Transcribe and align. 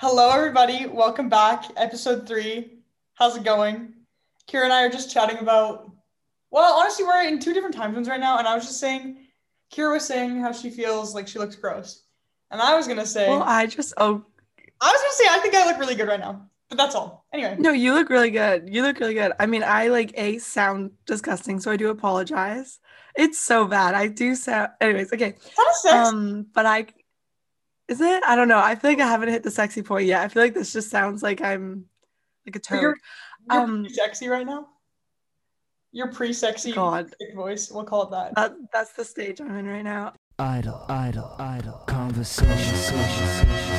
Hello, 0.00 0.30
everybody. 0.30 0.86
Welcome 0.86 1.28
back. 1.28 1.66
Episode 1.76 2.26
three. 2.26 2.78
How's 3.16 3.36
it 3.36 3.44
going? 3.44 3.92
Kira 4.50 4.64
and 4.64 4.72
I 4.72 4.86
are 4.86 4.88
just 4.88 5.12
chatting 5.12 5.36
about. 5.40 5.90
Well, 6.50 6.72
honestly, 6.72 7.04
we're 7.04 7.28
in 7.28 7.38
two 7.38 7.52
different 7.52 7.74
time 7.76 7.92
zones 7.92 8.08
right 8.08 8.18
now, 8.18 8.38
and 8.38 8.48
I 8.48 8.54
was 8.54 8.64
just 8.64 8.80
saying, 8.80 9.18
Kira 9.70 9.92
was 9.92 10.06
saying 10.06 10.40
how 10.40 10.52
she 10.52 10.70
feels 10.70 11.14
like 11.14 11.28
she 11.28 11.38
looks 11.38 11.54
gross, 11.54 12.04
and 12.50 12.62
I 12.62 12.74
was 12.78 12.88
gonna 12.88 13.04
say, 13.04 13.28
Well, 13.28 13.42
I 13.42 13.66
just 13.66 13.92
oh 13.98 14.24
I 14.80 14.86
was 14.86 15.02
gonna 15.02 15.12
say 15.12 15.24
I 15.28 15.38
think 15.42 15.54
I 15.54 15.66
look 15.66 15.78
really 15.78 15.96
good 15.96 16.08
right 16.08 16.18
now, 16.18 16.48
but 16.70 16.78
that's 16.78 16.94
all. 16.94 17.26
Anyway, 17.34 17.56
no, 17.58 17.72
you 17.72 17.92
look 17.92 18.08
really 18.08 18.30
good. 18.30 18.70
You 18.72 18.80
look 18.80 19.00
really 19.00 19.12
good. 19.12 19.32
I 19.38 19.44
mean, 19.44 19.62
I 19.62 19.88
like 19.88 20.14
a 20.16 20.38
sound 20.38 20.92
disgusting, 21.04 21.60
so 21.60 21.70
I 21.70 21.76
do 21.76 21.90
apologize. 21.90 22.80
It's 23.16 23.38
so 23.38 23.66
bad. 23.66 23.94
I 23.94 24.06
do 24.06 24.34
sound. 24.34 24.70
Anyways, 24.80 25.12
okay. 25.12 25.34
Um, 25.92 26.46
but 26.54 26.64
I 26.64 26.86
is 27.90 28.00
it? 28.00 28.22
I 28.24 28.36
don't 28.36 28.46
know. 28.48 28.58
I 28.58 28.76
feel 28.76 28.92
like 28.92 29.00
I 29.00 29.06
haven't 29.08 29.30
hit 29.30 29.42
the 29.42 29.50
sexy 29.50 29.82
point 29.82 30.06
yet. 30.06 30.22
I 30.22 30.28
feel 30.28 30.42
like 30.42 30.54
this 30.54 30.72
just 30.72 30.90
sounds 30.90 31.22
like 31.24 31.42
I'm 31.42 31.86
like 32.46 32.54
a 32.56 32.60
But 32.60 32.62
toad. 32.62 32.80
you're, 32.80 32.96
you're 33.50 33.60
um, 33.60 33.88
sexy 33.88 34.28
right 34.28 34.46
now. 34.46 34.68
You're 35.92 36.12
pre-sexy 36.12 36.70
God. 36.72 37.12
voice. 37.34 37.68
We'll 37.68 37.82
call 37.82 38.04
it 38.04 38.10
that. 38.12 38.34
That, 38.36 38.52
that's 38.72 38.92
the 38.92 39.04
stage 39.04 39.40
I'm 39.40 39.56
in 39.56 39.66
right 39.66 39.82
now. 39.82 40.14
Idle, 40.38 40.86
idle, 40.88 41.34
idle. 41.38 41.82
Conversation, 41.86 42.46
conversation, 42.56 43.70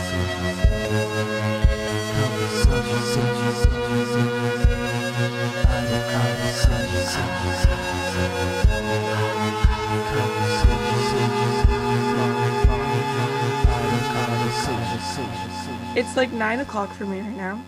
It's 15.93 16.15
like 16.15 16.31
nine 16.31 16.59
o'clock 16.61 16.93
for 16.93 17.05
me 17.05 17.19
right 17.19 17.35
now. 17.35 17.61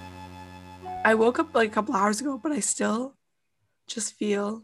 I 1.03 1.15
woke 1.15 1.39
up 1.39 1.53
like 1.53 1.69
a 1.69 1.73
couple 1.73 1.93
hours 1.93 2.21
ago, 2.21 2.39
but 2.41 2.53
I 2.53 2.61
still 2.61 3.15
just 3.87 4.13
feel 4.13 4.63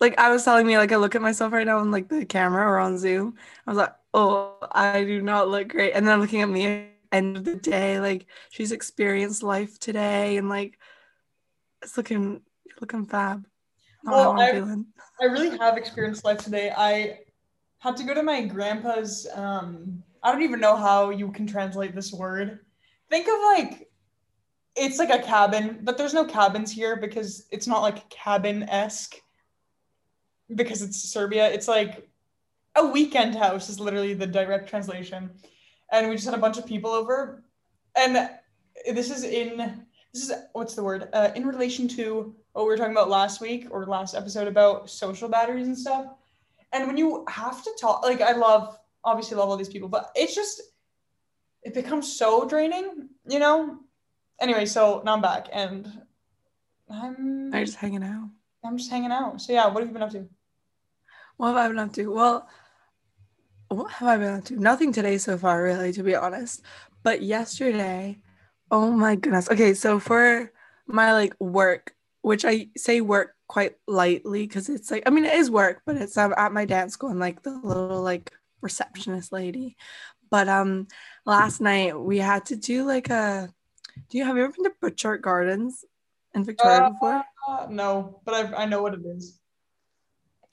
like 0.00 0.18
I 0.18 0.30
was 0.30 0.44
telling 0.44 0.66
me, 0.66 0.78
like 0.78 0.92
I 0.92 0.96
look 0.96 1.14
at 1.14 1.22
myself 1.22 1.52
right 1.52 1.66
now 1.66 1.78
on 1.78 1.90
like 1.90 2.08
the 2.08 2.24
camera 2.24 2.64
or 2.64 2.78
on 2.78 2.98
Zoom. 2.98 3.34
I 3.66 3.70
was 3.70 3.78
like, 3.78 3.92
oh, 4.14 4.56
I 4.70 5.04
do 5.04 5.20
not 5.20 5.48
look 5.48 5.68
great. 5.68 5.92
And 5.92 6.06
then 6.06 6.14
I'm 6.14 6.20
looking 6.20 6.42
at 6.42 6.48
me 6.48 6.66
at 6.66 6.88
the 7.10 7.16
end 7.16 7.36
of 7.36 7.44
the 7.44 7.56
day, 7.56 7.98
like 7.98 8.26
she's 8.50 8.72
experienced 8.72 9.42
life 9.42 9.78
today 9.78 10.36
and 10.36 10.48
like 10.48 10.78
it's 11.82 11.96
looking 11.96 12.42
looking 12.80 13.06
fab. 13.06 13.46
Not 14.04 14.12
Well, 14.12 14.40
I-. 14.40 15.24
I 15.24 15.24
really 15.24 15.56
have 15.58 15.76
experienced 15.76 16.24
life 16.24 16.38
today. 16.38 16.72
I 16.76 17.20
had 17.78 17.96
to 17.96 18.04
go 18.04 18.14
to 18.14 18.22
my 18.22 18.42
grandpa's. 18.42 19.26
Um, 19.34 20.04
I 20.22 20.32
don't 20.32 20.42
even 20.42 20.60
know 20.60 20.76
how 20.76 21.10
you 21.10 21.30
can 21.32 21.46
translate 21.46 21.94
this 21.94 22.12
word. 22.12 22.60
Think 23.10 23.26
of 23.28 23.34
like, 23.54 23.88
it's 24.76 24.98
like 24.98 25.10
a 25.10 25.22
cabin, 25.22 25.80
but 25.82 25.98
there's 25.98 26.14
no 26.14 26.24
cabins 26.24 26.70
here 26.72 26.96
because 26.96 27.46
it's 27.50 27.66
not 27.66 27.82
like 27.82 28.08
cabin 28.08 28.62
esque. 28.64 29.16
Because 30.54 30.82
it's 30.82 30.98
Serbia, 30.98 31.50
it's 31.50 31.66
like 31.66 32.06
a 32.74 32.86
weekend 32.86 33.34
house 33.34 33.70
is 33.70 33.80
literally 33.80 34.12
the 34.12 34.26
direct 34.26 34.68
translation, 34.68 35.30
and 35.90 36.08
we 36.08 36.14
just 36.14 36.26
had 36.26 36.34
a 36.34 36.38
bunch 36.38 36.58
of 36.58 36.66
people 36.66 36.90
over, 36.90 37.42
and 37.96 38.28
this 38.92 39.10
is 39.10 39.24
in 39.24 39.86
this 40.12 40.28
is 40.28 40.32
what's 40.52 40.74
the 40.74 40.82
word 40.82 41.08
uh, 41.14 41.30
in 41.34 41.46
relation 41.46 41.88
to 41.88 42.34
what 42.52 42.64
we 42.64 42.68
were 42.68 42.76
talking 42.76 42.92
about 42.92 43.08
last 43.08 43.40
week 43.40 43.66
or 43.70 43.86
last 43.86 44.14
episode 44.14 44.46
about 44.46 44.90
social 44.90 45.28
batteries 45.28 45.66
and 45.66 45.78
stuff. 45.78 46.06
And 46.72 46.86
when 46.86 46.98
you 46.98 47.24
have 47.28 47.62
to 47.64 47.70
talk, 47.80 48.02
like 48.02 48.20
I 48.20 48.32
love, 48.32 48.78
obviously 49.04 49.36
love 49.36 49.48
all 49.48 49.56
these 49.56 49.68
people, 49.68 49.88
but 49.88 50.10
it's 50.14 50.34
just, 50.34 50.62
it 51.62 51.74
becomes 51.74 52.16
so 52.16 52.48
draining, 52.48 53.08
you 53.28 53.38
know? 53.38 53.78
Anyway, 54.40 54.66
so 54.66 55.02
now 55.04 55.14
I'm 55.14 55.22
back 55.22 55.48
and 55.52 55.86
I'm, 56.90 57.52
I'm 57.54 57.64
just 57.64 57.78
hanging 57.78 58.02
out. 58.02 58.28
I'm 58.64 58.76
just 58.76 58.90
hanging 58.90 59.12
out. 59.12 59.40
So 59.40 59.52
yeah, 59.52 59.66
what 59.66 59.80
have 59.80 59.88
you 59.88 59.92
been 59.92 60.02
up 60.02 60.10
to? 60.10 60.28
What 61.36 61.48
have 61.48 61.56
I 61.56 61.68
been 61.68 61.78
up 61.78 61.92
to? 61.94 62.06
Well, 62.06 62.48
what 63.68 63.90
have 63.92 64.08
I 64.08 64.16
been 64.16 64.34
up 64.34 64.44
to? 64.46 64.56
Nothing 64.56 64.92
today 64.92 65.18
so 65.18 65.38
far, 65.38 65.62
really, 65.62 65.92
to 65.92 66.02
be 66.02 66.14
honest. 66.14 66.62
But 67.02 67.22
yesterday, 67.22 68.20
oh 68.70 68.90
my 68.90 69.16
goodness. 69.16 69.50
Okay, 69.50 69.74
so 69.74 69.98
for 69.98 70.52
my 70.86 71.12
like 71.12 71.34
work, 71.40 71.94
which 72.20 72.44
I 72.44 72.68
say 72.76 73.00
work 73.00 73.34
quite 73.48 73.76
lightly 73.86 74.46
because 74.46 74.68
it's 74.68 74.90
like, 74.90 75.02
I 75.06 75.10
mean, 75.10 75.24
it 75.24 75.34
is 75.34 75.50
work, 75.50 75.82
but 75.84 75.96
it's 75.96 76.16
um, 76.16 76.34
at 76.36 76.52
my 76.52 76.64
dance 76.64 76.92
school. 76.94 77.10
I'm 77.10 77.18
like 77.18 77.42
the 77.42 77.58
little 77.62 78.02
like 78.02 78.32
receptionist 78.62 79.32
lady. 79.32 79.76
But 80.30 80.48
um, 80.48 80.88
last 81.26 81.60
night 81.60 81.98
we 81.98 82.18
had 82.18 82.46
to 82.46 82.56
do 82.56 82.84
like 82.84 83.10
a. 83.10 83.50
Do 84.08 84.16
you 84.16 84.24
have 84.24 84.36
you 84.36 84.44
ever 84.44 84.52
been 84.52 84.64
to 84.64 84.72
Butchart 84.82 85.20
Gardens 85.20 85.84
in 86.34 86.44
Victoria 86.44 86.84
Uh, 86.84 86.90
before? 86.90 87.24
Uh, 87.46 87.66
no, 87.68 88.20
but 88.24 88.34
I, 88.34 88.62
I 88.62 88.64
know 88.64 88.80
what 88.80 88.94
it 88.94 89.00
is. 89.04 89.38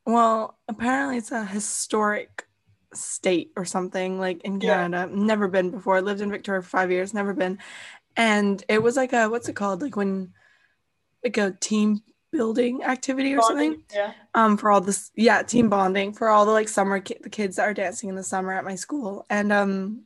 Well, 0.05 0.57
apparently 0.67 1.17
it's 1.17 1.31
a 1.31 1.45
historic 1.45 2.47
state 2.93 3.51
or 3.55 3.63
something 3.65 4.19
like 4.19 4.41
in 4.43 4.59
Yeah. 4.59 4.75
Canada. 4.75 5.09
Never 5.13 5.47
been 5.47 5.69
before. 5.71 6.01
Lived 6.01 6.21
in 6.21 6.31
Victoria 6.31 6.61
for 6.61 6.69
five 6.69 6.91
years, 6.91 7.13
never 7.13 7.33
been. 7.33 7.59
And 8.17 8.61
it 8.67 8.81
was 8.83 8.97
like 8.97 9.13
a 9.13 9.29
what's 9.29 9.47
it 9.47 9.55
called? 9.55 9.81
Like 9.81 9.95
when 9.95 10.33
like 11.23 11.37
a 11.37 11.51
team 11.51 12.01
building 12.31 12.83
activity 12.83 13.35
or 13.35 13.41
something. 13.41 13.83
Yeah. 13.93 14.13
Um 14.33 14.57
for 14.57 14.71
all 14.71 14.81
this 14.81 15.11
yeah, 15.15 15.41
team 15.41 15.69
bonding 15.69 16.13
for 16.13 16.29
all 16.29 16.45
the 16.45 16.51
like 16.51 16.69
summer 16.69 16.99
ki- 16.99 17.17
the 17.21 17.29
kids 17.29 17.55
that 17.55 17.63
are 17.63 17.73
dancing 17.73 18.09
in 18.09 18.15
the 18.15 18.23
summer 18.23 18.53
at 18.53 18.65
my 18.65 18.75
school. 18.75 19.25
And 19.29 19.51
um 19.51 20.03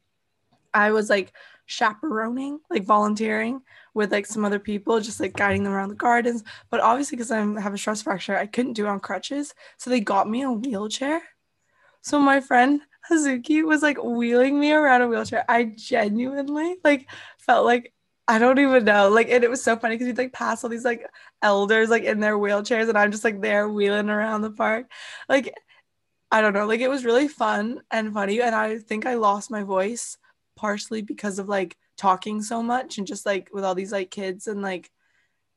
I 0.73 0.91
was 0.91 1.09
like 1.09 1.33
chaperoning, 1.65 2.59
like 2.69 2.83
volunteering 2.83 3.61
with 3.93 4.11
like 4.11 4.25
some 4.25 4.43
other 4.43 4.59
people, 4.59 4.99
just 4.99 5.19
like 5.19 5.33
guiding 5.33 5.63
them 5.63 5.73
around 5.73 5.89
the 5.89 5.95
gardens. 5.95 6.43
But 6.69 6.81
obviously, 6.81 7.15
because 7.15 7.31
I 7.31 7.39
have 7.61 7.73
a 7.73 7.77
stress 7.77 8.01
fracture, 8.01 8.37
I 8.37 8.47
couldn't 8.47 8.73
do 8.73 8.85
it 8.85 8.89
on 8.89 8.99
crutches. 8.99 9.53
So 9.77 9.89
they 9.89 9.99
got 9.99 10.29
me 10.29 10.41
a 10.41 10.51
wheelchair. 10.51 11.21
So 12.01 12.19
my 12.19 12.41
friend 12.41 12.81
Hazuki 13.09 13.63
was 13.63 13.81
like 13.81 14.01
wheeling 14.01 14.59
me 14.59 14.71
around 14.71 15.01
a 15.01 15.07
wheelchair. 15.07 15.45
I 15.47 15.73
genuinely 15.75 16.77
like 16.83 17.07
felt 17.37 17.65
like 17.65 17.92
I 18.27 18.39
don't 18.39 18.59
even 18.59 18.85
know. 18.85 19.09
Like, 19.09 19.29
and 19.29 19.43
it 19.43 19.49
was 19.49 19.63
so 19.63 19.75
funny 19.75 19.95
because 19.95 20.07
we'd 20.07 20.17
like 20.17 20.33
pass 20.33 20.63
all 20.63 20.69
these 20.69 20.85
like 20.85 21.05
elders 21.41 21.89
like 21.89 22.03
in 22.03 22.19
their 22.19 22.37
wheelchairs, 22.37 22.89
and 22.89 22.97
I'm 22.97 23.11
just 23.11 23.23
like 23.23 23.41
there 23.41 23.67
wheeling 23.67 24.09
around 24.09 24.41
the 24.41 24.51
park. 24.51 24.89
Like, 25.27 25.53
I 26.31 26.41
don't 26.41 26.53
know. 26.53 26.65
Like, 26.65 26.79
it 26.79 26.89
was 26.89 27.05
really 27.05 27.27
fun 27.27 27.81
and 27.91 28.13
funny. 28.13 28.41
And 28.41 28.55
I 28.55 28.79
think 28.79 29.05
I 29.05 29.15
lost 29.15 29.51
my 29.51 29.63
voice 29.63 30.17
partially 30.55 31.01
because 31.01 31.39
of 31.39 31.49
like 31.49 31.75
talking 31.97 32.41
so 32.41 32.63
much 32.63 32.97
and 32.97 33.05
just 33.07 33.25
like 33.25 33.49
with 33.53 33.63
all 33.63 33.75
these 33.75 33.91
like 33.91 34.09
kids 34.09 34.47
and 34.47 34.61
like 34.61 34.89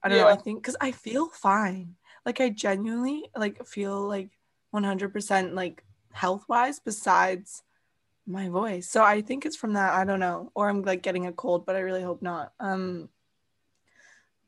I 0.03 0.09
don't 0.09 0.19
know. 0.19 0.28
I 0.28 0.37
think 0.37 0.62
because 0.62 0.76
I 0.81 0.93
feel 0.93 1.28
fine. 1.28 1.97
Like 2.25 2.41
I 2.41 2.50
genuinely 2.50 3.25
like 3.37 3.65
feel 3.66 4.06
like 4.06 4.31
100% 4.75 5.55
like 5.55 5.84
health 6.12 6.44
wise 6.49 6.81
besides 6.81 7.62
my 8.26 8.48
voice. 8.48 8.88
So 8.88 9.03
I 9.03 9.22
think 9.22 9.47
it's 9.47 9.56
from 9.56 9.75
that. 9.75 9.94
I 9.94 10.04
don't 10.04 10.20
know. 10.20 10.50
Or 10.54 10.69
I'm 10.69 10.82
like 10.82 11.03
getting 11.03 11.26
a 11.26 11.32
cold, 11.32 11.64
but 11.66 11.76
I 11.76 11.81
really 11.81 12.03
hope 12.03 12.22
not. 12.22 12.53
Um 12.60 13.09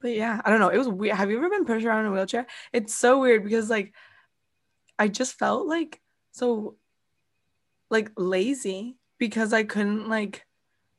but 0.00 0.12
yeah, 0.12 0.40
I 0.44 0.50
don't 0.50 0.60
know. 0.60 0.68
It 0.68 0.78
was 0.78 0.88
weird. 0.88 1.16
Have 1.16 1.30
you 1.30 1.38
ever 1.38 1.50
been 1.50 1.64
pushed 1.64 1.84
around 1.84 2.04
in 2.06 2.12
a 2.12 2.14
wheelchair? 2.14 2.46
It's 2.72 2.94
so 2.94 3.20
weird 3.20 3.42
because 3.42 3.68
like 3.68 3.92
I 4.98 5.08
just 5.08 5.38
felt 5.38 5.66
like 5.66 6.00
so 6.32 6.76
like 7.90 8.10
lazy 8.16 8.96
because 9.18 9.52
I 9.52 9.64
couldn't 9.64 10.08
like 10.08 10.46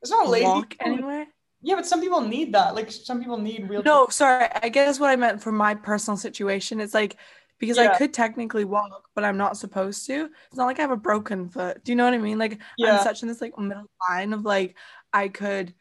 It's 0.01 0.11
not 0.11 0.27
lazy. 0.29 0.45
walk 0.45 0.75
anywhere. 0.79 1.27
Yeah, 1.61 1.75
but 1.75 1.85
some 1.85 1.99
people 1.99 2.21
need 2.21 2.53
that. 2.53 2.75
Like 2.75 2.89
some 2.91 3.19
people 3.19 3.37
need 3.37 3.69
real. 3.69 3.83
No, 3.83 4.07
sorry. 4.07 4.47
I 4.61 4.69
guess 4.69 4.99
what 4.99 5.09
I 5.09 5.17
meant 5.17 5.41
for 5.43 5.51
my 5.51 5.75
personal 5.75 6.17
situation 6.17 6.79
is 6.79 6.93
like 6.93 7.17
because 7.59 7.77
Yeah. 7.77 7.91
I 7.91 7.97
could 7.97 8.13
technically 8.13 8.65
walk, 8.65 9.09
but 9.13 9.23
I'm 9.23 9.37
not 9.37 9.57
supposed 9.57 10.05
to. 10.07 10.29
It's 10.47 10.57
not 10.57 10.65
like 10.65 10.79
I 10.79 10.81
have 10.81 10.91
a 10.91 10.97
broken 10.97 11.49
foot. 11.49 11.83
Do 11.83 11.91
you 11.91 11.95
know 11.95 12.05
what 12.05 12.13
I 12.13 12.17
mean? 12.17 12.39
Like 12.39 12.59
Yeah. 12.77 12.97
I'm 12.97 13.03
such 13.03 13.21
in 13.21 13.27
this 13.27 13.41
like 13.41 13.57
middle 13.59 13.89
line 14.09 14.33
of 14.33 14.45
like 14.45 14.75
I 15.13 15.27
could 15.27 15.73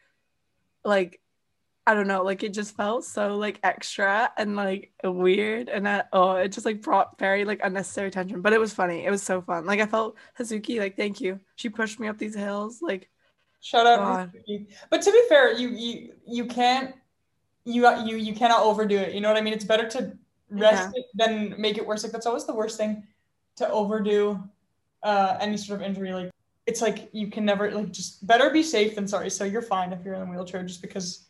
like 0.83 1.21
I 1.87 1.95
don't 1.95 2.07
know, 2.07 2.21
like 2.21 2.43
it 2.43 2.53
just 2.53 2.75
felt 2.77 3.03
so 3.03 3.37
like 3.37 3.59
extra 3.63 4.31
and 4.37 4.55
like 4.55 4.91
weird 5.03 5.69
and 5.69 5.87
that 5.87 6.09
oh 6.13 6.33
it 6.35 6.49
just 6.49 6.65
like 6.65 6.83
brought 6.83 7.17
very 7.17 7.45
like 7.45 7.61
unnecessary 7.63 8.11
tension. 8.11 8.41
But 8.41 8.53
it 8.53 8.59
was 8.59 8.73
funny. 8.73 9.05
It 9.05 9.09
was 9.09 9.23
so 9.23 9.41
fun. 9.41 9.65
Like 9.65 9.79
I 9.79 9.87
felt 9.87 10.15
Hazuki, 10.37 10.79
like 10.79 10.95
thank 10.95 11.19
you. 11.19 11.39
She 11.55 11.69
pushed 11.69 11.99
me 11.99 12.07
up 12.07 12.19
these 12.19 12.35
hills. 12.35 12.79
Like 12.81 13.09
shut 13.61 13.87
up. 13.87 14.29
But 14.91 15.01
to 15.01 15.11
be 15.11 15.21
fair, 15.29 15.53
you 15.53 15.69
you 15.69 16.13
you 16.27 16.45
can't 16.45 16.93
you 17.65 17.89
you 18.05 18.17
you 18.17 18.33
cannot 18.35 18.61
overdo 18.61 18.97
it. 18.97 19.13
You 19.15 19.21
know 19.21 19.29
what 19.29 19.37
I 19.37 19.41
mean? 19.41 19.53
It's 19.53 19.65
better 19.65 19.89
to 19.89 20.17
rest 20.49 20.91
it 20.95 21.05
than 21.13 21.55
make 21.57 21.77
it 21.77 21.85
worse. 21.85 22.03
Like 22.03 22.11
that's 22.11 22.25
always 22.25 22.45
the 22.45 22.53
worst 22.53 22.77
thing 22.77 23.03
to 23.57 23.69
overdo 23.69 24.41
uh, 25.03 25.37
any 25.39 25.57
sort 25.57 25.81
of 25.81 25.87
injury. 25.87 26.13
Like 26.13 26.31
it's 26.65 26.81
like 26.81 27.09
you 27.11 27.27
can 27.27 27.45
never 27.45 27.71
like 27.71 27.91
just 27.91 28.25
better 28.25 28.49
be 28.49 28.63
safe 28.63 28.95
than 28.95 29.07
sorry. 29.07 29.29
So 29.29 29.43
you're 29.43 29.61
fine 29.61 29.93
if 29.93 30.03
you're 30.03 30.15
in 30.15 30.21
a 30.21 30.25
wheelchair, 30.25 30.63
just 30.63 30.81
because 30.81 31.25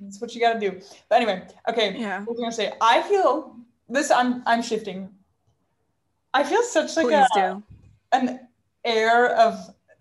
that's 0.00 0.20
what 0.20 0.34
you 0.34 0.40
got 0.40 0.54
to 0.54 0.60
do. 0.60 0.80
But 1.08 1.16
anyway, 1.16 1.46
okay. 1.68 1.96
yeah. 1.98 2.20
What 2.20 2.30
was 2.30 2.38
I 2.38 2.42
gonna 2.42 2.52
say? 2.52 2.72
I 2.80 3.02
feel 3.02 3.56
this. 3.88 4.10
I'm 4.10 4.42
I'm 4.46 4.62
shifting. 4.62 5.08
I 6.32 6.44
feel 6.44 6.62
such 6.62 6.96
like 6.96 7.06
Please 7.06 7.26
a 7.36 7.40
do. 7.52 7.62
an 8.12 8.40
air 8.84 9.34
of 9.36 9.58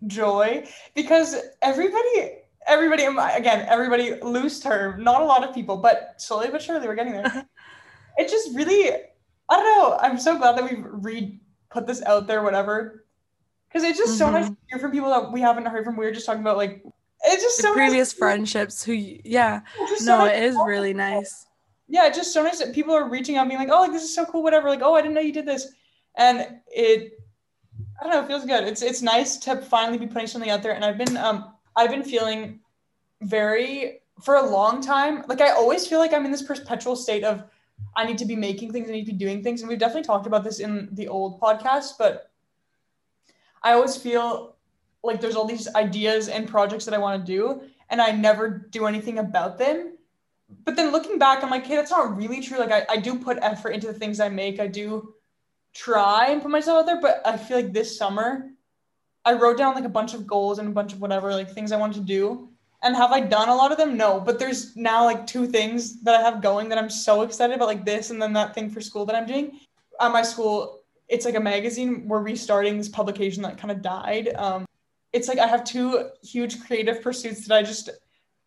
joy 0.08 0.68
because 0.96 1.36
everybody 1.62 2.40
everybody 2.68 3.04
again, 3.04 3.66
everybody 3.68 4.14
loose 4.22 4.60
term, 4.60 5.04
not 5.04 5.22
a 5.22 5.26
lot 5.26 5.48
of 5.48 5.54
people, 5.54 5.78
but 5.78 6.16
slowly 6.18 6.50
but 6.52 6.62
surely 6.62 6.88
we're 6.88 6.96
getting 6.96 7.14
there. 7.14 7.46
it 8.18 8.30
just 8.30 8.56
really, 8.56 8.92
I 9.50 9.56
don't 9.56 9.66
know. 9.66 9.98
I'm 10.00 10.20
so 10.20 10.38
glad 10.38 10.58
that 10.58 10.64
we've 10.64 10.84
re 10.86 11.40
put 11.70 11.86
this 11.88 12.02
out 12.04 12.28
there, 12.28 12.44
whatever. 12.44 13.06
Because 13.68 13.84
it's 13.84 13.98
just 14.00 14.18
so 14.18 14.30
nice 14.32 14.50
to 14.50 14.58
hear 14.68 14.80
from 14.80 14.92
people 14.92 15.10
that 15.10 15.32
we 15.32 15.42
haven't 15.42 15.66
heard 15.68 15.86
from. 15.86 15.96
We 15.96 16.06
were 16.06 16.12
just 16.12 16.26
talking 16.26 16.42
about 16.42 16.58
like 16.58 16.84
it's 17.24 17.44
just 17.44 17.58
The 17.58 17.64
so 17.64 17.74
previous 17.74 18.12
nice. 18.14 18.18
friendships 18.18 18.84
who 18.84 18.94
yeah. 18.94 19.62
Just 19.88 20.06
so 20.06 20.18
No, 20.18 20.26
nice 20.26 20.38
it 20.38 20.44
is 20.44 20.56
really 20.66 20.94
nice. 20.94 21.46
yeah, 21.88 22.08
it's 22.08 22.18
just 22.18 22.34
so 22.34 22.42
nice 22.44 22.60
that 22.60 22.74
people 22.74 22.94
are 22.96 23.08
reaching 23.10 23.38
out, 23.38 23.48
being 23.48 23.60
like, 23.60 23.70
"Oh, 23.72 23.82
like 23.82 23.92
this 23.92 24.04
is 24.04 24.14
so 24.16 24.26
cool, 24.26 24.42
whatever." 24.42 24.70
Like, 24.70 24.82
"Oh, 24.82 24.96
I 24.96 25.02
didn't 25.02 25.14
know 25.14 25.22
you 25.22 25.34
did 25.34 25.46
this," 25.46 25.68
and 26.16 26.60
it, 26.68 27.14
I 28.00 28.04
don't 28.06 28.14
know, 28.14 28.22
it 28.24 28.28
feels 28.28 28.46
good. 28.46 28.64
It's 28.64 28.82
it's 28.82 29.02
nice 29.04 29.38
to 29.38 29.58
finally 29.62 29.98
be 30.00 30.08
putting 30.08 30.28
something 30.28 30.50
out 30.50 30.64
there, 30.64 30.74
and 30.74 30.84
I've 30.84 30.98
been 30.98 31.16
um 31.18 31.54
I've 31.76 31.92
been 31.92 32.04
feeling 32.04 32.62
very 33.22 34.00
for 34.22 34.36
a 34.36 34.50
long 34.50 34.82
time. 34.82 35.24
Like 35.28 35.42
I 35.42 35.52
always 35.52 35.86
feel 35.88 36.00
like 36.00 36.14
I'm 36.14 36.26
in 36.26 36.32
this 36.32 36.42
perpetual 36.42 36.96
state 36.96 37.24
of 37.24 37.44
I 37.96 38.06
need 38.06 38.18
to 38.20 38.26
be 38.26 38.36
making 38.36 38.72
things, 38.72 38.90
I 38.90 38.94
need 38.94 39.06
to 39.06 39.12
be 39.12 39.18
doing 39.18 39.44
things, 39.44 39.62
and 39.62 39.70
we've 39.70 39.80
definitely 39.80 40.04
talked 40.04 40.28
about 40.28 40.44
this 40.44 40.60
in 40.60 40.90
the 40.92 41.08
old 41.08 41.40
podcast, 41.40 41.94
but 41.98 42.32
I 43.62 43.74
always 43.74 43.98
feel 43.98 44.56
like 45.04 45.22
there's 45.22 45.36
all 45.36 45.46
these 45.46 45.68
ideas 45.76 46.28
and 46.28 46.48
projects 46.48 46.86
that 46.86 46.94
I 46.94 46.98
want 46.98 47.26
to 47.26 47.32
do, 47.32 47.62
and 47.90 48.02
I 48.02 48.12
never 48.12 48.50
do 48.50 48.86
anything 48.86 49.20
about 49.20 49.58
them 49.58 49.94
but 50.66 50.76
then 50.76 50.92
looking 50.92 51.20
back, 51.20 51.44
I'm 51.44 51.50
like, 51.50 51.66
hey, 51.66 51.76
that's 51.76 51.92
not 51.92 52.18
really 52.18 52.42
true. 52.42 52.58
Like 52.58 52.72
I, 52.72 52.86
I 52.90 52.98
do 52.98 53.20
put 53.20 53.38
effort 53.42 53.72
into 53.72 53.88
the 53.88 53.94
things 53.94 54.20
I 54.20 54.30
make. 54.30 54.60
I 54.60 54.68
do 54.68 55.14
try 55.74 56.30
and 56.30 56.42
put 56.42 56.52
myself 56.52 56.80
out 56.80 56.86
there, 56.86 57.02
but 57.02 57.22
I 57.26 57.38
feel 57.38 57.58
like 57.58 57.74
this 57.74 57.98
summer 57.98 58.50
I 59.24 59.34
wrote 59.34 59.58
down 59.58 59.76
like 59.76 59.84
a 59.84 59.90
bunch 59.90 60.14
of 60.14 60.26
goals 60.26 60.60
and 60.60 60.70
a 60.70 60.72
bunch 60.72 60.94
of 60.94 61.02
whatever, 61.02 61.32
like 61.32 61.52
things 61.52 61.72
I 61.72 61.78
want 61.78 61.94
to 61.96 62.00
do. 62.00 62.49
And 62.82 62.96
have 62.96 63.12
I 63.12 63.20
done 63.20 63.50
a 63.50 63.56
lot 63.56 63.72
of 63.72 63.78
them? 63.78 63.98
No. 63.98 64.20
But 64.20 64.40
there's 64.40 64.76
now 64.76 65.04
like 65.04 65.28
two 65.28 65.48
things 65.48 66.02
that 66.02 66.16
I 66.16 66.22
have 66.22 66.42
going 66.42 66.70
that 66.70 66.78
I'm 66.78 66.90
so 66.90 67.24
excited 67.24 67.56
about, 67.56 67.68
like 67.68 67.86
this 67.86 68.10
and 68.10 68.22
then 68.22 68.34
that 68.34 68.56
thing 68.56 68.70
for 68.70 68.80
school 68.82 69.06
that 69.06 69.16
I'm 69.16 69.26
doing. 69.26 69.60
At 70.00 70.12
my 70.12 70.22
school, 70.22 70.80
it's 71.10 71.26
like 71.26 71.36
a 71.36 71.42
magazine. 71.42 72.08
We're 72.08 72.22
restarting 72.22 72.78
this 72.78 72.88
publication 72.88 73.44
that 73.44 73.58
kind 73.58 73.72
of 73.72 73.82
died. 73.82 74.30
Um, 74.36 74.66
it's 75.12 75.28
like 75.28 75.40
I 75.40 75.48
have 75.48 75.64
two 75.64 76.10
huge 76.24 76.64
creative 76.66 77.02
pursuits 77.02 77.48
that 77.48 77.56
I 77.56 77.64
just 77.64 77.90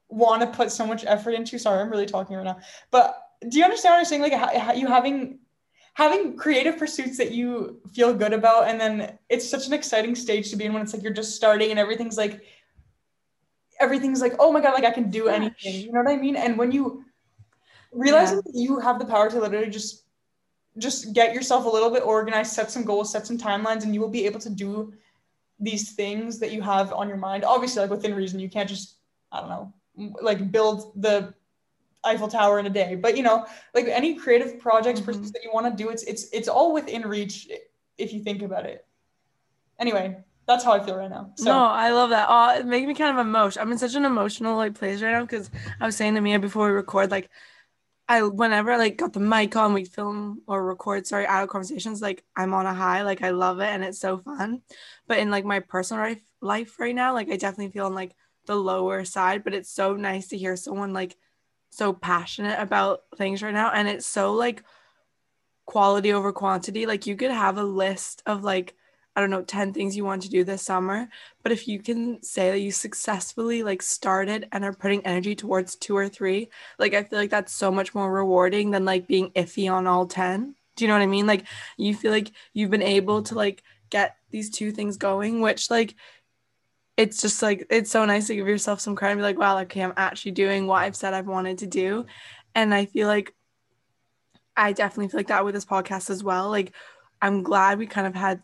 want 0.08 0.42
to 0.42 0.46
put 0.46 0.70
so 0.70 0.86
much 0.86 1.04
effort 1.04 1.32
into. 1.32 1.58
Sorry, 1.58 1.80
I'm 1.80 1.90
really 1.90 2.06
talking 2.06 2.36
right 2.36 2.44
now. 2.44 2.58
But 2.90 3.18
do 3.48 3.58
you 3.58 3.64
understand 3.64 3.94
what 3.94 3.98
I'm 3.98 4.04
saying? 4.04 4.22
Like 4.22 4.76
you 4.76 4.86
having 4.86 5.40
having 5.94 6.36
creative 6.36 6.78
pursuits 6.78 7.18
that 7.18 7.32
you 7.32 7.80
feel 7.92 8.14
good 8.14 8.32
about, 8.32 8.68
and 8.68 8.80
then 8.80 9.18
it's 9.28 9.48
such 9.48 9.66
an 9.66 9.72
exciting 9.72 10.14
stage 10.14 10.50
to 10.50 10.56
be 10.56 10.64
in 10.64 10.72
when 10.72 10.82
it's 10.82 10.94
like 10.94 11.02
you're 11.02 11.12
just 11.12 11.34
starting 11.34 11.70
and 11.70 11.78
everything's 11.78 12.16
like 12.16 12.42
everything's 13.82 14.20
like 14.26 14.34
oh 14.38 14.50
my 14.52 14.60
god, 14.60 14.74
like 14.74 14.84
I 14.84 14.90
can 14.98 15.10
do 15.10 15.28
anything. 15.28 15.74
You 15.84 15.92
know 15.92 16.02
what 16.02 16.12
I 16.12 16.16
mean? 16.16 16.36
And 16.36 16.56
when 16.60 16.70
you 16.72 17.04
realizing 17.92 18.38
that 18.46 18.54
you 18.54 18.78
have 18.80 18.98
the 18.98 19.04
power 19.04 19.28
to 19.30 19.38
literally 19.40 19.70
just 19.70 20.04
just 20.78 21.12
get 21.12 21.34
yourself 21.34 21.66
a 21.66 21.68
little 21.68 21.90
bit 21.90 22.02
organized, 22.02 22.52
set 22.52 22.70
some 22.70 22.84
goals, 22.84 23.12
set 23.12 23.26
some 23.26 23.36
timelines, 23.36 23.82
and 23.84 23.92
you 23.94 24.00
will 24.00 24.08
be 24.20 24.24
able 24.26 24.40
to 24.40 24.50
do 24.64 24.92
these 25.60 25.92
things 25.92 26.38
that 26.40 26.50
you 26.50 26.62
have 26.62 26.92
on 26.92 27.08
your 27.08 27.18
mind. 27.18 27.44
Obviously, 27.44 27.82
like 27.82 27.90
within 27.90 28.14
reason, 28.14 28.40
you 28.40 28.48
can't 28.48 28.68
just 28.68 28.96
I 29.32 29.40
don't 29.40 29.50
know 29.50 29.72
like 30.22 30.50
build 30.50 30.92
the 30.96 31.34
Eiffel 32.04 32.28
Tower 32.28 32.58
in 32.58 32.66
a 32.66 32.70
day. 32.70 32.96
But 32.96 33.16
you 33.16 33.22
know, 33.22 33.46
like 33.74 33.86
any 33.86 34.14
creative 34.14 34.58
projects 34.58 35.00
Mhm. 35.00 35.32
that 35.32 35.42
you 35.44 35.50
want 35.52 35.66
to 35.66 35.82
do, 35.82 35.90
it's 35.90 36.02
it's 36.04 36.24
it's 36.32 36.48
all 36.48 36.72
within 36.72 37.02
reach 37.02 37.48
if 37.98 38.12
you 38.12 38.20
think 38.24 38.42
about 38.42 38.64
it. 38.66 38.86
Anyway, 39.78 40.06
that's 40.46 40.64
how 40.64 40.72
I 40.72 40.84
feel 40.84 40.96
right 40.96 41.10
now. 41.10 41.32
So 41.36 41.44
no, 41.44 41.64
I 41.64 41.90
love 41.90 42.10
that. 42.10 42.26
Oh, 42.28 42.58
it 42.58 42.66
makes 42.66 42.86
me 42.86 42.94
kind 42.94 43.16
of 43.16 43.24
emotional. 43.24 43.64
I'm 43.64 43.72
in 43.72 43.78
such 43.78 43.94
an 43.94 44.04
emotional 44.04 44.56
like 44.56 44.74
place 44.74 45.00
right 45.02 45.12
now 45.12 45.22
because 45.22 45.50
I 45.80 45.86
was 45.86 45.96
saying 45.96 46.14
to 46.14 46.20
Mia 46.20 46.38
before 46.38 46.66
we 46.66 46.72
record, 46.72 47.10
like 47.10 47.30
I 48.08 48.22
whenever 48.22 48.72
I, 48.72 48.76
like 48.76 48.96
got 48.96 49.12
the 49.12 49.20
mic 49.20 49.54
on, 49.56 49.72
we 49.72 49.84
film 49.84 50.42
or 50.46 50.64
record, 50.64 51.06
sorry, 51.06 51.26
out 51.26 51.44
of 51.44 51.48
conversations, 51.48 52.02
like 52.02 52.24
I'm 52.36 52.54
on 52.54 52.66
a 52.66 52.74
high, 52.74 53.02
like 53.02 53.22
I 53.22 53.30
love 53.30 53.60
it 53.60 53.68
and 53.68 53.84
it's 53.84 54.00
so 54.00 54.18
fun. 54.18 54.62
But 55.06 55.18
in 55.18 55.30
like 55.30 55.44
my 55.44 55.60
personal 55.60 56.02
life 56.02 56.22
life 56.40 56.78
right 56.80 56.94
now, 56.94 57.14
like 57.14 57.30
I 57.30 57.36
definitely 57.36 57.72
feel 57.72 57.86
on 57.86 57.94
like 57.94 58.14
the 58.46 58.56
lower 58.56 59.04
side, 59.04 59.44
but 59.44 59.54
it's 59.54 59.70
so 59.70 59.94
nice 59.94 60.28
to 60.28 60.38
hear 60.38 60.56
someone 60.56 60.92
like 60.92 61.16
so 61.70 61.92
passionate 61.92 62.58
about 62.58 63.02
things 63.16 63.42
right 63.42 63.54
now. 63.54 63.70
And 63.70 63.88
it's 63.88 64.06
so 64.06 64.34
like 64.34 64.64
quality 65.66 66.12
over 66.12 66.32
quantity. 66.32 66.84
Like 66.86 67.06
you 67.06 67.16
could 67.16 67.30
have 67.30 67.56
a 67.56 67.64
list 67.64 68.22
of 68.26 68.42
like 68.42 68.74
I 69.14 69.20
don't 69.20 69.30
know, 69.30 69.42
10 69.42 69.72
things 69.72 69.96
you 69.96 70.04
want 70.04 70.22
to 70.22 70.30
do 70.30 70.42
this 70.42 70.62
summer. 70.62 71.08
But 71.42 71.52
if 71.52 71.68
you 71.68 71.80
can 71.80 72.22
say 72.22 72.50
that 72.50 72.60
you 72.60 72.70
successfully 72.70 73.62
like 73.62 73.82
started 73.82 74.48
and 74.52 74.64
are 74.64 74.72
putting 74.72 75.04
energy 75.04 75.34
towards 75.34 75.76
two 75.76 75.96
or 75.96 76.08
three, 76.08 76.48
like 76.78 76.94
I 76.94 77.02
feel 77.02 77.18
like 77.18 77.30
that's 77.30 77.52
so 77.52 77.70
much 77.70 77.94
more 77.94 78.10
rewarding 78.10 78.70
than 78.70 78.84
like 78.84 79.06
being 79.06 79.30
iffy 79.30 79.70
on 79.70 79.86
all 79.86 80.06
10. 80.06 80.54
Do 80.76 80.84
you 80.84 80.88
know 80.88 80.94
what 80.94 81.02
I 81.02 81.06
mean? 81.06 81.26
Like 81.26 81.44
you 81.76 81.94
feel 81.94 82.10
like 82.10 82.32
you've 82.54 82.70
been 82.70 82.82
able 82.82 83.22
to 83.24 83.34
like 83.34 83.62
get 83.90 84.16
these 84.30 84.50
two 84.50 84.72
things 84.72 84.96
going, 84.96 85.40
which 85.42 85.70
like 85.70 85.94
it's 86.96 87.20
just 87.20 87.42
like 87.42 87.66
it's 87.70 87.90
so 87.90 88.04
nice 88.04 88.26
to 88.28 88.34
give 88.34 88.48
yourself 88.48 88.80
some 88.80 88.96
credit 88.96 89.12
and 89.12 89.18
be 89.18 89.24
like, 89.24 89.38
wow, 89.38 89.58
okay, 89.60 89.82
I'm 89.82 89.94
actually 89.96 90.32
doing 90.32 90.66
what 90.66 90.82
I've 90.82 90.96
said 90.96 91.14
I've 91.14 91.26
wanted 91.26 91.58
to 91.58 91.66
do. 91.66 92.06
And 92.54 92.74
I 92.74 92.86
feel 92.86 93.08
like 93.08 93.34
I 94.56 94.72
definitely 94.72 95.08
feel 95.08 95.18
like 95.20 95.28
that 95.28 95.44
with 95.44 95.54
this 95.54 95.64
podcast 95.64 96.08
as 96.08 96.24
well. 96.24 96.48
Like 96.48 96.72
I'm 97.20 97.42
glad 97.42 97.78
we 97.78 97.86
kind 97.86 98.06
of 98.06 98.14
had 98.14 98.42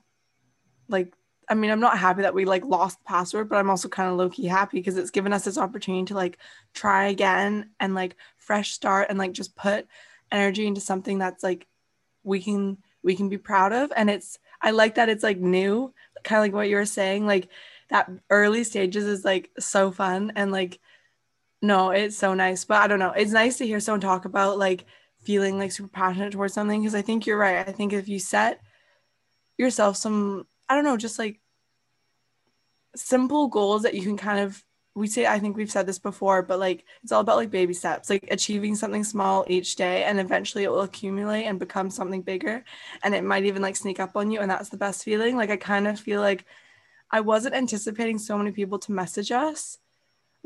like 0.88 1.12
I 1.50 1.55
mean, 1.55 1.70
I'm 1.70 1.81
not 1.81 1.99
happy 1.99 2.23
that 2.23 2.35
we 2.35 2.44
like 2.44 2.64
lost 2.64 2.99
the 2.99 3.05
password, 3.05 3.49
but 3.49 3.56
I'm 3.56 3.70
also 3.70 3.88
kind 3.88 4.11
of 4.11 4.17
low 4.17 4.29
key 4.29 4.46
happy 4.46 4.79
because 4.79 4.99
it's 4.99 5.11
given 5.11 5.32
us 5.32 5.44
this 5.44 5.56
opportunity 5.56 6.05
to 6.06 6.14
like 6.14 6.38
try 6.75 7.06
again 7.06 7.70
and 7.81 7.94
like 7.94 8.17
fresh 8.37 8.73
start 8.73 9.06
and 9.08 9.19
like 9.19 9.32
just 9.32 9.56
put 9.56 9.87
energy 10.31 10.67
into 10.67 10.81
something 10.81 11.19
that's 11.19 11.43
like 11.43 11.67
we 12.23 12.43
can 12.43 12.79
we 13.02 13.17
can 13.17 13.29
be 13.29 13.38
proud 13.38 13.73
of. 13.73 13.93
And 13.96 14.11
it's 14.11 14.38
I 14.61 14.73
like 14.73 14.96
that 14.96 15.08
it's 15.08 15.23
like 15.23 15.38
new, 15.38 15.94
kind 16.25 16.38
of 16.38 16.44
like 16.44 16.52
what 16.52 16.69
you 16.69 16.76
were 16.76 16.85
saying, 16.85 17.26
like 17.26 17.49
that 17.90 18.11
early 18.29 18.64
stages 18.64 19.05
is 19.05 19.25
like 19.25 19.50
so 19.58 19.90
fun 19.90 20.32
and 20.37 20.52
like 20.52 20.79
no, 21.62 21.90
it's 21.90 22.17
so 22.17 22.35
nice. 22.35 22.64
But 22.64 22.82
I 22.82 22.87
don't 22.87 22.99
know. 23.00 23.12
It's 23.12 23.32
nice 23.32 23.58
to 23.58 23.67
hear 23.67 23.81
someone 23.81 24.00
talk 24.00 24.26
about 24.26 24.58
like 24.58 24.85
feeling 25.20 25.58
like 25.58 25.73
super 25.73 25.88
passionate 25.88 26.32
towards 26.32 26.55
something 26.55 26.81
because 26.81 26.94
I 26.94 27.02
think 27.02 27.26
you're 27.26 27.38
right. 27.38 27.67
I 27.67 27.73
think 27.73 27.93
if 27.93 28.08
you 28.08 28.19
set 28.19 28.61
yourself 29.56 29.96
some 29.96 30.46
I 30.69 30.75
don't 30.75 30.85
know, 30.85 30.97
just 30.97 31.19
like 31.19 31.41
simple 32.97 33.49
goals 33.49 33.82
that 33.82 33.94
you 33.94 34.03
can 34.03 34.17
kind 34.17 34.41
of 34.41 34.62
we 34.94 35.06
say 35.06 35.26
I 35.26 35.38
think 35.38 35.56
we've 35.56 35.70
said 35.70 35.87
this 35.87 35.99
before, 36.00 36.43
but 36.43 36.59
like 36.59 36.85
it's 37.03 37.12
all 37.12 37.20
about 37.20 37.37
like 37.37 37.50
baby 37.50 37.73
steps, 37.73 38.11
like 38.11 38.26
achieving 38.31 38.75
something 38.75 39.04
small 39.04 39.45
each 39.47 39.76
day 39.76 40.04
and 40.04 40.19
eventually 40.19 40.64
it 40.64 40.71
will 40.71 40.81
accumulate 40.81 41.45
and 41.45 41.59
become 41.59 41.88
something 41.88 42.23
bigger 42.23 42.64
and 43.04 43.14
it 43.14 43.23
might 43.23 43.45
even 43.45 43.62
like 43.62 43.76
sneak 43.76 44.00
up 44.00 44.16
on 44.16 44.31
you 44.31 44.40
and 44.40 44.50
that's 44.50 44.71
the 44.71 44.76
best 44.76 45.04
feeling. 45.04 45.37
Like 45.37 45.50
I 45.50 45.57
kind 45.57 45.87
of 45.87 46.00
feel 46.00 46.21
like 46.21 46.45
I 47.11 47.21
wasn't 47.21 47.54
anticipating 47.54 48.19
so 48.19 48.37
many 48.37 48.50
people 48.50 48.78
to 48.81 48.93
message 48.93 49.31
us 49.31 49.78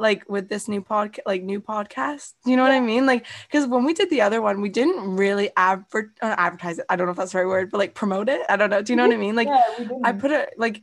like 0.02 0.28
with 0.28 0.48
this 0.48 0.68
new 0.68 0.82
podcast 0.82 1.20
like 1.24 1.42
new 1.42 1.60
podcast 1.60 2.32
you 2.44 2.56
know 2.56 2.62
what 2.62 2.72
i 2.72 2.80
mean 2.80 3.06
like 3.06 3.24
because 3.46 3.66
when 3.66 3.84
we 3.84 3.94
did 3.94 4.10
the 4.10 4.20
other 4.20 4.42
one 4.42 4.60
we 4.60 4.68
didn't 4.68 5.16
really 5.16 5.50
adver- 5.56 6.12
uh, 6.20 6.34
advertise 6.36 6.78
it 6.78 6.84
i 6.90 6.96
don't 6.96 7.06
know 7.06 7.12
if 7.12 7.16
that's 7.16 7.32
the 7.32 7.38
right 7.38 7.46
word 7.46 7.70
but 7.70 7.78
like 7.78 7.94
promote 7.94 8.28
it 8.28 8.42
i 8.50 8.56
don't 8.56 8.70
know 8.70 8.82
do 8.82 8.92
you 8.92 8.96
know 8.96 9.06
what 9.06 9.14
i 9.14 9.18
mean 9.18 9.36
like 9.36 9.48
yeah. 9.48 9.88
I 10.04 10.12
put 10.12 10.30
it 10.30 10.54
like 10.58 10.82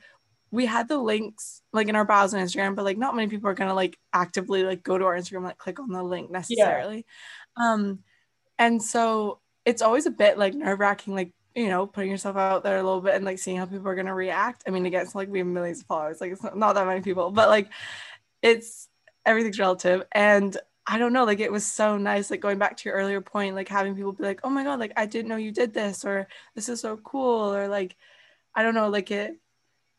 we 0.51 0.65
had 0.65 0.87
the 0.87 0.97
links 0.97 1.61
like 1.73 1.87
in 1.87 1.95
our 1.95 2.05
bios 2.05 2.33
on 2.33 2.39
Instagram, 2.39 2.75
but 2.75 2.85
like 2.85 2.97
not 2.97 3.15
many 3.15 3.27
people 3.27 3.49
are 3.49 3.53
gonna 3.53 3.73
like 3.73 3.97
actively 4.13 4.63
like 4.63 4.83
go 4.83 4.97
to 4.97 5.05
our 5.05 5.15
Instagram 5.15 5.43
like 5.43 5.57
click 5.57 5.79
on 5.79 5.89
the 5.89 6.03
link 6.03 6.31
necessarily. 6.31 7.05
yeah. 7.57 7.73
Um 7.73 7.99
and 8.57 8.81
so 8.81 9.39
it's 9.65 9.81
always 9.81 10.05
a 10.05 10.11
bit 10.11 10.37
like 10.37 10.53
nerve 10.53 10.79
wracking, 10.79 11.13
like 11.13 11.33
you 11.55 11.67
know, 11.67 11.85
putting 11.85 12.11
yourself 12.11 12.37
out 12.37 12.63
there 12.63 12.77
a 12.77 12.83
little 12.83 13.01
bit 13.01 13.15
and 13.15 13.25
like 13.25 13.39
seeing 13.39 13.57
how 13.57 13.65
people 13.65 13.87
are 13.87 13.95
gonna 13.95 14.15
react. 14.15 14.63
I 14.67 14.71
mean, 14.71 14.85
again, 14.85 15.01
it's 15.01 15.15
like 15.15 15.29
we 15.29 15.39
have 15.39 15.47
millions 15.47 15.81
of 15.81 15.87
followers, 15.87 16.21
like 16.21 16.31
it's 16.31 16.43
not 16.55 16.73
that 16.73 16.87
many 16.87 17.01
people, 17.01 17.31
but 17.31 17.49
like 17.49 17.69
it's 18.41 18.88
everything's 19.29 19.59
relative. 19.59 20.03
And 20.11 20.57
I 20.87 20.97
don't 20.97 21.13
know, 21.13 21.23
like 21.23 21.39
it 21.39 21.51
was 21.51 21.65
so 21.65 21.97
nice, 21.97 22.31
like 22.31 22.39
going 22.39 22.57
back 22.57 22.75
to 22.77 22.89
your 22.89 22.97
earlier 22.97 23.21
point, 23.21 23.55
like 23.55 23.67
having 23.69 23.95
people 23.95 24.11
be 24.11 24.23
like, 24.23 24.39
oh 24.43 24.49
my 24.49 24.63
God, 24.63 24.79
like 24.79 24.93
I 24.97 25.05
didn't 25.05 25.29
know 25.29 25.35
you 25.35 25.51
did 25.51 25.71
this, 25.73 26.03
or 26.03 26.27
this 26.55 26.67
is 26.67 26.81
so 26.81 26.97
cool, 26.97 27.53
or 27.53 27.67
like 27.67 27.95
I 28.55 28.63
don't 28.63 28.73
know, 28.73 28.89
like 28.89 29.11
it 29.11 29.39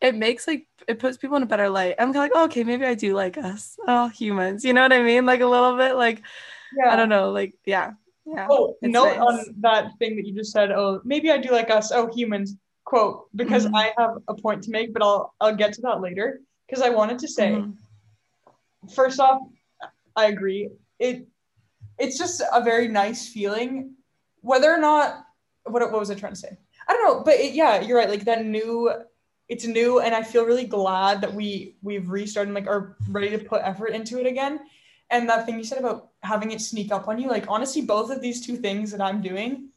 it 0.01 0.15
makes 0.17 0.49
like 0.49 0.67
it 0.89 0.99
puts 0.99 1.17
people 1.17 1.37
in 1.37 1.45
a 1.45 1.47
better 1.47 1.69
light. 1.69 1.95
I'm 1.99 2.13
kind 2.13 2.17
of 2.17 2.23
like, 2.23 2.33
oh, 2.35 2.45
okay, 2.47 2.65
maybe 2.65 2.85
I 2.85 2.95
do 2.95 3.15
like 3.15 3.39
us, 3.39 3.77
oh 3.87 4.09
humans, 4.09 4.65
you 4.65 4.73
know 4.73 4.83
what 4.83 4.93
I 4.93 5.03
mean? 5.03 5.27
Like 5.27 5.41
a 5.43 5.47
little 5.47 5.77
bit, 5.77 5.95
like 5.95 6.23
yeah. 6.77 6.93
I 6.93 6.97
don't 6.97 7.09
know, 7.09 7.31
like 7.31 7.55
yeah, 7.65 7.93
yeah. 8.27 8.49
Oh, 8.51 8.77
note 8.83 9.05
nice. 9.05 9.21
on 9.21 9.55
that 9.61 9.93
thing 10.01 10.17
that 10.17 10.27
you 10.27 10.35
just 10.35 10.51
said. 10.51 10.73
Oh, 10.73 11.01
maybe 11.05 11.31
I 11.31 11.39
do 11.39 11.51
like 11.53 11.71
us. 11.71 11.93
Oh, 11.93 12.11
humans. 12.13 12.57
Quote 12.85 13.29
because 13.37 13.67
Mhm. 13.67 13.75
I 13.75 13.93
have 13.99 14.17
a 14.27 14.35
point 14.35 14.65
to 14.65 14.71
make, 14.73 14.93
but 14.93 15.03
I'll 15.03 15.35
I'll 15.41 15.55
get 15.55 15.73
to 15.75 15.83
that 15.83 16.01
later. 16.01 16.41
Because 16.67 16.83
I 16.83 16.89
wanted 16.91 17.21
to 17.21 17.29
say, 17.29 17.53
Mhm. 17.53 17.77
First 18.95 19.21
off, 19.21 19.41
I 20.17 20.27
agree. 20.27 20.71
It 20.99 21.27
it's 21.99 22.17
just 22.19 22.41
a 22.53 22.63
very 22.63 22.89
nice 22.89 23.29
feeling, 23.29 23.95
whether 24.41 24.73
or 24.73 24.79
not 24.79 25.25
what 25.65 25.83
what 25.91 26.01
was 26.01 26.11
I 26.11 26.15
trying 26.15 26.33
to 26.33 26.39
say? 26.39 26.59
I 26.89 26.93
don't 26.95 27.05
know, 27.05 27.23
but 27.25 27.35
it, 27.35 27.55
yeah, 27.55 27.81
you're 27.81 27.99
right. 27.99 28.09
Like 28.09 28.25
that 28.25 28.45
new, 28.45 28.91
it's 29.49 29.67
new 29.67 30.01
and 30.01 30.15
I 30.15 30.23
feel 30.23 30.45
really 30.45 30.67
glad 30.67 31.21
that 31.21 31.33
we 31.33 31.77
we've 31.83 32.09
restarted 32.09 32.55
like 32.55 32.67
are 32.67 32.97
ready 33.09 33.31
to 33.31 33.39
put 33.39 33.63
effort 33.63 33.89
into 33.89 34.19
it 34.19 34.27
again. 34.27 34.61
And 35.11 35.29
that 35.29 35.45
thing 35.45 35.59
you 35.59 35.65
said 35.65 35.79
about 35.79 36.11
having 36.23 36.53
it 36.53 36.61
sneak 36.61 36.93
up 36.93 37.09
on 37.09 37.19
you, 37.21 37.29
like 37.29 37.47
honestly, 37.49 37.83
both 37.83 38.11
of 38.11 38.21
these 38.23 38.45
two 38.47 38.57
things 38.57 38.91
that 38.93 39.01
I'm 39.01 39.21
doing, 39.21 39.69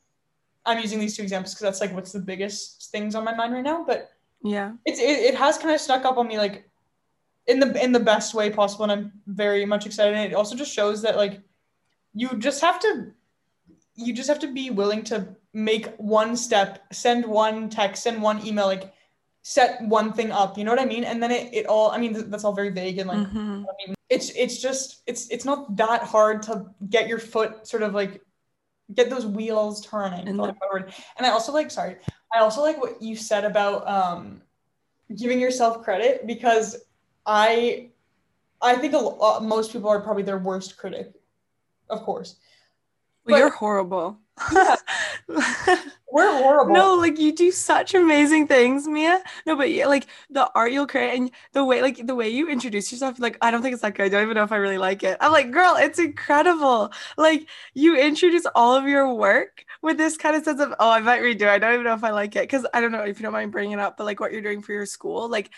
I'm 0.66 0.80
using 0.80 1.00
these 1.00 1.18
two 1.18 1.24
examples 1.24 1.54
because 1.54 1.64
that's 1.64 1.82
like 1.82 1.94
what's 1.94 2.12
the 2.12 2.20
biggest 2.20 2.92
things 2.92 3.16
on 3.16 3.24
my 3.26 3.34
mind 3.36 3.54
right 3.54 3.64
now. 3.64 3.84
But 3.84 4.12
Yeah. 4.44 4.74
it's 4.86 5.00
it, 5.00 5.20
it 5.34 5.36
has 5.36 5.58
kind 5.58 5.74
of 5.74 5.82
stuck 5.82 6.06
up 6.06 6.18
on 6.18 6.28
me 6.28 6.38
like 6.38 6.70
in 7.48 7.60
the 7.60 7.84
in 7.84 7.92
the 7.92 8.00
best 8.00 8.34
way 8.34 8.50
possible 8.50 8.84
and 8.84 8.92
i'm 8.92 9.12
very 9.28 9.66
much 9.66 9.86
excited 9.86 10.14
and 10.16 10.32
it 10.32 10.36
also 10.36 10.56
just 10.56 10.74
shows 10.74 11.02
that 11.02 11.18
like 11.18 11.42
you 12.14 12.30
just 12.38 12.62
have 12.62 12.80
to 12.80 13.12
you 13.96 14.14
just 14.14 14.30
have 14.30 14.40
to 14.40 14.52
be 14.52 14.70
willing 14.70 15.04
to 15.04 15.28
make 15.54 15.88
one 15.98 16.36
step 16.36 16.84
send 16.92 17.26
one 17.26 17.70
text 17.70 18.04
send 18.04 18.22
one 18.22 18.46
email 18.46 18.66
like 18.66 18.94
set 19.42 19.82
one 19.84 20.14
thing 20.14 20.32
up 20.32 20.58
you 20.58 20.64
know 20.64 20.72
what 20.72 20.80
i 20.80 20.86
mean 20.86 21.04
and 21.04 21.22
then 21.22 21.32
it, 21.32 21.54
it 21.54 21.66
all 21.66 21.92
i 21.92 21.98
mean 21.98 22.14
th- 22.14 22.26
that's 22.30 22.44
all 22.46 22.54
very 22.54 22.70
vague 22.70 22.98
and 22.98 23.08
like 23.10 23.20
Mhm. 23.28 23.66
I 23.70 23.74
mean, 23.88 23.96
it's 24.10 24.30
it's 24.32 24.62
just 24.62 25.02
it's 25.06 25.28
it's 25.30 25.44
not 25.46 25.76
that 25.78 26.04
hard 26.04 26.44
to 26.44 26.68
get 26.90 27.08
your 27.08 27.20
foot 27.20 27.68
sort 27.68 27.84
of 27.84 27.94
like 27.94 28.22
get 28.94 29.10
those 29.10 29.26
wheels 29.26 29.86
turning 29.86 30.28
And 30.28 30.38
for 30.38 30.44
lack 30.44 30.52
of 30.52 30.56
a 30.58 30.60
better 30.60 30.86
word. 30.86 30.94
and 31.18 31.26
i 31.26 31.30
also 31.30 31.52
like 31.52 31.72
sorry 31.72 31.98
i 32.34 32.40
also 32.40 32.62
like 32.62 32.80
what 32.80 33.02
you 33.02 33.16
said 33.16 33.44
about 33.44 33.88
um 33.88 34.42
giving 35.16 35.40
yourself 35.40 35.84
credit 35.84 36.26
because 36.28 36.78
i 37.26 37.90
i 38.62 38.76
think 38.76 38.94
a 38.94 38.98
lot, 38.98 39.38
uh, 39.38 39.40
most 39.40 39.72
people 39.72 39.90
are 39.90 40.02
probably 40.02 40.24
their 40.24 40.38
worst 40.40 40.78
critic 40.78 41.12
of 41.90 42.02
course 42.04 42.36
Well, 43.26 43.36
But- 43.36 43.40
you're 43.40 43.50
horrible. 43.50 44.18
we're 45.28 46.38
horrible 46.38 46.74
no, 46.74 46.96
like 46.96 47.20
you 47.20 47.32
do 47.36 47.52
such 47.52 47.94
amazing 47.94 48.48
things, 48.48 48.88
Mia. 48.88 49.22
No, 49.46 49.56
but 49.56 49.70
yeah, 49.72 49.86
like 49.86 50.08
the 50.30 50.50
art 50.56 50.72
you'll 50.72 50.88
create 50.88 51.16
and 51.18 51.32
the 51.54 51.64
way, 51.64 51.82
like 51.82 52.06
the 52.06 52.16
way 52.16 52.30
you 52.30 52.50
introduce 52.50 52.92
yourself, 52.92 53.20
like 53.20 53.38
I 53.42 53.52
don't 53.52 53.62
think 53.62 53.74
it's 53.74 53.84
that 53.84 53.96
good. 53.96 54.06
I 54.06 54.10
don't 54.10 54.24
even 54.24 54.36
know 54.36 54.44
if 54.44 54.52
I 54.52 54.58
really 54.58 54.80
like 54.80 55.04
it. 55.04 55.18
I'm 55.22 55.32
like, 55.32 55.52
girl, 55.52 55.76
it's 55.78 56.00
incredible. 56.00 56.92
Like 57.16 57.48
you 57.76 57.96
introduce 57.96 58.46
all 58.56 58.76
of 58.76 58.88
your 58.88 59.14
work 59.14 59.66
with 59.82 59.98
this 59.98 60.18
kind 60.18 60.36
of 60.36 60.44
sense 60.44 60.60
of, 60.60 60.74
oh, 60.80 60.90
I 60.90 61.00
might 61.00 61.22
redo 61.22 61.42
it. 61.44 61.50
I 61.50 61.60
don't 61.60 61.74
even 61.74 61.86
know 61.86 61.94
if 61.94 62.04
I 62.04 62.12
like 62.12 62.36
it 62.36 62.44
because 62.44 62.66
I 62.74 62.82
don't 62.82 62.92
know 62.92 63.04
if 63.04 63.20
you 63.20 63.24
don't 63.24 63.34
mind 63.34 63.52
bringing 63.52 63.74
it 63.74 63.80
up, 63.80 63.98
but 63.98 64.06
like 64.06 64.20
what 64.20 64.32
you're 64.32 64.42
doing 64.42 64.62
for 64.64 64.74
your 64.74 64.86
school, 64.88 65.30
like 65.30 65.52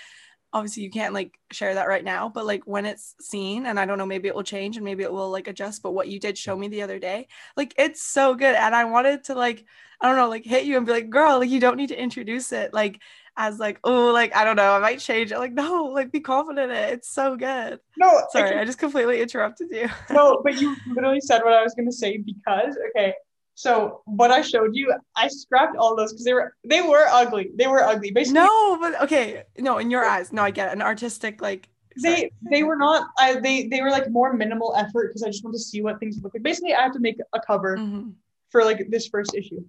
obviously 0.55 0.83
you 0.83 0.89
can't 0.89 1.13
like 1.13 1.37
share 1.51 1.73
that 1.73 1.89
right 1.89 2.05
now 2.05 2.29
but 2.29 2.45
like 2.45 2.63
when 2.65 2.85
it's 2.85 3.13
seen 3.19 3.65
and 3.65 3.77
i 3.77 3.85
don't 3.85 3.97
know 3.97 4.05
maybe 4.05 4.29
it 4.29 4.33
will 4.33 4.41
change 4.41 4.77
and 4.77 4.85
maybe 4.85 5.03
it 5.03 5.11
will 5.11 5.29
like 5.29 5.49
adjust 5.49 5.83
but 5.83 5.91
what 5.91 6.07
you 6.07 6.17
did 6.17 6.37
show 6.37 6.55
me 6.55 6.69
the 6.69 6.81
other 6.81 6.97
day 6.97 7.27
like 7.57 7.73
it's 7.77 8.01
so 8.01 8.33
good 8.33 8.55
and 8.55 8.73
i 8.73 8.85
wanted 8.85 9.21
to 9.21 9.35
like 9.35 9.65
i 9.99 10.07
don't 10.07 10.15
know 10.15 10.29
like 10.29 10.45
hit 10.45 10.63
you 10.63 10.77
and 10.77 10.85
be 10.85 10.93
like 10.93 11.09
girl 11.09 11.39
like 11.39 11.49
you 11.49 11.59
don't 11.59 11.75
need 11.75 11.89
to 11.89 12.01
introduce 12.01 12.53
it 12.53 12.73
like 12.73 13.01
as 13.35 13.59
like 13.59 13.81
oh 13.83 14.13
like 14.13 14.33
i 14.33 14.45
don't 14.45 14.55
know 14.55 14.71
i 14.71 14.79
might 14.79 14.99
change 14.99 15.33
it 15.33 15.39
like 15.39 15.51
no 15.51 15.83
like 15.87 16.09
be 16.09 16.21
confident 16.21 16.71
in 16.71 16.77
it 16.77 16.93
it's 16.93 17.09
so 17.09 17.35
good 17.35 17.77
no 17.97 18.07
I 18.07 18.25
sorry 18.31 18.51
can- 18.51 18.59
i 18.59 18.63
just 18.65 18.79
completely 18.79 19.21
interrupted 19.21 19.67
you 19.71 19.89
no, 20.09 20.39
but 20.41 20.55
you 20.61 20.73
literally 20.87 21.19
said 21.19 21.43
what 21.43 21.51
I 21.51 21.63
was 21.63 21.73
gonna 21.75 21.91
say 21.91 22.15
because 22.17 22.77
okay. 22.91 23.13
So 23.55 24.01
what 24.05 24.31
I 24.31 24.41
showed 24.41 24.75
you, 24.75 24.93
I 25.15 25.29
scrapped 25.29 25.77
all 25.77 25.95
those 25.95 26.11
because 26.11 26.25
they 26.25 26.33
were 26.33 26.55
they 26.65 26.81
were 26.81 27.05
ugly. 27.09 27.51
They 27.55 27.67
were 27.67 27.81
ugly. 27.81 28.11
Basically, 28.11 28.41
no 28.41 28.77
but 28.79 29.01
okay 29.03 29.43
no 29.57 29.77
in 29.77 29.89
your 29.89 30.03
eyes 30.03 30.33
no 30.33 30.41
i 30.43 30.51
get 30.51 30.67
it. 30.67 30.73
an 30.73 30.81
artistic 30.81 31.41
like 31.41 31.69
they 32.03 32.29
they 32.51 32.63
were 32.63 32.75
not. 32.75 33.07
I 33.17 33.35
they 33.39 33.67
they 33.67 33.81
were 33.81 33.89
like 33.91 34.09
more 34.09 34.33
minimal 34.33 34.75
effort 34.75 35.07
because 35.07 35.23
I 35.23 35.27
just 35.27 35.45
wanted 35.45 35.59
to 35.59 35.63
see 35.63 35.81
what 35.81 35.97
things 36.01 36.19
look 36.21 36.33
like. 36.33 36.43
Basically, 36.43 36.73
I 36.75 36.81
had 36.81 36.91
to 36.93 36.99
make 36.99 37.17
a 37.33 37.39
cover 37.39 37.77
Mhm. 37.77 38.11
for 38.49 38.65
like 38.65 38.89
this 38.89 39.07
first 39.07 39.33
issue, 39.33 39.63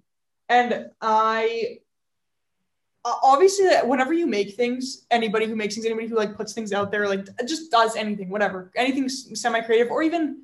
and 0.49 0.87
I 0.99 1.79
obviously 3.05 3.67
whenever 3.85 4.11
you 4.11 4.27
make 4.27 4.55
things, 4.55 5.05
anybody 5.09 5.45
who 5.45 5.55
makes 5.55 5.75
things, 5.75 5.85
anybody 5.85 6.07
who 6.07 6.17
like 6.17 6.35
puts 6.35 6.51
things 6.51 6.73
out 6.73 6.91
there, 6.91 7.07
like 7.07 7.25
just 7.45 7.71
does 7.71 7.95
anything, 7.95 8.29
whatever, 8.29 8.69
anything 8.75 9.07
semi 9.07 9.61
creative 9.61 9.89
or 9.89 10.03
even 10.03 10.41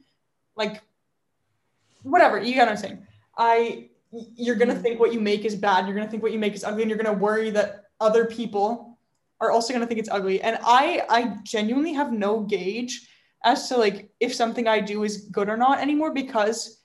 like 0.55 0.81
whatever. 2.03 2.39
You 2.39 2.53
get 2.53 2.67
what 2.67 2.69
I'm 2.71 2.77
saying? 2.77 3.05
I 3.37 3.89
you're 4.35 4.55
gonna 4.55 4.75
think 4.75 4.99
what 4.99 5.11
you 5.11 5.19
make 5.19 5.43
is 5.45 5.55
bad. 5.55 5.85
You're 5.87 5.95
gonna 5.95 6.09
think 6.09 6.21
what 6.23 6.31
you 6.31 6.39
make 6.39 6.53
is 6.53 6.63
ugly, 6.63 6.83
and 6.83 6.89
you're 6.89 7.01
gonna 7.01 7.17
worry 7.17 7.49
that 7.51 7.85
other 7.99 8.25
people 8.25 8.99
are 9.41 9.51
also 9.51 9.73
gonna 9.73 9.87
think 9.87 9.99
it's 9.99 10.09
ugly. 10.09 10.41
And 10.41 10.57
I 10.63 11.03
I 11.09 11.37
genuinely 11.43 11.93
have 11.93 12.11
no 12.13 12.41
gauge 12.41 13.09
as 13.43 13.67
to 13.69 13.77
like 13.77 14.09
if 14.19 14.33
something 14.33 14.67
I 14.67 14.79
do 14.79 15.03
is 15.03 15.17
good 15.31 15.49
or 15.49 15.57
not 15.57 15.79
anymore 15.79 16.13
because 16.13 16.81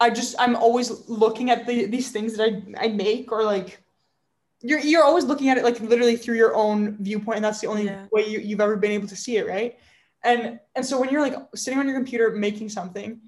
I 0.00 0.10
just 0.10 0.34
I'm 0.38 0.56
always 0.56 1.08
looking 1.08 1.50
at 1.50 1.66
the 1.66 1.86
these 1.86 2.10
things 2.10 2.36
that 2.36 2.48
I 2.78 2.86
I 2.86 2.88
make 2.88 3.32
or 3.32 3.42
like 3.44 3.80
you're 4.62 4.78
you're 4.80 5.04
always 5.04 5.24
looking 5.24 5.50
at 5.50 5.58
it 5.58 5.64
like 5.64 5.78
literally 5.80 6.16
through 6.16 6.36
your 6.36 6.54
own 6.54 6.96
viewpoint 7.02 7.36
and 7.36 7.44
that's 7.44 7.60
the 7.60 7.66
only 7.66 7.84
Yeah. 7.84 8.06
way 8.12 8.26
you, 8.26 8.38
you've 8.38 8.60
ever 8.60 8.76
been 8.76 8.92
able 8.92 9.08
to 9.08 9.16
see 9.16 9.36
it 9.36 9.46
right 9.46 9.78
and 10.22 10.58
and 10.74 10.86
so 10.86 10.98
when 10.98 11.10
you're 11.10 11.20
like 11.20 11.36
sitting 11.54 11.78
on 11.78 11.86
your 11.86 11.96
computer 11.96 12.30
making 12.30 12.70
something 12.70 13.20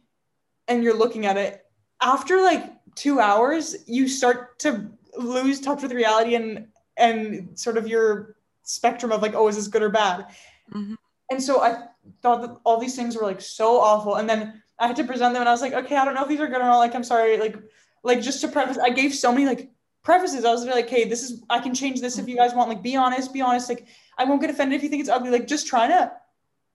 and 0.69 0.83
you're 0.83 0.97
looking 0.97 1.27
at 1.27 1.37
it 1.37 1.66
after 2.01 2.41
like 2.43 2.73
two 2.95 3.21
hours 3.21 3.77
you 3.87 4.09
start 4.09 4.59
to 4.59 4.91
lose 5.19 5.61
touch 5.61 5.83
with 5.83 5.93
reality 5.93 6.35
and 6.35 6.67
and 6.97 7.59
sort 7.59 7.77
of 7.77 7.87
your 7.87 8.37
spectrum 8.63 9.13
of 9.13 9.23
like 9.23 9.35
oh 9.35 9.49
is 9.49 9.57
this 9.57 9.69
good 9.69 9.83
or 9.83 9.91
bad? 9.91 10.27
Mhm. 10.73 10.97
and 11.31 11.43
so 11.43 11.63
i 11.63 11.85
thought 12.23 12.41
that 12.43 12.57
all 12.65 12.79
these 12.79 12.97
things 12.97 13.17
were 13.17 13.23
like 13.23 13.41
so 13.41 13.81
awful. 13.81 14.17
And 14.17 14.29
then 14.29 14.63
i 14.79 14.87
had 14.87 14.97
to 14.97 15.05
present 15.05 15.33
them 15.35 15.43
and 15.43 15.49
i 15.49 15.53
was 15.53 15.63
like 15.63 15.73
okay 15.75 15.97
i 15.97 16.05
don't 16.05 16.15
know 16.15 16.23
if 16.23 16.29
these 16.29 16.41
are 16.41 16.47
good 16.47 16.61
or 16.61 16.71
not. 16.71 16.79
Like 16.79 16.95
i'm 16.95 17.05
sorry. 17.05 17.37
Like 17.39 17.57
like 18.03 18.21
just 18.21 18.41
to 18.43 18.49
preface 18.49 18.79
i 18.79 18.91
gave 18.91 19.15
so 19.15 19.33
many 19.33 19.47
like 19.47 19.71
prefaces. 20.03 20.45
I 20.45 20.53
was 20.53 20.65
like 20.65 20.89
hey 20.89 21.05
this 21.09 21.23
is 21.23 21.43
i 21.51 21.59
can 21.59 21.75
change 21.75 22.01
this 22.01 22.19
if 22.19 22.29
you 22.29 22.37
guys 22.37 22.55
want. 22.55 22.69
Like 22.69 22.83
be 22.83 22.97
honest 22.97 23.33
be 23.33 23.41
honest. 23.41 23.69
Like 23.69 23.87
i 24.19 24.25
won't 24.25 24.41
get 24.41 24.51
offended 24.51 24.77
if 24.77 24.83
you 24.83 24.89
think 24.89 25.01
it's 25.01 25.11
ugly. 25.11 25.31
Like 25.31 25.47
just 25.47 25.67
trying 25.67 25.91
to 25.91 26.13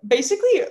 basically 0.06 0.64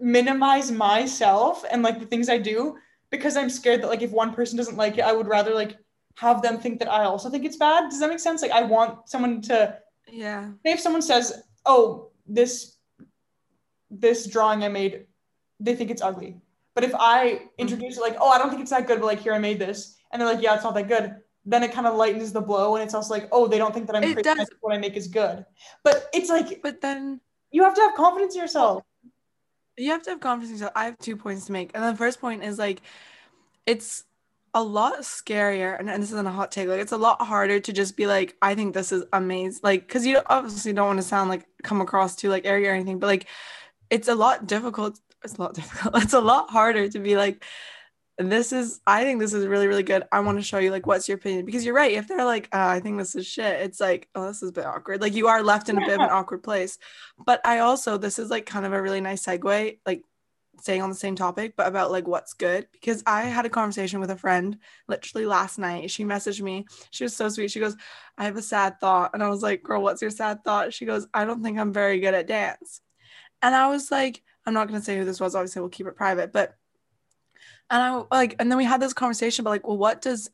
minimize 0.00 0.70
myself 0.72 1.64
and 1.70 1.82
like 1.82 2.00
the 2.00 2.06
things 2.06 2.28
i 2.30 2.38
do 2.38 2.76
because 3.10 3.36
i'm 3.36 3.50
scared 3.50 3.82
that 3.82 3.88
like 3.88 4.02
if 4.02 4.10
one 4.10 4.32
person 4.32 4.56
doesn't 4.56 4.76
like 4.76 4.98
it 4.98 5.02
i 5.02 5.12
would 5.12 5.26
rather 5.26 5.54
like 5.54 5.76
have 6.16 6.42
them 6.42 6.58
think 6.58 6.78
that 6.78 6.90
i 6.90 7.04
also 7.04 7.30
think 7.30 7.44
it's 7.44 7.56
bad. 7.56 7.88
Does 7.88 8.00
that 8.00 8.08
make 8.08 8.20
sense? 8.20 8.42
Like 8.42 8.50
i 8.50 8.62
want 8.62 9.08
someone 9.08 9.40
to 9.42 9.78
yeah. 10.12 10.50
If 10.64 10.80
someone 10.80 11.02
says, 11.02 11.42
"Oh, 11.64 12.10
this 12.26 12.76
this 13.90 14.26
drawing 14.26 14.62
I 14.64 14.68
made, 14.68 15.06
they 15.58 15.74
think 15.74 15.90
it's 15.90 16.02
ugly," 16.02 16.40
but 16.74 16.84
if 16.84 16.94
I 16.94 17.26
mm-hmm. 17.26 17.46
introduce 17.58 17.96
it 17.96 18.00
like, 18.00 18.16
"Oh, 18.20 18.28
I 18.28 18.38
don't 18.38 18.50
think 18.50 18.62
it's 18.62 18.70
that 18.70 18.86
good," 18.86 19.00
but 19.00 19.06
like 19.06 19.20
here 19.20 19.34
I 19.34 19.38
made 19.38 19.58
this, 19.58 19.96
and 20.10 20.20
they're 20.20 20.32
like, 20.32 20.42
"Yeah, 20.42 20.54
it's 20.54 20.64
not 20.64 20.74
that 20.74 20.88
good," 20.88 21.16
then 21.44 21.62
it 21.62 21.72
kind 21.72 21.86
of 21.86 21.96
lightens 21.96 22.32
the 22.32 22.40
blow, 22.40 22.76
and 22.76 22.84
it's 22.84 22.94
also 22.94 23.14
like, 23.14 23.28
"Oh, 23.32 23.46
they 23.46 23.58
don't 23.58 23.72
think 23.72 23.86
that 23.86 23.96
I'm 23.96 24.04
It 24.04 24.22
crazy. 24.22 24.44
What 24.60 24.74
I 24.74 24.78
make 24.78 24.96
is 24.96 25.06
good," 25.06 25.44
but 25.84 26.08
it's 26.12 26.30
like 26.30 26.62
but 26.62 26.80
then 26.80 27.20
you 27.50 27.64
have 27.64 27.74
to 27.74 27.80
have 27.80 27.94
confidence 27.94 28.34
in 28.34 28.40
yourself. 28.40 28.84
You 29.76 29.90
have 29.90 30.02
to 30.02 30.18
have 30.22 30.50
yourself. 30.50 30.72
I 30.74 30.84
have 30.84 30.98
two 30.98 31.16
points 31.16 31.46
to 31.46 31.52
make. 31.52 31.70
And 31.74 31.84
the 31.84 31.96
first 31.96 32.20
point 32.20 32.44
is 32.44 32.58
like 32.58 32.82
it's 33.66 34.04
a 34.54 34.62
lot 34.62 34.98
scarier 35.00 35.78
and, 35.78 35.88
and 35.88 36.02
this 36.02 36.10
isn't 36.10 36.26
a 36.26 36.30
hot 36.30 36.50
take 36.50 36.66
like 36.66 36.80
it's 36.80 36.92
a 36.92 36.96
lot 36.96 37.22
harder 37.22 37.60
to 37.60 37.72
just 37.72 37.96
be 37.96 38.06
like 38.06 38.36
i 38.42 38.52
think 38.52 38.74
this 38.74 38.90
is 38.90 39.04
amazing 39.12 39.60
like 39.62 39.86
because 39.86 40.04
you 40.04 40.20
obviously 40.26 40.72
don't 40.72 40.88
want 40.88 40.98
to 40.98 41.06
sound 41.06 41.30
like 41.30 41.46
come 41.62 41.80
across 41.80 42.16
too 42.16 42.28
like 42.28 42.44
arrogant 42.44 42.70
or 42.70 42.74
anything 42.74 42.98
but 42.98 43.06
like 43.06 43.26
it's 43.90 44.08
a 44.08 44.14
lot 44.14 44.46
difficult 44.46 44.98
it's 45.22 45.36
a 45.36 45.40
lot 45.40 45.54
difficult 45.60 46.02
it's 46.02 46.14
a 46.14 46.20
lot 46.20 46.50
harder 46.50 46.88
to 46.88 46.98
be 46.98 47.16
like 47.16 47.44
this 48.28 48.52
is 48.52 48.80
i 48.86 49.04
think 49.04 49.20
this 49.20 49.32
is 49.32 49.46
really 49.46 49.66
really 49.66 49.82
good. 49.82 50.04
I 50.12 50.20
want 50.20 50.38
to 50.38 50.42
show 50.44 50.58
you 50.58 50.70
like 50.70 50.86
what's 50.86 51.08
your 51.08 51.16
opinion? 51.16 51.44
Because 51.44 51.64
you're 51.64 51.74
right 51.74 51.92
if 51.92 52.08
they're 52.08 52.24
like 52.24 52.48
uh, 52.52 52.66
i 52.66 52.80
think 52.80 52.98
this 52.98 53.14
is 53.14 53.26
shit 53.26 53.60
it's 53.60 53.80
like 53.80 54.08
oh 54.14 54.26
this 54.26 54.42
is 54.42 54.50
a 54.50 54.52
bit 54.52 54.66
awkward. 54.66 55.00
Like 55.00 55.14
you 55.14 55.28
are 55.28 55.42
left 55.42 55.68
in 55.68 55.78
a 55.78 55.86
bit 55.86 55.94
of 55.94 56.00
an 56.00 56.10
awkward 56.10 56.42
place. 56.42 56.78
But 57.24 57.40
i 57.46 57.60
also 57.60 57.96
this 57.98 58.18
is 58.18 58.30
like 58.30 58.46
kind 58.46 58.66
of 58.66 58.72
a 58.72 58.82
really 58.82 59.00
nice 59.00 59.24
segue 59.24 59.78
like 59.86 60.02
staying 60.60 60.82
on 60.82 60.90
the 60.90 60.94
same 60.94 61.16
topic 61.16 61.54
but 61.56 61.66
about 61.66 61.90
like 61.90 62.06
what's 62.06 62.34
good. 62.34 62.66
Because 62.72 63.02
i 63.06 63.22
had 63.22 63.46
a 63.46 63.50
conversation 63.50 64.00
with 64.00 64.10
a 64.10 64.16
friend 64.16 64.58
literally 64.88 65.26
last 65.26 65.58
night. 65.58 65.90
She 65.90 66.04
messaged 66.04 66.42
me. 66.42 66.66
She 66.90 67.04
was 67.04 67.16
so 67.16 67.28
sweet. 67.28 67.50
She 67.50 67.60
goes 67.60 67.76
i 68.18 68.24
have 68.24 68.36
a 68.36 68.42
sad 68.42 68.80
thought. 68.80 69.12
And 69.14 69.22
i 69.22 69.28
was 69.28 69.42
like 69.42 69.62
girl 69.62 69.82
what's 69.82 70.02
your 70.02 70.10
sad 70.10 70.44
thought? 70.44 70.74
She 70.74 70.84
goes 70.84 71.06
i 71.14 71.24
don't 71.24 71.42
think 71.42 71.58
i'm 71.58 71.72
very 71.72 72.00
good 72.00 72.14
at 72.14 72.26
dance. 72.26 72.80
And 73.40 73.54
i 73.54 73.68
was 73.68 73.90
like 73.90 74.22
i'm 74.46 74.54
not 74.54 74.68
going 74.68 74.80
to 74.80 74.84
say 74.84 74.98
who 74.98 75.04
this 75.04 75.20
was. 75.20 75.34
Obviously 75.34 75.60
we'll 75.60 75.70
keep 75.70 75.86
it 75.86 75.96
private. 75.96 76.32
But 76.32 76.56
and 77.70 77.82
i 77.82 78.02
like 78.10 78.36
and 78.38 78.50
then 78.50 78.58
we 78.58 78.64
had 78.64 78.80
this 78.80 78.92
conversation 78.92 79.42
about 79.42 79.50
like 79.50 79.66
well 79.66 79.78
what 79.78 80.02
does 80.02 80.30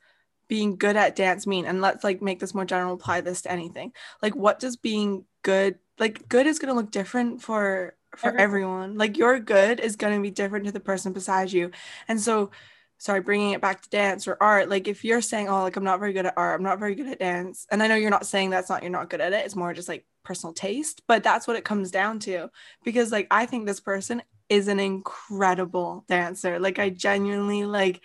being 0.49 0.77
good 0.77 0.97
at 0.97 1.17
dance 1.17 1.47
mean? 1.47 1.67
And 1.67 1.81
let's 1.81 2.05
like 2.05 2.23
make 2.23 2.41
this 2.41 2.55
more 2.55 2.65
general 2.65 2.95
apply 2.95 3.21
this 3.21 3.43
to 3.43 3.53
anything. 3.53 3.93
Like 4.23 4.37
what 4.37 4.59
does 4.59 4.77
being 4.77 5.25
good 5.43 5.79
like 5.99 6.29
good 6.29 6.47
is 6.47 6.59
going 6.59 6.69
to 6.69 6.79
look 6.79 6.91
different 6.91 7.43
for 7.43 7.95
for 8.17 8.29
Everyone. 8.29 8.43
everyone. 8.43 8.99
Like 8.99 9.17
your 9.19 9.39
good 9.39 9.81
is 9.81 9.97
going 9.97 10.15
to 10.15 10.23
be 10.23 10.31
different 10.31 10.67
to 10.67 10.73
the 10.73 10.81
person 10.81 11.13
beside 11.13 11.53
you. 11.53 11.71
And 12.09 12.21
so 12.21 12.51
sorry 12.99 13.21
bringing 13.21 13.53
it 13.53 13.61
back 13.61 13.83
to 13.83 13.91
dance 13.91 14.27
or 14.27 14.39
art 14.41 14.71
like 14.71 14.89
if 14.89 15.05
you're 15.05 15.21
saying 15.21 15.51
oh 15.51 15.61
like 15.61 15.77
i'm 15.77 15.85
not 15.85 15.99
very 16.01 16.15
good 16.15 16.25
at 16.25 16.33
art 16.35 16.59
i'm 16.59 16.65
not 16.65 16.79
very 16.79 16.95
good 16.95 17.07
at 17.07 17.19
dance 17.19 17.67
and 17.71 17.83
i 17.83 17.87
know 17.87 17.95
you're 17.95 18.09
not 18.09 18.25
saying 18.25 18.49
that's 18.49 18.71
not 18.71 18.81
you're 18.83 18.91
not 18.91 19.11
good 19.11 19.21
at 19.21 19.35
it 19.35 19.45
it's 19.45 19.55
more 19.55 19.75
just 19.75 19.87
like 19.87 20.07
personal 20.25 20.55
taste 20.55 21.03
but 21.07 21.23
that's 21.23 21.47
what 21.47 21.59
it 21.59 21.65
comes 21.65 21.91
down 21.91 22.19
to. 22.19 22.49
Because 22.85 23.13
like 23.13 23.27
i 23.31 23.45
think 23.45 23.67
this 23.67 23.81
person 23.81 24.23
is 24.49 24.69
an 24.69 24.79
incredible 24.79 26.05
dancer 26.09 26.59
like 26.59 26.79
i 26.79 26.89
genuinely 26.89 27.65
like 27.65 28.01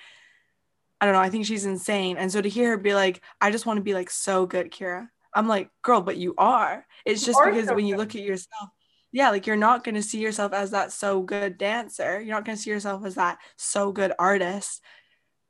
I 1.01 1.05
don't 1.05 1.15
know. 1.15 1.21
I 1.21 1.31
think 1.31 1.47
she's 1.47 1.65
insane. 1.65 2.17
And 2.17 2.31
so 2.31 2.41
to 2.41 2.47
hear 2.47 2.69
her 2.69 2.77
be 2.77 2.93
like, 2.93 3.21
I 3.41 3.49
just 3.49 3.65
want 3.65 3.77
to 3.77 3.83
be 3.83 3.95
like 3.95 4.11
so 4.11 4.45
good, 4.45 4.71
Kira. 4.71 5.09
I'm 5.33 5.47
like, 5.47 5.71
girl, 5.81 6.01
but 6.01 6.17
you 6.17 6.35
are. 6.37 6.85
It's 7.05 7.25
just 7.25 7.39
because 7.43 7.69
so 7.69 7.73
when 7.73 7.87
you 7.87 7.97
look 7.97 8.13
at 8.13 8.21
yourself, 8.21 8.69
yeah, 9.11 9.31
like 9.31 9.47
you're 9.47 9.55
not 9.55 9.83
going 9.83 9.95
to 9.95 10.03
see 10.03 10.19
yourself 10.19 10.53
as 10.53 10.71
that 10.71 10.91
so 10.91 11.21
good 11.21 11.57
dancer. 11.57 12.21
You're 12.21 12.35
not 12.35 12.45
going 12.45 12.55
to 12.55 12.61
see 12.61 12.69
yourself 12.69 13.03
as 13.03 13.15
that 13.15 13.39
so 13.57 13.91
good 13.91 14.13
artist. 14.19 14.83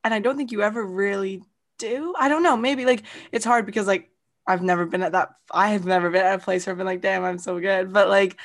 And 0.05 0.13
I 0.13 0.19
don't 0.19 0.37
think 0.37 0.53
you 0.53 0.63
ever 0.63 0.85
really 0.85 1.43
do. 1.77 2.13
I 2.17 2.29
don't 2.29 2.43
know. 2.43 2.55
Maybe 2.55 2.85
like 2.85 3.03
it's 3.33 3.45
hard 3.45 3.65
because 3.65 3.87
like 3.87 4.09
I've 4.47 4.63
never 4.63 4.85
been 4.85 5.03
at 5.03 5.11
that. 5.11 5.35
I 5.51 5.69
have 5.69 5.85
never 5.85 6.09
been 6.09 6.25
at 6.25 6.39
a 6.39 6.43
place 6.43 6.65
where 6.65 6.71
I've 6.71 6.77
been 6.77 6.87
like, 6.87 7.01
damn, 7.01 7.25
I'm 7.25 7.37
so 7.37 7.59
good. 7.59 7.91
But 7.91 8.07
like, 8.07 8.37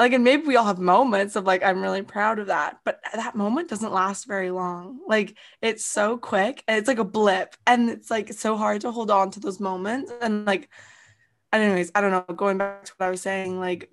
like, 0.00 0.14
and 0.14 0.24
maybe 0.24 0.46
we 0.46 0.56
all 0.56 0.64
have 0.64 0.78
moments 0.78 1.36
of 1.36 1.44
like, 1.44 1.62
I'm 1.62 1.82
really 1.82 2.00
proud 2.00 2.38
of 2.38 2.46
that. 2.46 2.78
But 2.86 3.00
that 3.14 3.34
moment 3.34 3.68
doesn't 3.68 3.92
last 3.92 4.26
very 4.26 4.50
long. 4.50 5.00
Like, 5.06 5.36
it's 5.60 5.84
so 5.84 6.16
quick 6.16 6.64
and 6.66 6.78
it's 6.78 6.88
like 6.88 6.98
a 6.98 7.04
blip. 7.04 7.54
And 7.66 7.90
it's 7.90 8.10
like 8.10 8.32
so 8.32 8.56
hard 8.56 8.80
to 8.80 8.92
hold 8.92 9.10
on 9.10 9.30
to 9.32 9.40
those 9.40 9.60
moments. 9.60 10.10
And 10.22 10.46
like, 10.46 10.70
anyways, 11.52 11.92
I 11.94 12.00
don't 12.00 12.12
know. 12.12 12.34
Going 12.34 12.56
back 12.56 12.86
to 12.86 12.92
what 12.96 13.08
I 13.08 13.10
was 13.10 13.20
saying, 13.20 13.60
like, 13.60 13.90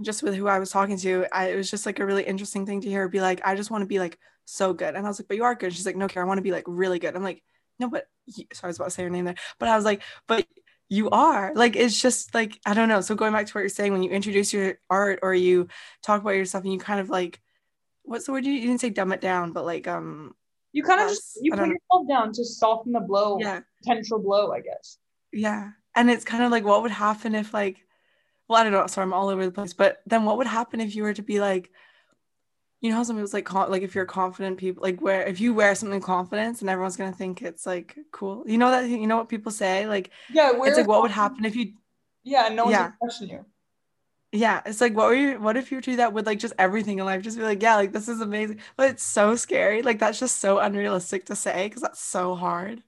just 0.00 0.24
with 0.24 0.34
who 0.34 0.48
I 0.48 0.58
was 0.58 0.70
talking 0.70 0.98
to, 0.98 1.26
I, 1.30 1.50
it 1.50 1.56
was 1.56 1.70
just 1.70 1.86
like 1.86 2.00
a 2.00 2.06
really 2.06 2.24
interesting 2.24 2.66
thing 2.66 2.80
to 2.80 2.88
hear 2.88 3.08
be 3.08 3.20
like, 3.20 3.40
I 3.44 3.54
just 3.54 3.70
want 3.70 3.82
to 3.82 3.86
be 3.86 4.00
like 4.00 4.18
so 4.46 4.72
good. 4.72 4.96
And 4.96 5.06
I 5.06 5.08
was 5.08 5.20
like, 5.20 5.28
but 5.28 5.36
you 5.36 5.44
are 5.44 5.54
good. 5.54 5.72
She's 5.72 5.86
like, 5.86 5.94
no, 5.94 6.08
care 6.08 6.24
I 6.24 6.26
want 6.26 6.38
to 6.38 6.42
be 6.42 6.52
like 6.52 6.64
really 6.66 6.98
good. 6.98 7.14
I'm 7.14 7.22
like, 7.22 7.44
no, 7.78 7.88
but 7.88 8.08
so 8.52 8.64
I 8.64 8.66
was 8.66 8.76
about 8.76 8.86
to 8.86 8.90
say 8.90 9.04
her 9.04 9.10
name 9.10 9.26
there, 9.26 9.36
but 9.60 9.68
I 9.68 9.76
was 9.76 9.84
like, 9.84 10.02
but 10.26 10.44
you 10.88 11.10
are 11.10 11.52
like, 11.54 11.76
it's 11.76 12.00
just 12.00 12.34
like, 12.34 12.58
I 12.64 12.74
don't 12.74 12.88
know. 12.88 13.00
So 13.00 13.14
going 13.14 13.32
back 13.32 13.46
to 13.46 13.52
what 13.52 13.60
you're 13.60 13.68
saying, 13.68 13.92
when 13.92 14.02
you 14.02 14.10
introduce 14.10 14.52
your 14.52 14.78
art 14.88 15.20
or 15.22 15.34
you 15.34 15.68
talk 16.02 16.20
about 16.22 16.30
yourself 16.30 16.64
and 16.64 16.72
you 16.72 16.78
kind 16.78 17.00
of 17.00 17.10
like, 17.10 17.40
what's 18.04 18.26
the 18.26 18.32
word 18.32 18.46
you, 18.46 18.52
you 18.52 18.66
didn't 18.66 18.80
say 18.80 18.90
dumb 18.90 19.12
it 19.12 19.20
down, 19.20 19.52
but 19.52 19.66
like, 19.66 19.86
um, 19.86 20.34
You 20.72 20.82
kind 20.82 21.00
of 21.00 21.08
just 21.08 21.38
you 21.42 21.50
put 21.52 21.60
know. 21.60 21.66
yourself 21.66 22.08
down 22.08 22.32
to 22.32 22.44
soften 22.44 22.92
the 22.92 23.00
blow, 23.00 23.38
yeah, 23.38 23.60
potential 23.82 24.18
blow, 24.18 24.52
I 24.52 24.60
guess. 24.60 24.98
yeah. 25.32 25.70
And 25.94 26.10
it's 26.10 26.24
kind 26.24 26.44
of 26.44 26.50
like, 26.50 26.64
what 26.64 26.82
would 26.82 26.90
happen 26.90 27.34
if 27.34 27.52
like, 27.52 27.84
well, 28.48 28.60
I 28.60 28.62
don't 28.64 28.72
know. 28.72 28.86
Sorry, 28.86 29.04
I'm 29.04 29.12
all 29.12 29.28
over 29.28 29.44
the 29.44 29.52
place. 29.52 29.74
But 29.74 30.00
then 30.06 30.24
what 30.24 30.38
would 30.38 30.46
happen 30.46 30.80
if 30.80 30.96
you 30.96 31.02
were 31.02 31.12
to 31.12 31.22
be 31.22 31.38
like, 31.40 31.70
you 32.80 32.90
know 32.90 32.96
how 32.96 33.02
some 33.02 33.20
was 33.20 33.34
like, 33.34 33.52
like 33.52 33.82
if 33.82 33.94
you're 33.94 34.04
confident 34.06 34.58
people, 34.58 34.82
like 34.82 35.00
where 35.00 35.22
if 35.26 35.40
you 35.40 35.52
wear 35.54 35.74
something 35.74 36.00
confidence 36.00 36.60
and 36.60 36.70
everyone's 36.70 36.96
gonna 36.96 37.12
think 37.12 37.42
it's 37.42 37.66
like 37.66 37.96
cool. 38.12 38.44
You 38.46 38.58
know 38.58 38.70
that 38.70 38.88
you 38.88 39.06
know 39.06 39.16
what 39.16 39.28
people 39.28 39.50
say, 39.50 39.86
like 39.86 40.10
Yeah, 40.32 40.52
it's 40.54 40.76
like 40.76 40.86
what 40.86 41.02
would 41.02 41.10
happen 41.10 41.44
if 41.44 41.56
you, 41.56 41.72
Yeah, 42.22 42.48
no 42.48 42.64
one's 42.64 42.72
Yeah. 42.76 42.90
question 43.00 43.28
you. 43.28 43.44
yeah, 44.30 44.60
it's 44.66 44.80
like 44.80 44.94
what 44.94 45.06
were 45.06 45.14
you, 45.14 45.40
what 45.40 45.56
if 45.56 45.72
you 45.72 45.80
do 45.80 45.96
that 45.96 46.12
with 46.12 46.26
like 46.26 46.38
just 46.38 46.54
everything 46.58 46.98
in 46.98 47.04
life? 47.06 47.22
Just 47.22 47.38
be 47.38 47.42
like, 47.42 47.62
yeah, 47.62 47.76
like 47.76 47.92
this 47.92 48.08
is 48.08 48.20
amazing, 48.20 48.60
but 48.76 48.90
it's 48.90 49.02
so 49.02 49.34
scary. 49.36 49.82
Like 49.82 49.98
that's 49.98 50.20
just 50.20 50.36
so 50.38 50.58
unrealistic 50.58 51.24
to 51.26 51.36
say 51.36 51.66
because 51.66 51.82
that's 51.82 52.00
so 52.02 52.34
hard. 52.34 52.82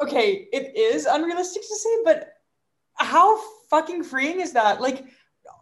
Okay, 0.00 0.48
it 0.52 0.76
is 0.76 1.06
unrealistic 1.06 1.62
to 1.62 1.76
say, 1.76 1.90
but 2.04 2.34
how 2.94 3.40
fucking 3.68 4.02
freeing 4.04 4.40
is 4.40 4.52
that? 4.52 4.80
Like, 4.80 5.04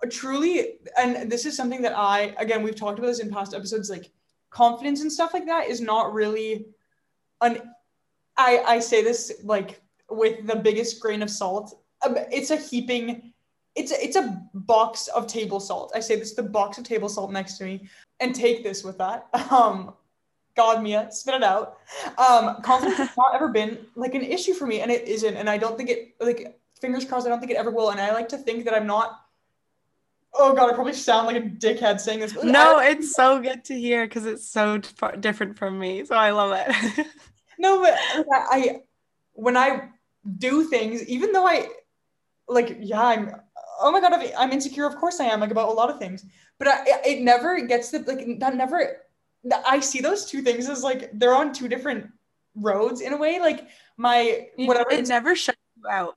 truly, 0.09 0.79
and 0.99 1.31
this 1.31 1.47
is 1.47 1.57
something 1.57 1.83
that 1.83 1.97
I, 1.97 2.35
again, 2.39 2.63
we've 2.63 2.77
talked 2.77 2.99
about 2.99 3.09
this 3.09 3.21
in 3.21 3.31
past 3.31 3.55
episodes, 3.55 3.91
like 3.91 4.11
confidence 4.51 5.03
and 5.03 5.13
stuff 5.13 5.35
like 5.35 5.47
that 5.47 5.69
is 5.69 5.81
not 5.81 6.13
really 6.13 6.67
an, 7.41 7.61
I, 8.37 8.63
I 8.67 8.79
say 8.79 9.03
this 9.03 9.33
like 9.43 9.81
with 10.11 10.47
the 10.47 10.57
biggest 10.57 11.01
grain 11.01 11.23
of 11.23 11.31
salt. 11.31 11.79
Um, 12.05 12.17
It's 12.31 12.51
a 12.51 12.57
heaping, 12.57 13.33
it's 13.75 13.93
a, 13.93 14.03
it's 14.03 14.17
a 14.17 14.43
box 14.55 15.09
of 15.09 15.27
table 15.27 15.61
salt. 15.61 15.93
I 15.95 16.01
say 16.01 16.17
this, 16.17 16.35
the 16.35 16.43
box 16.43 16.79
of 16.79 16.85
table 16.85 17.09
salt 17.09 17.33
next 17.33 17.59
to 17.59 17.65
me, 17.65 17.89
and 18.21 18.35
take 18.35 18.63
this 18.63 18.85
with 18.85 18.99
that. 18.99 19.29
Um, 19.51 19.95
God, 20.57 20.83
Mia, 20.83 21.09
spit 21.13 21.35
it 21.35 21.43
out. 21.43 21.77
Um, 22.17 22.63
confidence 22.63 22.97
has 22.97 23.17
not 23.17 23.35
ever 23.35 23.49
been 23.49 23.79
like 23.95 24.15
an 24.15 24.23
issue 24.23 24.55
for 24.55 24.67
me, 24.67 24.81
and 24.81 24.91
it 24.91 25.07
isn't. 25.07 25.37
And 25.37 25.51
I 25.51 25.59
don't 25.59 25.77
think 25.77 25.91
it 25.91 26.15
like 26.19 26.59
fingers 26.81 27.05
crossed. 27.05 27.27
I 27.27 27.31
don't 27.31 27.41
think 27.41 27.53
it 27.53 27.59
ever 27.59 27.71
will. 27.71 27.91
And 27.91 28.01
I 28.01 28.13
like 28.13 28.29
to 28.31 28.39
think 28.39 28.65
that 28.65 28.75
I'm 28.75 28.87
not. 28.87 29.26
Oh 30.39 30.55
God, 30.55 30.71
I 30.71 30.75
probably 30.75 30.93
sound 30.93 31.27
like 31.27 31.37
a 31.37 31.41
dickhead 31.41 32.01
saying 32.01 32.21
this. 32.21 32.35
No, 32.43 32.79
it's 32.79 33.13
so 33.13 33.41
good 33.41 33.65
to 33.67 33.75
hear 33.79 34.07
because 34.07 34.27
it's 34.27 34.49
so 34.49 34.79
dif- 34.79 35.21
different 35.21 35.57
from 35.59 35.79
me. 35.79 36.05
So 36.05 36.15
I 36.15 36.31
love 36.31 36.53
it. 36.55 37.07
no, 37.59 37.81
but 37.81 37.95
I, 38.31 38.81
when 39.33 39.57
I 39.57 39.89
do 40.39 40.65
things, 40.65 41.03
even 41.05 41.33
though 41.33 41.47
I 41.47 41.69
like, 42.49 42.77
yeah, 42.81 43.03
I'm. 43.03 43.31
Oh 43.81 43.91
my 43.91 44.01
God, 44.01 44.13
I'm- 44.13 44.31
I'm 44.39 44.53
insecure. 44.53 44.87
Of 44.87 44.97
course 44.97 45.21
I 45.21 45.25
am. 45.27 45.41
Like 45.41 45.51
about 45.51 45.69
a 45.69 45.73
lot 45.73 45.91
of 45.91 45.99
things, 45.99 46.25
but 46.59 46.69
I, 46.69 46.85
it 47.05 47.23
never 47.23 47.61
gets 47.67 47.91
the 47.91 48.01
like 48.01 48.39
that. 48.41 48.55
Never. 48.57 49.03
I 49.67 49.81
see 49.81 50.01
those 50.01 50.27
two 50.27 50.43
things 50.43 50.69
as 50.69 50.83
like 50.83 51.11
they're 51.15 51.35
on 51.35 51.53
two 51.53 51.69
different 51.69 52.11
roads 52.55 53.01
in 53.01 53.13
a 53.13 53.17
way. 53.17 53.39
Like 53.39 53.69
my 53.97 54.49
whatever. 54.57 54.91
it 54.91 55.09
never 55.09 55.37
shuts 55.37 55.59
you 55.77 55.89
out. 55.89 56.17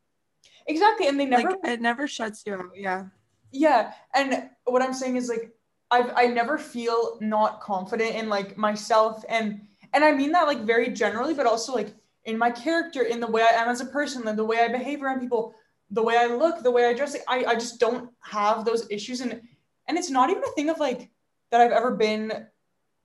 exactly, 0.68 1.08
and 1.08 1.20
they 1.20 1.26
never 1.26 1.50
like 1.52 1.60
it 1.64 1.82
never 1.82 2.08
shuts 2.08 2.44
you 2.46 2.56
out. 2.56 2.72
Yeah. 2.76 3.06
Yeah, 3.52 3.94
and 4.14 4.50
what 4.66 4.82
I'm 4.82 4.94
saying 4.94 5.16
is 5.16 5.30
like 5.30 5.52
I've 5.92 6.12
I 6.16 6.28
never 6.28 6.58
feel 6.58 7.18
not 7.22 7.62
confident 7.62 8.16
in 8.16 8.30
like 8.30 8.58
myself 8.58 9.24
and 9.28 9.62
and 9.94 10.04
I 10.04 10.12
mean 10.12 10.32
that 10.34 10.48
like 10.48 10.62
very 10.66 10.90
generally, 10.90 11.34
but 11.34 11.46
also 11.46 11.74
like 11.74 11.94
in 12.26 12.38
my 12.38 12.52
character, 12.52 13.04
in 13.04 13.20
the 13.20 13.28
way 13.28 13.42
I 13.42 13.62
am 13.62 13.70
as 13.70 13.82
a 13.82 13.86
person, 13.86 14.24
the 14.36 14.46
way 14.46 14.60
I 14.60 14.68
behave 14.68 15.02
around 15.02 15.20
people, 15.20 15.56
the 15.90 16.04
way 16.04 16.18
I 16.18 16.28
look, 16.28 16.62
the 16.62 16.72
way 16.72 16.86
I 16.86 16.94
dress. 16.94 17.14
Like, 17.14 17.24
I 17.28 17.52
I 17.52 17.56
just 17.56 17.80
don't 17.80 18.12
have 18.22 18.66
those 18.66 18.90
issues, 18.92 19.22
and 19.22 19.42
and 19.88 19.98
it's 19.98 20.12
not 20.12 20.30
even 20.30 20.44
a 20.44 20.52
thing 20.52 20.70
of 20.70 20.80
like 20.80 21.10
that 21.52 21.62
I've 21.62 21.72
ever 21.72 21.96
been 21.96 22.48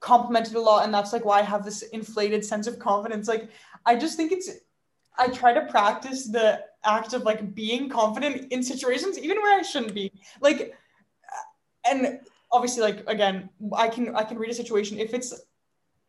complimented 0.01 0.55
a 0.55 0.61
lot, 0.61 0.85
and 0.85 0.93
that's 0.93 1.13
like 1.13 1.25
why 1.25 1.39
I 1.41 1.43
have 1.43 1.65
this 1.65 1.83
inflated 1.83 2.45
sense 2.45 2.67
of 2.67 2.79
confidence. 2.79 3.29
Like 3.29 3.49
I 3.87 3.97
just 3.97 4.17
think 4.17 4.33
it's 4.33 4.51
I 5.17 5.29
try 5.29 5.53
to 5.53 5.63
practice 5.67 6.27
the 6.27 6.61
act 6.85 7.13
of 7.13 7.23
like 7.23 7.55
being 7.55 7.89
confident 7.89 8.53
in 8.53 8.63
situations 8.63 9.19
even 9.19 9.39
where 9.39 9.59
I 9.59 9.63
shouldn't 9.63 9.95
be. 9.95 10.13
Like 10.41 10.75
uh, 11.25 11.91
and 11.91 12.21
obviously 12.53 12.83
like 12.83 13.05
again, 13.09 13.49
I 13.73 13.89
can 13.89 14.15
I 14.15 14.25
can 14.25 14.39
read 14.39 14.51
a 14.51 14.55
situation 14.55 14.99
if 14.99 15.15
it's 15.15 15.35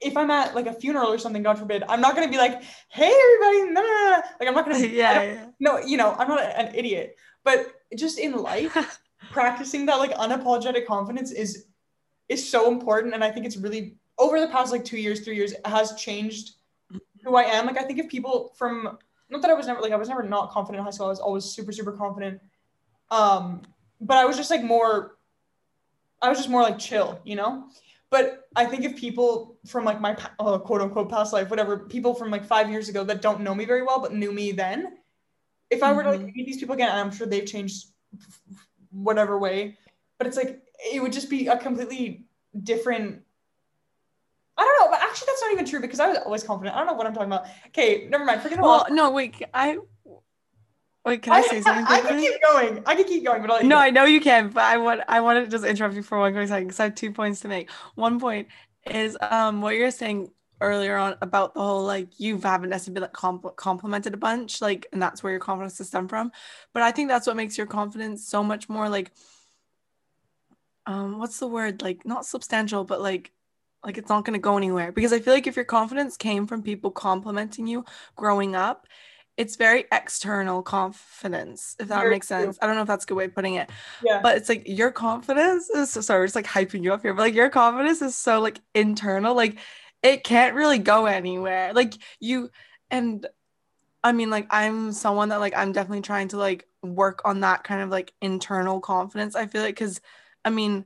if 0.01 0.17
I'm 0.17 0.29
at 0.29 0.55
like 0.55 0.67
a 0.67 0.73
funeral 0.73 1.11
or 1.11 1.17
something, 1.17 1.43
God 1.43 1.57
forbid, 1.57 1.83
I'm 1.87 2.01
not 2.01 2.15
gonna 2.15 2.29
be 2.29 2.37
like, 2.37 2.61
"Hey, 2.89 3.11
everybody!" 3.11 3.71
No, 3.71 3.81
no, 3.81 3.87
no. 3.87 4.21
Like 4.39 4.49
I'm 4.49 4.55
not 4.55 4.65
gonna. 4.65 4.79
Yeah, 4.85 5.23
yeah. 5.23 5.45
No, 5.59 5.79
you 5.79 5.97
know, 5.97 6.13
I'm 6.17 6.27
not 6.27 6.41
an 6.41 6.75
idiot. 6.75 7.15
But 7.43 7.73
just 7.95 8.19
in 8.19 8.33
life, 8.33 8.99
practicing 9.31 9.85
that 9.85 9.95
like 9.95 10.11
unapologetic 10.11 10.85
confidence 10.85 11.31
is 11.31 11.67
is 12.29 12.47
so 12.47 12.71
important, 12.71 13.13
and 13.13 13.23
I 13.23 13.31
think 13.31 13.45
it's 13.45 13.57
really 13.57 13.95
over 14.17 14.39
the 14.39 14.47
past 14.47 14.71
like 14.71 14.83
two 14.83 14.97
years, 14.97 15.21
three 15.21 15.35
years, 15.35 15.53
it 15.53 15.65
has 15.65 15.95
changed 15.95 16.55
who 17.25 17.35
I 17.35 17.43
am. 17.43 17.65
Like 17.65 17.77
I 17.77 17.83
think 17.83 17.99
if 17.99 18.07
people 18.07 18.53
from 18.55 18.97
not 19.29 19.41
that 19.41 19.51
I 19.51 19.55
was 19.55 19.67
never 19.67 19.81
like 19.81 19.91
I 19.91 19.97
was 19.97 20.07
never 20.07 20.23
not 20.23 20.51
confident 20.51 20.79
in 20.79 20.85
high 20.85 20.91
school. 20.91 21.07
I 21.07 21.09
was 21.09 21.19
always 21.19 21.43
super 21.43 21.71
super 21.71 21.91
confident. 21.91 22.39
Um, 23.11 23.63
but 23.99 24.17
I 24.17 24.25
was 24.25 24.37
just 24.37 24.51
like 24.51 24.63
more. 24.63 25.17
I 26.21 26.29
was 26.29 26.37
just 26.37 26.49
more 26.49 26.61
like 26.61 26.79
chill, 26.79 27.19
you 27.25 27.35
know. 27.35 27.65
But 28.09 28.47
I 28.55 28.65
think 28.65 28.85
if 28.85 28.95
people 28.95 29.57
from 29.65 29.83
like 29.83 29.99
my 29.99 30.15
uh, 30.39 30.59
quote 30.59 30.81
unquote 30.81 31.09
past 31.09 31.33
life, 31.33 31.49
whatever, 31.49 31.77
people 31.77 32.13
from 32.13 32.29
like 32.29 32.45
five 32.45 32.69
years 32.69 32.87
ago 32.87 33.03
that 33.03 33.21
don't 33.21 33.41
know 33.41 33.53
me 33.53 33.65
very 33.65 33.81
well 33.81 33.99
but 33.99 34.13
knew 34.13 34.31
me 34.31 34.51
then, 34.51 34.97
if 35.69 35.81
I 35.83 35.91
were 35.91 36.03
to 36.03 36.11
like 36.11 36.21
Mhm. 36.21 36.35
meet 36.35 36.45
these 36.45 36.59
people 36.59 36.75
again, 36.75 36.89
I'm 36.93 37.11
sure 37.11 37.27
they've 37.27 37.45
changed 37.45 37.87
whatever 38.91 39.37
way, 39.39 39.77
but 40.17 40.27
it's 40.27 40.37
like 40.37 40.61
it 40.93 41.01
would 41.01 41.11
just 41.11 41.29
be 41.29 41.47
a 41.47 41.57
completely 41.57 42.25
different. 42.63 43.24
I 44.57 44.63
don't 44.63 44.79
know, 44.79 44.91
but 44.91 45.01
actually 45.01 45.27
that's 45.27 45.41
not 45.41 45.51
even 45.51 45.65
true 45.65 45.81
because 45.81 45.99
I 45.99 46.07
was 46.07 46.17
always 46.19 46.43
confident. 46.43 46.75
I 46.75 46.79
don't 46.79 46.87
know 46.87 46.93
what 46.93 47.07
I'm 47.07 47.13
talking 47.13 47.27
about. 47.31 47.45
Okay, 47.67 48.07
never 48.09 48.23
mind. 48.23 48.41
Forget 48.41 48.59
about. 48.59 48.67
Well, 48.67 48.85
no, 48.89 49.11
wait. 49.11 49.41
I 49.53 49.77
wait. 51.05 51.21
Can 51.21 51.33
I, 51.33 51.41
say 51.41 51.61
something? 51.61 51.85
I 51.87 52.01
can 52.01 52.19
keep 52.19 52.41
going. 52.41 52.83
I 52.85 52.95
can 52.95 53.05
keep 53.05 53.25
going, 53.25 53.41
but 53.41 53.51
I'll 53.51 53.63
No, 53.63 53.75
go. 53.75 53.81
I 53.81 53.89
know 53.89 54.05
you 54.05 54.21
can, 54.21 54.49
but 54.49 54.63
I 54.63 54.77
want 54.77 55.01
I 55.07 55.19
want 55.19 55.43
to 55.43 55.51
just 55.51 55.65
interrupt 55.65 55.95
you 55.95 56.03
for 56.03 56.19
one 56.19 56.33
quick 56.33 56.47
second 56.47 56.67
because 56.67 56.79
I 56.79 56.85
have 56.85 56.95
two 56.95 57.11
points 57.11 57.41
to 57.41 57.47
make. 57.47 57.69
One 57.95 58.19
point 58.19 58.47
is 58.85 59.17
um 59.21 59.61
what 59.61 59.75
you're 59.75 59.91
saying 59.91 60.29
earlier 60.61 60.95
on 60.95 61.15
about 61.21 61.53
the 61.53 61.61
whole 61.61 61.83
like 61.83 62.17
you 62.17 62.39
haven't 62.39 62.69
necessarily 62.69 62.93
been 62.93 63.01
like 63.03 63.13
compl- 63.13 63.55
complimented 63.57 64.13
a 64.13 64.17
bunch, 64.17 64.61
like, 64.61 64.87
and 64.93 65.01
that's 65.01 65.21
where 65.21 65.31
your 65.31 65.39
confidence 65.39 65.77
has 65.79 65.87
stemmed 65.87 66.09
from. 66.09 66.31
But 66.73 66.83
I 66.83 66.91
think 66.91 67.09
that's 67.09 67.27
what 67.27 67.35
makes 67.35 67.57
your 67.57 67.67
confidence 67.67 68.25
so 68.25 68.41
much 68.41 68.69
more 68.69 68.87
like 68.87 69.11
um 70.85 71.19
what's 71.19 71.39
the 71.39 71.47
word 71.47 71.81
like 71.81 72.05
not 72.05 72.25
substantial, 72.25 72.83
but 72.85 73.01
like 73.01 73.31
like 73.85 73.97
it's 73.97 74.09
not 74.09 74.25
going 74.25 74.33
to 74.33 74.41
go 74.41 74.57
anywhere 74.57 74.91
because 74.91 75.13
I 75.13 75.19
feel 75.19 75.33
like 75.33 75.47
if 75.47 75.55
your 75.55 75.65
confidence 75.65 76.17
came 76.17 76.47
from 76.47 76.63
people 76.63 76.91
complimenting 76.91 77.67
you 77.67 77.85
growing 78.15 78.55
up, 78.55 78.87
it's 79.37 79.57
very 79.57 79.85
external 79.91 80.63
confidence, 80.63 81.75
if 81.79 81.89
that 81.89 82.01
Very 82.01 82.11
makes 82.11 82.27
true. 82.27 82.45
sense. 82.45 82.57
I 82.61 82.67
don't 82.67 82.75
know 82.75 82.81
if 82.81 82.87
that's 82.87 83.03
a 83.03 83.07
good 83.07 83.15
way 83.15 83.25
of 83.25 83.35
putting 83.35 83.55
it, 83.55 83.69
Yeah. 84.03 84.21
but 84.23 84.37
it's 84.37 84.49
like 84.49 84.63
your 84.67 84.91
confidence 84.91 85.69
is 85.69 85.91
so 85.91 86.01
sorry, 86.01 86.25
just 86.25 86.35
like 86.35 86.45
hyping 86.45 86.83
you 86.83 86.93
up 86.93 87.01
here, 87.01 87.13
but 87.13 87.23
like 87.23 87.33
your 87.33 87.49
confidence 87.49 88.01
is 88.01 88.15
so 88.15 88.39
like 88.39 88.59
internal, 88.73 89.35
like 89.35 89.57
it 90.01 90.23
can't 90.23 90.55
really 90.55 90.79
go 90.79 91.05
anywhere. 91.05 91.73
Like 91.73 91.93
you 92.19 92.49
and 92.89 93.25
I 94.03 94.11
mean, 94.11 94.29
like 94.29 94.47
I'm 94.51 94.91
someone 94.91 95.29
that 95.29 95.39
like 95.39 95.55
I'm 95.55 95.71
definitely 95.71 96.01
trying 96.01 96.27
to 96.29 96.37
like 96.37 96.67
work 96.83 97.21
on 97.25 97.41
that 97.41 97.63
kind 97.63 97.81
of 97.81 97.89
like 97.89 98.13
internal 98.21 98.79
confidence. 98.79 99.35
I 99.35 99.47
feel 99.47 99.61
like 99.63 99.75
because 99.75 99.99
I 100.43 100.49
mean, 100.51 100.85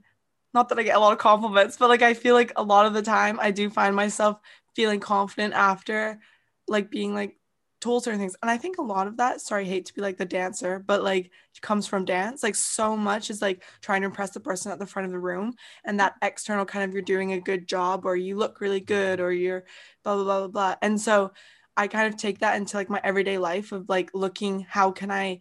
not 0.53 0.69
that 0.69 0.79
I 0.79 0.83
get 0.83 0.95
a 0.95 0.99
lot 0.99 1.13
of 1.13 1.19
compliments, 1.19 1.77
but 1.77 1.89
like 1.89 2.01
I 2.01 2.13
feel 2.13 2.35
like 2.35 2.51
a 2.55 2.63
lot 2.63 2.85
of 2.85 2.93
the 2.93 3.01
time 3.01 3.39
I 3.39 3.51
do 3.51 3.69
find 3.69 3.95
myself 3.95 4.39
feeling 4.75 4.99
confident 4.99 5.53
after 5.53 6.19
like 6.67 6.89
being 6.89 7.13
like 7.13 7.35
told 7.81 8.03
certain 8.03 8.19
things. 8.19 8.35
And 8.41 8.51
I 8.51 8.57
think 8.57 8.77
a 8.77 8.83
lot 8.83 9.07
of 9.07 9.17
that, 9.17 9.41
sorry, 9.41 9.63
I 9.63 9.67
hate 9.67 9.85
to 9.85 9.93
be 9.93 10.01
like 10.01 10.17
the 10.17 10.25
dancer, 10.25 10.79
but 10.79 11.03
like 11.03 11.31
comes 11.61 11.87
from 11.87 12.05
dance. 12.05 12.43
Like 12.43 12.55
so 12.55 12.95
much 12.95 13.29
is 13.29 13.41
like 13.41 13.63
trying 13.81 14.01
to 14.01 14.07
impress 14.07 14.31
the 14.31 14.39
person 14.39 14.71
at 14.71 14.79
the 14.79 14.85
front 14.85 15.05
of 15.05 15.11
the 15.11 15.19
room. 15.19 15.53
And 15.85 15.99
that 15.99 16.15
external 16.21 16.65
kind 16.65 16.83
of 16.83 16.93
you're 16.93 17.01
doing 17.01 17.33
a 17.33 17.39
good 17.39 17.67
job 17.67 18.05
or 18.05 18.15
you 18.15 18.37
look 18.37 18.61
really 18.61 18.79
good 18.79 19.19
or 19.19 19.31
you're 19.31 19.65
blah 20.03 20.15
blah 20.15 20.23
blah 20.23 20.39
blah 20.39 20.47
blah. 20.47 20.75
And 20.81 20.99
so 20.99 21.31
I 21.77 21.87
kind 21.87 22.07
of 22.07 22.19
take 22.19 22.39
that 22.39 22.57
into 22.57 22.77
like 22.77 22.89
my 22.89 22.99
everyday 23.03 23.37
life 23.37 23.71
of 23.71 23.87
like 23.87 24.09
looking 24.13 24.65
how 24.67 24.91
can 24.91 25.11
I 25.11 25.39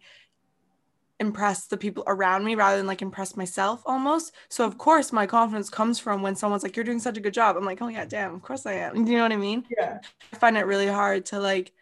impress 1.19 1.67
the 1.67 1.77
people 1.77 2.03
around 2.07 2.45
me 2.45 2.55
rather 2.55 2.77
than 2.77 2.87
like 2.87 3.01
impress 3.01 3.35
myself 3.35 3.81
almost. 3.85 4.33
So 4.49 4.65
of 4.65 4.77
course 4.77 5.11
my 5.11 5.25
confidence 5.25 5.69
comes 5.69 5.99
from 5.99 6.21
when 6.21 6.35
someone's 6.35 6.63
like, 6.63 6.75
You're 6.75 6.85
doing 6.85 6.99
such 6.99 7.17
a 7.17 7.21
good 7.21 7.33
job. 7.33 7.57
I'm 7.57 7.65
like, 7.65 7.81
Oh 7.81 7.87
yeah, 7.87 8.05
damn, 8.05 8.33
of 8.33 8.41
course 8.41 8.65
I 8.65 8.73
am. 8.73 9.05
You 9.05 9.17
know 9.17 9.23
what 9.23 9.31
I 9.31 9.37
mean? 9.37 9.65
Yeah. 9.77 9.99
I 10.33 10.37
find 10.37 10.57
it 10.57 10.65
really 10.65 10.87
hard 10.87 11.25
to 11.27 11.39
like 11.39 11.73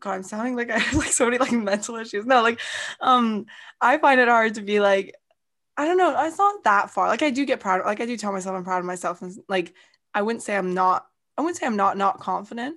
God, 0.00 0.14
I'm 0.14 0.22
sounding 0.22 0.56
like 0.56 0.70
I 0.70 0.78
have 0.78 0.98
like 0.98 1.12
so 1.12 1.24
many 1.26 1.38
like 1.38 1.52
mental 1.52 1.96
issues. 1.96 2.26
No, 2.26 2.42
like 2.42 2.60
um 3.00 3.46
I 3.80 3.98
find 3.98 4.20
it 4.20 4.28
hard 4.28 4.54
to 4.54 4.62
be 4.62 4.80
like, 4.80 5.14
I 5.76 5.84
don't 5.84 5.98
know, 5.98 6.14
it's 6.24 6.38
not 6.38 6.64
that 6.64 6.90
far. 6.90 7.08
Like 7.08 7.22
I 7.22 7.30
do 7.30 7.44
get 7.46 7.60
proud, 7.60 7.84
like 7.84 8.00
I 8.00 8.06
do 8.06 8.16
tell 8.16 8.32
myself 8.32 8.56
I'm 8.56 8.64
proud 8.64 8.80
of 8.80 8.84
myself 8.86 9.22
and 9.22 9.36
like 9.48 9.74
I 10.14 10.22
wouldn't 10.22 10.42
say 10.42 10.56
I'm 10.56 10.74
not 10.74 11.06
I 11.38 11.42
wouldn't 11.42 11.58
say 11.58 11.66
I'm 11.66 11.76
not 11.76 11.96
not 11.96 12.18
confident, 12.18 12.76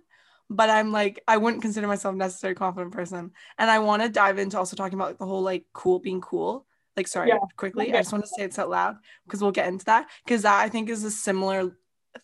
but 0.50 0.70
I'm 0.70 0.92
like 0.92 1.22
I 1.28 1.38
wouldn't 1.38 1.62
consider 1.62 1.88
myself 1.88 2.16
a 2.16 2.18
necessarily 2.18 2.56
confident 2.56 2.94
person. 2.94 3.32
And 3.58 3.70
I 3.70 3.80
want 3.80 4.02
to 4.04 4.10
dive 4.10 4.40
into 4.40 4.58
also 4.58 4.76
talking 4.76 4.96
about 4.98 5.10
like, 5.10 5.18
the 5.20 5.26
whole 5.26 5.42
like 5.42 5.66
cool 5.74 6.00
being 6.00 6.22
cool. 6.22 6.66
Like 6.98 7.08
sorry, 7.08 7.30
Yeah. 7.30 7.38
quickly. 7.56 7.90
Okay. 7.90 7.98
I 7.98 8.02
just 8.02 8.12
want 8.12 8.24
to 8.26 8.30
say 8.36 8.44
it 8.44 8.60
out 8.60 8.70
loud 8.70 8.98
because 9.26 9.42
we'll 9.42 9.52
get 9.52 9.68
into 9.68 9.86
that 9.86 10.08
because 10.26 10.42
that 10.42 10.60
I 10.62 10.70
think 10.70 10.90
is 10.90 11.04
a 11.04 11.12
similar 11.12 11.78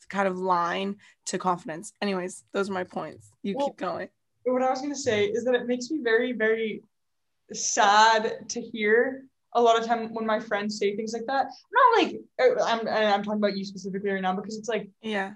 kind 0.10 0.28
of 0.28 0.38
line 0.38 0.98
to 1.28 1.38
confidence. 1.38 1.94
Anyways, 2.02 2.44
those 2.52 2.70
are 2.70 2.74
my 2.74 2.84
points. 2.84 3.32
You 3.44 3.56
Well, 3.56 3.68
keep 3.68 3.78
going. 3.78 4.10
what 4.44 4.62
I 4.64 4.70
was 4.70 4.82
gonna 4.82 4.96
say 4.96 5.26
is 5.28 5.46
that 5.46 5.54
it 5.56 5.68
makes 5.68 5.90
me 5.92 6.00
very, 6.04 6.34
very 6.34 6.82
sad 7.54 8.50
to 8.50 8.60
hear 8.62 9.24
a 9.54 9.62
lot 9.62 9.80
of 9.80 9.86
time 9.86 10.14
when 10.14 10.26
my 10.26 10.40
friends 10.40 10.78
say 10.78 10.96
things 10.96 11.14
like 11.14 11.26
that. 11.28 11.46
Not 11.72 12.04
like 12.04 12.20
uh, 12.42 12.64
I'm, 12.66 12.88
I'm 12.88 13.24
talking 13.24 13.40
about 13.40 13.56
you 13.56 13.64
specifically 13.64 14.10
right 14.10 14.22
now 14.22 14.36
because 14.36 14.58
it's 14.58 14.68
like 14.68 14.90
Yeah. 15.02 15.34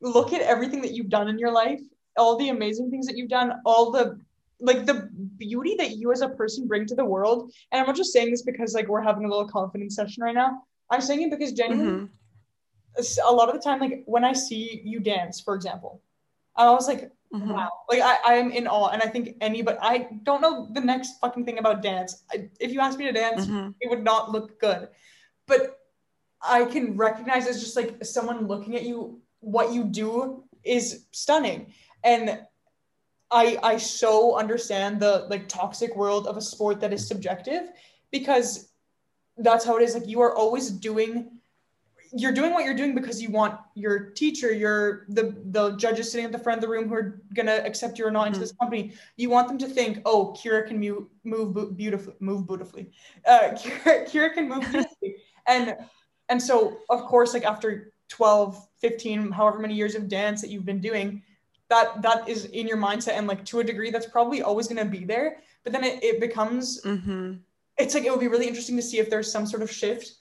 look 0.00 0.32
at 0.32 0.40
everything 0.40 0.80
that 0.82 0.92
you've 0.92 1.08
done 1.10 1.28
in 1.28 1.38
your 1.38 1.52
life, 1.52 1.80
all 2.18 2.36
the 2.36 2.48
amazing 2.50 2.90
things 2.90 3.06
that 3.06 3.16
you've 3.16 3.28
done, 3.30 3.52
all 3.64 3.90
the 3.90 4.18
like 4.60 4.86
the 4.86 5.08
beauty 5.36 5.76
that 5.78 5.92
you 5.96 6.10
as 6.10 6.20
a 6.20 6.28
person 6.30 6.66
bring 6.66 6.84
to 6.86 6.96
the 6.96 7.04
world. 7.04 7.52
And 7.70 7.80
I'm 7.80 7.86
not 7.86 7.96
just 7.96 8.12
saying 8.12 8.30
this 8.32 8.42
because 8.42 8.74
like 8.74 8.88
we're 8.88 9.00
having 9.02 9.24
a 9.24 9.28
little 9.28 9.46
confidence 9.48 9.94
session 9.94 10.22
right 10.22 10.34
now. 10.34 10.62
I'm 10.90 11.00
saying 11.00 11.22
it 11.22 11.30
because 11.30 11.52
genuinely 11.52 12.08
Mhm. 12.08 12.08
a 13.24 13.32
lot 13.32 13.48
of 13.48 13.54
the 13.54 13.60
time, 13.60 13.78
like 13.80 14.02
when 14.06 14.24
I 14.24 14.32
see 14.32 14.82
you 14.84 14.98
dance, 14.98 15.40
for 15.40 15.54
example, 15.54 16.02
I 16.56 16.70
was 16.72 16.88
like, 16.88 17.12
Mhm. 17.32 17.52
wow, 17.54 17.70
like 17.88 18.00
I, 18.00 18.16
I'm 18.24 18.50
in 18.50 18.66
awe. 18.66 18.88
And 18.88 19.00
I 19.00 19.06
think 19.06 19.36
any, 19.40 19.62
but 19.62 19.78
I 19.80 20.08
don't 20.24 20.40
know 20.40 20.68
the 20.72 20.80
next 20.80 21.20
fucking 21.20 21.44
thing 21.44 21.58
about 21.58 21.82
dance. 21.82 22.24
I, 22.32 22.48
if 22.58 22.72
you 22.72 22.80
ask 22.80 22.98
me 22.98 23.04
to 23.04 23.12
dance, 23.12 23.46
Mhm. 23.46 23.74
it 23.80 23.88
would 23.90 24.02
not 24.02 24.32
look 24.32 24.58
good. 24.58 24.88
But 25.46 25.78
I 26.42 26.64
can 26.64 26.96
recognize 26.96 27.46
as 27.46 27.60
just 27.60 27.76
like 27.76 28.04
someone 28.04 28.48
looking 28.48 28.74
at 28.74 28.82
you, 28.82 29.20
what 29.40 29.72
you 29.72 29.84
do 29.84 30.44
is 30.64 31.06
stunning. 31.12 31.72
And 32.04 32.40
I 33.30 33.58
I 33.62 33.76
so 33.76 34.36
understand 34.36 35.00
the 35.00 35.26
like 35.28 35.48
toxic 35.48 35.94
world 35.96 36.26
of 36.26 36.36
a 36.36 36.40
sport 36.40 36.80
that 36.80 36.92
is 36.92 37.06
subjective 37.06 37.70
because 38.10 38.70
that's 39.36 39.64
how 39.64 39.76
it 39.76 39.82
is. 39.82 39.94
Like 39.94 40.06
you 40.08 40.20
are 40.20 40.34
always 40.34 40.70
doing 40.70 41.38
you're 42.10 42.32
doing 42.32 42.54
what 42.54 42.64
you're 42.64 42.74
doing 42.74 42.94
because 42.94 43.20
you 43.20 43.30
want 43.30 43.60
your 43.74 44.10
teacher, 44.12 44.50
your 44.50 45.04
the 45.10 45.36
the 45.50 45.76
judges 45.76 46.10
sitting 46.10 46.24
at 46.24 46.32
the 46.32 46.38
front 46.38 46.56
of 46.56 46.62
the 46.62 46.68
room 46.68 46.88
who 46.88 46.94
are 46.94 47.20
gonna 47.34 47.60
accept 47.66 47.98
you 47.98 48.06
or 48.06 48.10
not 48.10 48.28
into 48.28 48.38
Mhm. 48.38 48.42
this 48.42 48.52
company. 48.52 48.94
You 49.16 49.28
want 49.28 49.46
them 49.48 49.58
to 49.58 49.66
think, 49.68 50.00
oh, 50.06 50.34
Kira 50.34 50.66
can 50.66 50.80
move 50.80 51.06
move 51.24 51.76
beautifully, 51.76 52.14
move 52.20 52.46
beautifully. 52.46 52.92
Uh, 53.26 53.50
Kira, 53.52 54.06
Kira 54.08 54.32
can 54.32 54.48
move 54.48 54.60
beautifully, 54.70 55.16
and 55.46 55.76
and 56.30 56.42
so 56.42 56.78
of 56.88 57.02
course, 57.04 57.34
like 57.34 57.44
after 57.44 57.92
12, 58.08 58.66
15, 58.78 59.30
however 59.30 59.58
many 59.58 59.74
years 59.74 59.94
of 59.94 60.08
dance 60.08 60.40
that 60.40 60.48
you've 60.48 60.64
been 60.64 60.80
doing, 60.80 61.22
that 61.68 62.00
that 62.02 62.28
is 62.28 62.46
in 62.46 62.66
your 62.66 62.78
mindset, 62.78 63.12
and 63.12 63.26
like 63.26 63.44
to 63.46 63.60
a 63.60 63.64
degree, 63.64 63.90
that's 63.90 64.06
probably 64.06 64.42
always 64.42 64.68
gonna 64.68 64.84
be 64.84 65.04
there. 65.04 65.38
But 65.64 65.72
then 65.72 65.84
it, 65.84 66.02
it 66.02 66.20
becomes 66.20 66.82
Mhm. 66.82 67.40
it's 67.76 67.94
like 67.94 68.04
it 68.04 68.10
would 68.10 68.20
be 68.20 68.28
really 68.28 68.48
interesting 68.48 68.76
to 68.76 68.82
see 68.82 68.98
if 68.98 69.08
there's 69.10 69.30
some 69.30 69.46
sort 69.46 69.62
of 69.62 69.70
shift 69.70 70.14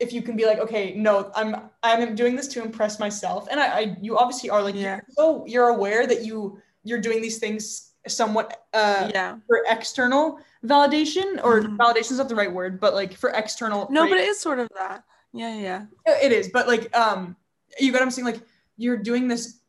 if 0.00 0.12
you 0.12 0.20
can 0.22 0.34
be 0.36 0.44
like 0.44 0.58
okay 0.58 0.92
no 0.96 1.30
i'm 1.36 1.54
i'm 1.84 2.16
doing 2.16 2.34
this 2.34 2.48
to 2.48 2.60
impress 2.60 2.98
myself 2.98 3.46
and 3.48 3.60
i, 3.60 3.66
I 3.80 3.96
you 4.02 4.18
obviously 4.18 4.50
are 4.50 4.60
like 4.60 4.74
Yeah. 4.74 4.96
you're 4.96 5.04
so 5.10 5.44
you're 5.46 5.68
aware 5.68 6.04
that 6.08 6.24
you 6.24 6.58
you're 6.82 7.00
doing 7.00 7.22
these 7.22 7.38
things 7.38 7.92
somewhat 8.08 8.66
uh 8.72 9.08
yeah. 9.14 9.36
for 9.46 9.62
external 9.68 10.40
validation 10.66 11.40
or 11.44 11.60
Mhm. 11.62 11.76
validation 11.76 12.10
is 12.12 12.18
not 12.18 12.28
the 12.28 12.34
right 12.34 12.52
word 12.52 12.80
but 12.80 12.92
like 12.94 13.14
for 13.14 13.30
external 13.30 13.86
No, 13.90 14.08
but 14.08 14.18
it 14.18 14.26
is 14.28 14.40
sort 14.40 14.58
of 14.58 14.68
that. 14.76 15.04
Yeah, 15.32 15.54
yeah. 15.56 15.86
it 16.06 16.32
is 16.32 16.48
but 16.48 16.66
like 16.66 16.94
um 16.96 17.36
you 17.78 17.92
got 17.92 17.98
what 18.00 18.02
i'm 18.06 18.10
saying 18.10 18.26
like 18.26 18.40
you're 18.76 18.96
doing 18.96 19.28
this 19.28 19.60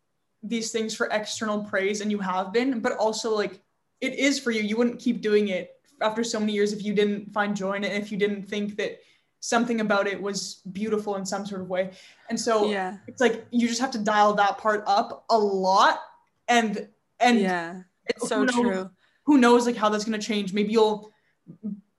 these 0.48 0.72
things 0.72 0.94
for 0.96 1.08
external 1.12 1.64
praise 1.64 2.02
and 2.02 2.12
you 2.12 2.20
have 2.20 2.54
been 2.54 2.80
but 2.80 2.94
also 2.98 3.36
like 3.36 3.62
it 4.02 4.14
is 4.14 4.40
for 4.40 4.52
you 4.52 4.62
you 4.62 4.78
wouldn't 4.78 5.00
keep 5.00 5.22
doing 5.22 5.48
it 5.50 5.72
after 6.02 6.24
so 6.24 6.40
many 6.40 6.54
years 6.54 6.74
if 6.74 6.84
you 6.84 6.94
didn't 6.94 7.32
find 7.32 7.56
joy 7.56 7.74
in 7.74 7.84
it 7.84 7.92
if 7.94 8.12
you 8.12 8.18
didn't 8.18 8.44
think 8.44 8.76
that 8.78 9.00
something 9.40 9.82
about 9.82 10.08
it 10.08 10.20
was 10.22 10.62
beautiful 10.72 11.16
in 11.16 11.26
some 11.26 11.46
sort 11.46 11.62
of 11.62 11.70
way 11.70 11.92
and 12.30 12.40
so 12.40 12.70
yeah. 12.70 12.98
it's 13.08 13.22
like 13.22 13.46
you 13.52 13.68
just 13.68 13.82
have 13.82 13.92
to 13.92 14.00
dial 14.00 14.34
that 14.34 14.58
part 14.58 14.84
up 14.88 15.26
a 15.30 15.38
lot 15.38 16.00
and 16.48 16.88
and 17.20 17.40
yeah. 17.40 17.82
It's 18.08 18.28
so 18.28 18.44
knows? 18.44 18.56
true. 18.56 18.90
who 19.24 19.40
knows 19.40 19.66
like 19.66 19.76
how 19.76 19.90
that's 19.90 20.06
going 20.06 20.20
to 20.20 20.26
change 20.26 20.54
maybe 20.54 20.72
you'll 20.72 21.12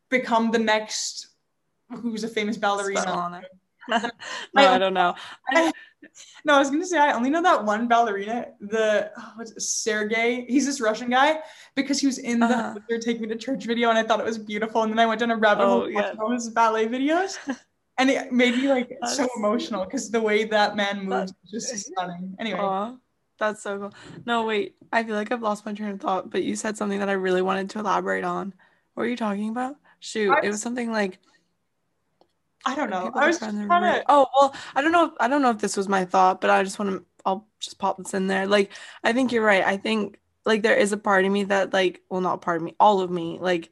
become 0.09 0.51
the 0.51 0.59
next 0.59 1.29
who's 2.01 2.25
a 2.25 2.29
famous 2.29 2.57
ballerina 2.57 3.43
no, 3.89 4.01
I 4.55 4.79
don't 4.79 4.95
know. 4.95 5.15
I, 5.49 5.73
No, 6.45 6.55
I 6.55 6.59
was 6.59 6.71
gonna 6.71 6.87
say 6.87 6.99
I 6.99 7.13
only 7.13 7.31
know 7.31 7.43
that 7.43 7.65
one 7.65 7.89
ballerina, 7.89 8.47
the 8.61 9.11
oh, 9.17 9.33
what's 9.37 9.73
Sergey. 9.75 10.45
He's 10.49 10.67
this 10.67 10.81
Russian 10.81 11.11
guy 11.11 11.41
because 11.75 12.01
he 12.01 12.07
was 12.07 12.19
in 12.19 12.39
the 12.41 12.47
Uh-huh. 12.47 12.79
"Your 12.89 12.99
Take 13.01 13.21
Me 13.21 13.27
to 13.29 13.37
Church" 13.37 13.65
video, 13.65 13.89
and 13.91 13.99
I 13.99 14.03
thought 14.03 14.21
it 14.21 14.27
was 14.27 14.39
beautiful. 14.39 14.83
And 14.83 14.93
then 14.93 14.99
I 14.99 15.07
went 15.07 15.21
down 15.21 15.31
a 15.31 15.37
rabbit 15.37 15.65
Oh, 15.65 15.81
hole 15.81 15.91
yeah. 15.91 16.03
watching 16.03 16.21
all 16.21 16.31
his 16.31 16.49
ballet 16.51 16.87
videos, 16.87 17.37
and 17.99 18.11
it 18.11 18.33
made 18.33 18.57
me 18.57 18.69
like 18.69 18.93
so 19.07 19.27
emotional 19.37 19.85
because 19.85 20.11
the 20.11 20.21
way 20.21 20.45
that 20.45 20.77
man 20.77 21.05
moves 21.05 21.33
is 21.45 21.51
just 21.71 21.87
stunning. 21.93 22.37
Anyway, 22.39 22.61
Aw, 22.61 22.95
that's 23.39 23.63
so 23.63 23.79
cool. 23.79 23.95
No, 24.25 24.45
wait. 24.45 24.77
I 24.93 25.03
feel 25.03 25.15
like 25.17 25.33
I've 25.33 25.43
lost 25.43 25.67
my 25.67 25.73
train 25.73 25.91
of 25.91 26.01
thought, 26.01 26.31
but 26.31 26.45
you 26.45 26.55
said 26.57 26.77
something 26.77 27.01
that 27.01 27.09
I 27.09 27.13
really 27.15 27.43
wanted 27.43 27.71
to 27.71 27.81
elaborate 27.81 28.25
on. 28.25 28.55
What 28.95 29.03
were 29.05 29.09
you 29.09 29.17
talking 29.17 29.49
about? 29.51 29.77
Shoot, 30.01 30.33
it 30.43 30.49
was- 30.49 30.63
something 30.63 30.93
like 30.93 31.19
I 32.67 32.75
don't 32.75 32.91
know. 32.91 33.11
I 33.15 33.29
was 33.29 33.39
trying 33.39 33.69
to. 33.69 34.05
Oh 34.09 34.27
well, 34.37 34.55
I 34.75 34.83
don't 34.83 34.93
know. 34.93 35.07
If, 35.07 35.13
I 35.21 35.29
don't 35.29 35.41
know 35.41 35.51
if 35.51 35.59
this 35.59 35.77
was 35.77 35.89
my 35.89 36.05
thought, 36.05 36.41
but 36.41 36.51
I 36.51 36.63
just 36.63 36.79
want 36.79 36.91
to. 36.91 37.05
I'll 37.25 37.49
just 37.61 37.79
pop 37.79 37.99
this 37.99 38.15
in 38.15 38.27
there. 38.27 38.47
Like, 38.47 38.73
I 39.03 39.13
think 39.13 39.33
you're 39.33 39.45
right. 39.45 39.65
I 39.65 39.77
think 39.77 40.19
like 40.45 40.63
there 40.63 40.77
is 40.77 40.93
a 40.93 40.97
part 40.97 41.25
of 41.25 41.33
me 41.33 41.45
that 41.45 41.73
like, 41.73 42.03
well, 42.11 42.21
not 42.21 42.41
part 42.43 42.59
of 42.59 42.63
me, 42.63 42.75
all 42.79 43.01
of 43.01 43.11
me 43.11 43.39
like 43.41 43.71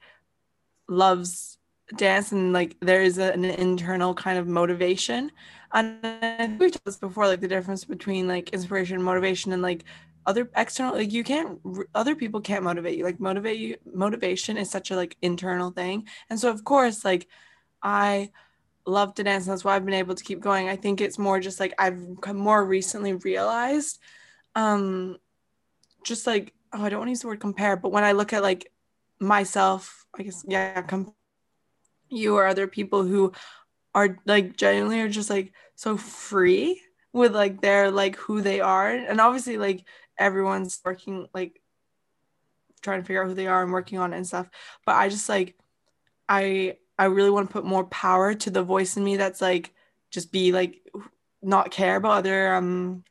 loves 0.88 1.58
dance, 1.96 2.32
and 2.32 2.52
like 2.52 2.76
there 2.80 3.02
is 3.02 3.18
a- 3.18 3.32
an 3.32 3.44
internal 3.44 4.14
kind 4.14 4.38
of 4.38 4.46
motivation. 4.46 5.30
And 5.72 5.98
I 6.06 6.46
think 6.46 6.60
we've 6.60 6.72
talked 6.72 6.84
this 6.84 6.96
before, 6.96 7.26
like 7.26 7.40
the 7.40 7.48
difference 7.48 7.84
between 7.84 8.28
like 8.28 8.50
inspiration, 8.50 8.96
and 8.96 9.04
motivation, 9.04 9.52
and 9.52 9.62
like 9.62 9.84
other 10.26 10.48
external. 10.56 10.94
Like 10.94 11.12
you 11.12 11.24
can't, 11.24 11.58
other 11.94 12.14
people 12.14 12.40
can't 12.40 12.64
motivate 12.64 12.96
you. 12.96 13.04
Like 13.04 13.20
motivate 13.20 13.58
you. 13.58 13.76
Motivation 13.92 14.56
is 14.56 14.70
such 14.70 14.90
a 14.90 14.96
like 14.96 15.16
internal 15.22 15.70
thing, 15.70 16.06
and 16.30 16.38
so 16.38 16.50
of 16.50 16.64
course, 16.64 17.04
like 17.04 17.28
I 17.82 18.30
love 18.86 19.14
to 19.14 19.24
dance 19.24 19.46
that's 19.46 19.64
why 19.64 19.74
I've 19.74 19.84
been 19.84 19.94
able 19.94 20.14
to 20.14 20.24
keep 20.24 20.40
going. 20.40 20.68
I 20.68 20.76
think 20.76 21.00
it's 21.00 21.18
more 21.18 21.40
just 21.40 21.60
like 21.60 21.74
I've 21.78 21.98
more 22.34 22.64
recently 22.64 23.14
realized 23.14 23.98
um 24.54 25.16
just 26.04 26.26
like 26.26 26.52
oh 26.72 26.82
I 26.82 26.88
don't 26.88 27.00
want 27.00 27.08
to 27.08 27.12
use 27.12 27.20
the 27.20 27.28
word 27.28 27.40
compare 27.40 27.76
but 27.76 27.92
when 27.92 28.04
I 28.04 28.12
look 28.12 28.32
at 28.32 28.42
like 28.42 28.70
myself 29.20 30.06
I 30.18 30.22
guess 30.22 30.44
yeah 30.46 30.82
com- 30.82 31.14
you 32.08 32.36
or 32.36 32.46
other 32.46 32.66
people 32.66 33.02
who 33.04 33.32
are 33.94 34.18
like 34.26 34.56
genuinely 34.56 35.00
are 35.00 35.08
just 35.08 35.30
like 35.30 35.52
so 35.76 35.96
free 35.96 36.80
with 37.12 37.34
like 37.34 37.60
their 37.60 37.90
like 37.90 38.16
who 38.16 38.40
they 38.40 38.60
are 38.60 38.90
and 38.90 39.20
obviously 39.20 39.56
like 39.56 39.84
everyone's 40.18 40.80
working 40.84 41.26
like 41.32 41.60
trying 42.82 43.00
to 43.00 43.06
figure 43.06 43.22
out 43.22 43.28
who 43.28 43.34
they 43.34 43.46
are 43.46 43.62
and 43.62 43.72
working 43.72 43.98
on 43.98 44.12
it 44.12 44.16
and 44.16 44.26
stuff 44.26 44.48
but 44.84 44.96
I 44.96 45.08
just 45.08 45.28
like 45.28 45.56
I 46.28 46.76
I 46.98 47.06
really 47.06 47.30
want 47.30 47.48
to 47.48 47.52
put 47.52 47.64
more 47.64 47.84
power 47.84 48.34
to 48.34 48.50
the 48.50 48.62
voice 48.62 48.96
in 48.96 49.04
me 49.04 49.16
that's 49.16 49.40
like 49.40 49.72
just 50.10 50.30
be 50.30 50.52
like 50.52 50.80
not 51.42 51.70
care 51.70 51.96
about 51.96 52.18
other 52.18 52.54
um 52.54 53.04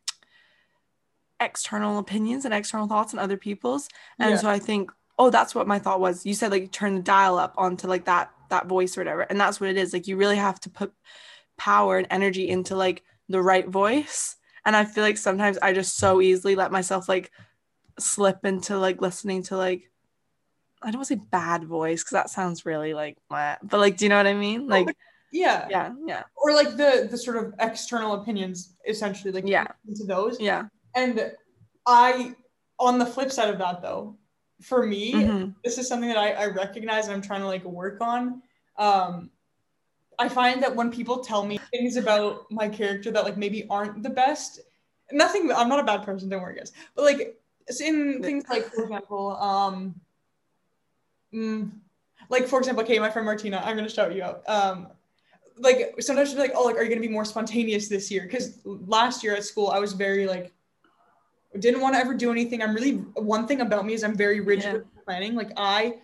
external 1.40 1.98
opinions 2.00 2.46
and 2.46 2.54
external 2.54 2.88
thoughts 2.88 3.12
and 3.14 3.20
other 3.20 3.38
people's. 3.38 3.90
And 4.20 4.32
Yeah. 4.32 4.38
so 4.38 4.50
I 4.50 4.60
think 4.60 4.92
oh 5.20 5.30
that's 5.30 5.54
what 5.54 5.68
my 5.68 5.80
thought 5.80 6.00
was. 6.00 6.26
You 6.26 6.34
said 6.34 6.52
like 6.52 6.72
turn 6.72 6.96
the 6.96 7.02
dial 7.02 7.38
up 7.38 7.54
onto 7.58 7.88
like 7.88 8.06
that 8.06 8.32
that 8.50 8.68
voice 8.68 8.98
or 8.98 9.02
whatever. 9.02 9.22
And 9.22 9.40
that's 9.40 9.60
what 9.60 9.70
it 9.70 9.78
is. 9.78 9.94
Like 9.94 10.08
you 10.08 10.16
really 10.18 10.38
have 10.38 10.60
to 10.62 10.70
put 10.70 10.94
power 11.58 11.98
and 11.98 12.08
energy 12.10 12.50
into 12.50 12.76
like 12.76 13.04
the 13.30 13.42
right 13.42 13.68
voice. 13.68 14.36
And 14.66 14.76
I 14.76 14.86
feel 14.86 15.04
like 15.04 15.18
sometimes 15.18 15.58
I 15.62 15.74
just 15.74 15.98
so 15.98 16.22
easily 16.22 16.56
let 16.56 16.72
myself 16.72 17.10
like 17.10 17.32
slip 18.00 18.46
into 18.46 18.78
like 18.78 19.02
listening 19.02 19.44
to 19.44 19.58
like 19.58 19.92
I 20.84 20.92
don't 20.92 21.00
want 21.00 21.08
to 21.08 21.16
say 21.16 21.22
bad 21.32 21.64
voice 21.64 22.02
because 22.04 22.12
that 22.12 22.30
sounds 22.30 22.66
really 22.66 22.94
like 22.94 23.18
meh, 23.32 23.56
but 23.64 23.80
like 23.80 23.98
do 23.98 24.06
you 24.06 24.10
know 24.10 24.18
what 24.18 24.28
I 24.28 24.34
mean? 24.34 24.68
Like 24.68 24.96
yeah. 25.32 25.68
yeah, 25.70 25.94
yeah, 26.06 26.24
Or 26.36 26.54
like 26.54 26.72
the 26.78 27.08
the 27.10 27.18
sort 27.18 27.38
of 27.38 27.54
external 27.60 28.14
opinions, 28.22 28.76
essentially, 28.88 29.32
like 29.32 29.48
Yeah. 29.48 29.68
into 29.88 30.04
those. 30.06 30.40
yeah. 30.40 30.66
And 30.96 31.32
I, 31.88 32.36
on 32.80 33.00
the 33.00 33.06
flip 33.06 33.32
side 33.32 33.50
of 33.50 33.58
that, 33.58 33.82
though, 33.82 34.16
for 34.62 34.86
me, 34.86 35.14
Mhm. 35.24 35.56
this 35.64 35.78
is 35.80 35.88
something 35.88 36.08
that 36.10 36.18
I, 36.18 36.34
I 36.34 36.46
recognize 36.48 37.06
and 37.06 37.14
I'm 37.16 37.22
trying 37.22 37.42
to 37.42 37.48
like 37.48 37.64
work 37.64 38.00
on. 38.00 38.44
Um, 38.78 39.32
I 40.20 40.30
find 40.30 40.62
that 40.62 40.76
when 40.76 40.92
people 40.92 41.18
tell 41.24 41.44
me 41.44 41.58
things 41.72 41.96
about 41.98 42.50
my 42.52 42.70
character 42.70 43.10
that 43.10 43.24
like 43.24 43.36
maybe 43.38 43.66
aren't 43.70 44.04
the 44.04 44.10
best, 44.12 44.60
nothing. 45.12 45.52
I'm 45.52 45.68
not 45.70 45.80
a 45.80 45.84
bad 45.84 46.04
person. 46.04 46.30
Don't 46.30 46.42
worry, 46.44 46.56
guys. 46.56 46.72
But 46.96 47.06
like 47.06 47.36
in 47.82 48.22
things 48.22 48.44
like, 48.50 48.66
for 48.66 48.84
example, 48.84 49.36
um, 49.38 49.96
mm, 51.34 51.72
like 52.30 52.48
for 52.48 52.60
example, 52.60 52.84
okay, 52.84 53.00
my 53.00 53.10
friend 53.10 53.26
Martina, 53.26 53.62
I'm 53.64 53.76
gonna 53.76 53.90
shout 53.90 54.16
you 54.16 54.24
out. 54.24 54.44
Um, 54.48 54.88
like 55.58 55.96
sometimes 56.00 56.30
she'll 56.30 56.38
be 56.38 56.44
like, 56.44 56.54
oh, 56.56 56.64
like, 56.64 56.76
are 56.78 56.84
you 56.84 56.90
gonna 56.90 57.02
be 57.02 57.08
more 57.08 57.26
spontaneous 57.26 57.88
this 57.88 58.10
year? 58.10 58.24
Because 58.24 58.60
last 58.66 59.24
year 59.24 59.36
at 59.36 59.44
school, 59.44 59.70
I 59.70 59.80
was 59.80 59.94
very 59.94 60.26
like, 60.28 60.52
didn't 61.60 61.82
want 61.82 61.96
to 61.96 62.00
ever 62.00 62.14
do 62.14 62.32
anything. 62.32 62.62
I'm 62.62 62.74
really 62.74 62.94
one 63.16 63.48
thing 63.48 63.62
about 63.62 63.86
me 63.86 63.94
is 63.94 64.04
I'm 64.04 64.16
very 64.16 64.40
rigid 64.40 64.66
Yeah. 64.66 64.74
with 64.74 65.06
planning. 65.06 65.36
Like 65.36 65.52
I, 65.58 66.00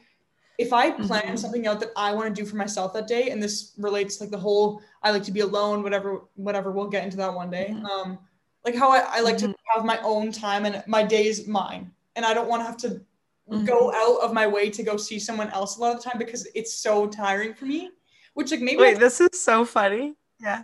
if 0.60 0.74
I 0.74 0.92
plan 0.92 1.34
Mhm. 1.34 1.40
something 1.40 1.68
out 1.68 1.80
that 1.80 1.92
I 1.96 2.14
want 2.14 2.34
to 2.36 2.42
do 2.42 2.48
for 2.48 2.58
myself 2.58 2.94
that 2.94 3.08
day, 3.08 3.30
and 3.32 3.42
this 3.42 3.72
relates 3.78 4.22
like 4.22 4.30
the 4.30 4.38
whole 4.38 4.82
I 5.02 5.12
like 5.12 5.24
to 5.24 5.32
be 5.32 5.40
alone, 5.40 5.82
whatever, 5.82 6.22
whatever. 6.36 6.72
We'll 6.72 6.90
get 6.90 7.04
into 7.04 7.18
that 7.18 7.34
one 7.34 7.50
day. 7.50 7.70
Mhm. 7.72 7.86
Um, 7.90 8.20
like 8.66 8.76
how 8.76 8.92
I, 8.92 9.00
I 9.00 9.20
like 9.22 9.38
Mhm. 9.38 9.54
to 9.54 9.56
have 9.74 9.86
my 9.86 10.00
own 10.02 10.32
time 10.32 10.66
and 10.66 10.84
my 10.86 11.02
day 11.02 11.26
is 11.26 11.48
mine, 11.48 11.92
and 12.16 12.26
I 12.26 12.34
don't 12.34 12.50
want 12.50 12.62
to 12.62 12.66
have 12.66 12.78
to 12.78 13.02
Mm-hmm. 13.50 13.66
go 13.66 13.92
out 13.92 14.22
of 14.22 14.32
my 14.32 14.46
way 14.46 14.70
to 14.70 14.84
go 14.84 14.96
see 14.96 15.20
someone 15.20 15.50
else 15.50 15.78
a 15.78 15.82
lot 15.82 15.96
of 15.96 16.04
the 16.04 16.10
time 16.10 16.20
because 16.20 16.48
it's 16.54 16.74
so 16.74 17.08
tiring 17.08 17.54
for 17.56 17.66
me. 17.66 17.90
Which 18.36 18.52
like 18.52 18.62
maybe 18.62 18.82
Wait, 18.82 19.00
this 19.00 19.20
is 19.20 19.42
so 19.42 19.66
funny. 19.66 20.16
Yeah. 20.40 20.64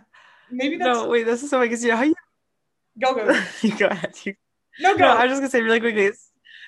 maybe 0.50 0.76
that's 0.76 0.86
No, 0.86 1.08
wait, 1.08 1.24
this 1.24 1.42
is 1.42 1.50
so 1.50 1.58
funny 1.58 1.68
because 1.68 1.82
you 1.82 1.90
know 1.90 1.96
how 1.96 2.04
you, 2.04 2.14
go 3.02 3.14
go 3.14 3.42
you 3.62 3.76
go 3.76 3.86
ahead. 3.86 4.14
You 4.24 4.34
no 4.78 4.92
go. 4.94 5.00
No, 5.00 5.08
I 5.08 5.24
was 5.24 5.32
just 5.32 5.40
gonna 5.40 5.50
say 5.50 5.62
really 5.62 5.80
quickly. 5.80 6.12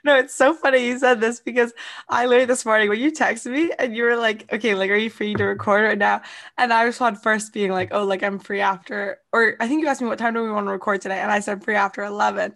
No, 0.04 0.16
it's 0.16 0.34
so 0.34 0.54
funny 0.54 0.86
you 0.86 0.98
said 0.98 1.20
this 1.20 1.40
because 1.40 1.72
I 2.08 2.26
learned 2.26 2.48
this 2.48 2.64
morning 2.64 2.88
when 2.88 3.00
you 3.00 3.10
texted 3.10 3.52
me 3.52 3.72
and 3.78 3.96
you 3.96 4.04
were 4.04 4.16
like, 4.16 4.52
"Okay, 4.52 4.74
like, 4.74 4.90
are 4.90 4.96
you 4.96 5.10
free 5.10 5.34
to 5.34 5.44
record 5.44 5.84
right 5.84 5.98
now?" 5.98 6.22
And 6.56 6.72
I 6.72 6.82
responded 6.82 7.20
first, 7.20 7.52
being 7.52 7.72
like, 7.72 7.88
"Oh, 7.92 8.04
like 8.04 8.22
I'm 8.22 8.38
free 8.38 8.60
after," 8.60 9.18
or 9.32 9.56
I 9.60 9.66
think 9.66 9.82
you 9.82 9.88
asked 9.88 10.00
me 10.00 10.08
what 10.08 10.18
time 10.18 10.34
do 10.34 10.42
we 10.42 10.50
want 10.50 10.66
to 10.66 10.72
record 10.72 11.00
today, 11.00 11.18
and 11.18 11.30
I 11.32 11.40
said 11.40 11.64
free 11.64 11.74
after 11.74 12.04
eleven. 12.04 12.54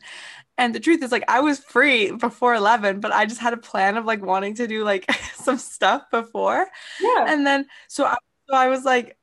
And 0.58 0.74
the 0.74 0.80
truth 0.80 1.02
is, 1.02 1.10
like, 1.10 1.24
I 1.28 1.40
was 1.40 1.58
free 1.58 2.12
before 2.12 2.54
eleven, 2.54 3.00
but 3.00 3.12
I 3.12 3.26
just 3.26 3.40
had 3.40 3.52
a 3.52 3.56
plan 3.56 3.96
of 3.96 4.04
like 4.04 4.22
wanting 4.24 4.54
to 4.56 4.66
do 4.66 4.84
like 4.84 5.10
some 5.34 5.58
stuff 5.58 6.10
before, 6.10 6.66
yeah. 7.00 7.24
and 7.28 7.46
then 7.46 7.66
so 7.88 8.04
I, 8.04 8.16
so 8.48 8.54
I 8.54 8.68
was 8.68 8.84
like, 8.84 9.16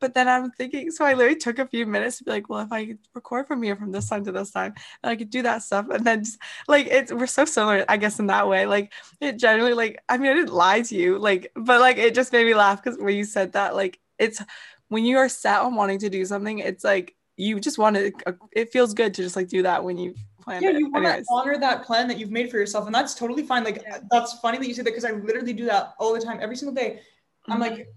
but 0.00 0.14
then 0.14 0.28
I'm 0.28 0.50
thinking, 0.50 0.90
so 0.90 1.04
I 1.04 1.14
literally 1.14 1.36
took 1.36 1.58
a 1.58 1.66
few 1.66 1.86
minutes 1.86 2.18
to 2.18 2.24
be 2.24 2.30
like, 2.30 2.48
well, 2.48 2.60
if 2.60 2.72
I 2.72 2.86
could 2.86 2.98
record 3.14 3.46
from 3.46 3.62
here 3.62 3.76
from 3.76 3.92
this 3.92 4.08
time 4.08 4.24
to 4.24 4.32
this 4.32 4.50
time, 4.50 4.74
and 5.02 5.10
I 5.10 5.16
could 5.16 5.30
do 5.30 5.42
that 5.42 5.62
stuff, 5.62 5.86
and 5.90 6.06
then 6.06 6.24
just 6.24 6.38
like 6.68 6.86
it's 6.86 7.12
we're 7.12 7.26
so 7.26 7.44
similar, 7.44 7.84
I 7.88 7.96
guess, 7.96 8.18
in 8.18 8.26
that 8.28 8.48
way. 8.48 8.66
Like 8.66 8.92
it 9.20 9.38
generally, 9.38 9.74
like 9.74 10.02
I 10.08 10.18
mean, 10.18 10.30
I 10.30 10.34
didn't 10.34 10.52
lie 10.52 10.82
to 10.82 10.94
you, 10.94 11.18
like, 11.18 11.50
but 11.54 11.80
like 11.80 11.98
it 11.98 12.14
just 12.14 12.32
made 12.32 12.46
me 12.46 12.54
laugh 12.54 12.82
because 12.82 12.98
when 12.98 13.16
you 13.16 13.24
said 13.24 13.52
that, 13.52 13.74
like 13.74 13.98
it's 14.18 14.42
when 14.88 15.04
you 15.04 15.18
are 15.18 15.28
set 15.28 15.60
on 15.60 15.74
wanting 15.74 15.98
to 16.00 16.10
do 16.10 16.24
something, 16.24 16.58
it's 16.58 16.84
like 16.84 17.16
you 17.36 17.60
just 17.60 17.78
want 17.78 17.96
to. 17.96 18.12
It 18.52 18.72
feels 18.72 18.94
good 18.94 19.14
to 19.14 19.22
just 19.22 19.36
like 19.36 19.48
do 19.48 19.62
that 19.62 19.84
when 19.84 19.98
you 19.98 20.14
plan 20.48 20.62
yeah, 20.62 20.70
it. 20.70 20.78
you 20.78 20.90
want 20.90 21.04
to 21.04 21.24
honor 21.30 21.58
that 21.58 21.84
plan 21.84 22.08
that 22.08 22.18
you've 22.18 22.30
made 22.30 22.50
for 22.50 22.56
yourself, 22.56 22.86
and 22.86 22.94
that's 22.94 23.14
totally 23.14 23.42
fine. 23.42 23.64
Like 23.64 23.82
Yeah. 23.82 23.98
that's 24.10 24.38
funny 24.40 24.58
that 24.58 24.66
you 24.66 24.74
say 24.74 24.82
that 24.82 24.90
because 24.90 25.04
I 25.04 25.12
literally 25.12 25.52
do 25.52 25.66
that 25.66 25.94
all 25.98 26.14
the 26.14 26.20
time, 26.20 26.38
every 26.40 26.56
single 26.56 26.74
day. 26.74 27.02
I'm 27.48 27.58
Mhm. 27.58 27.60
like, 27.60 27.88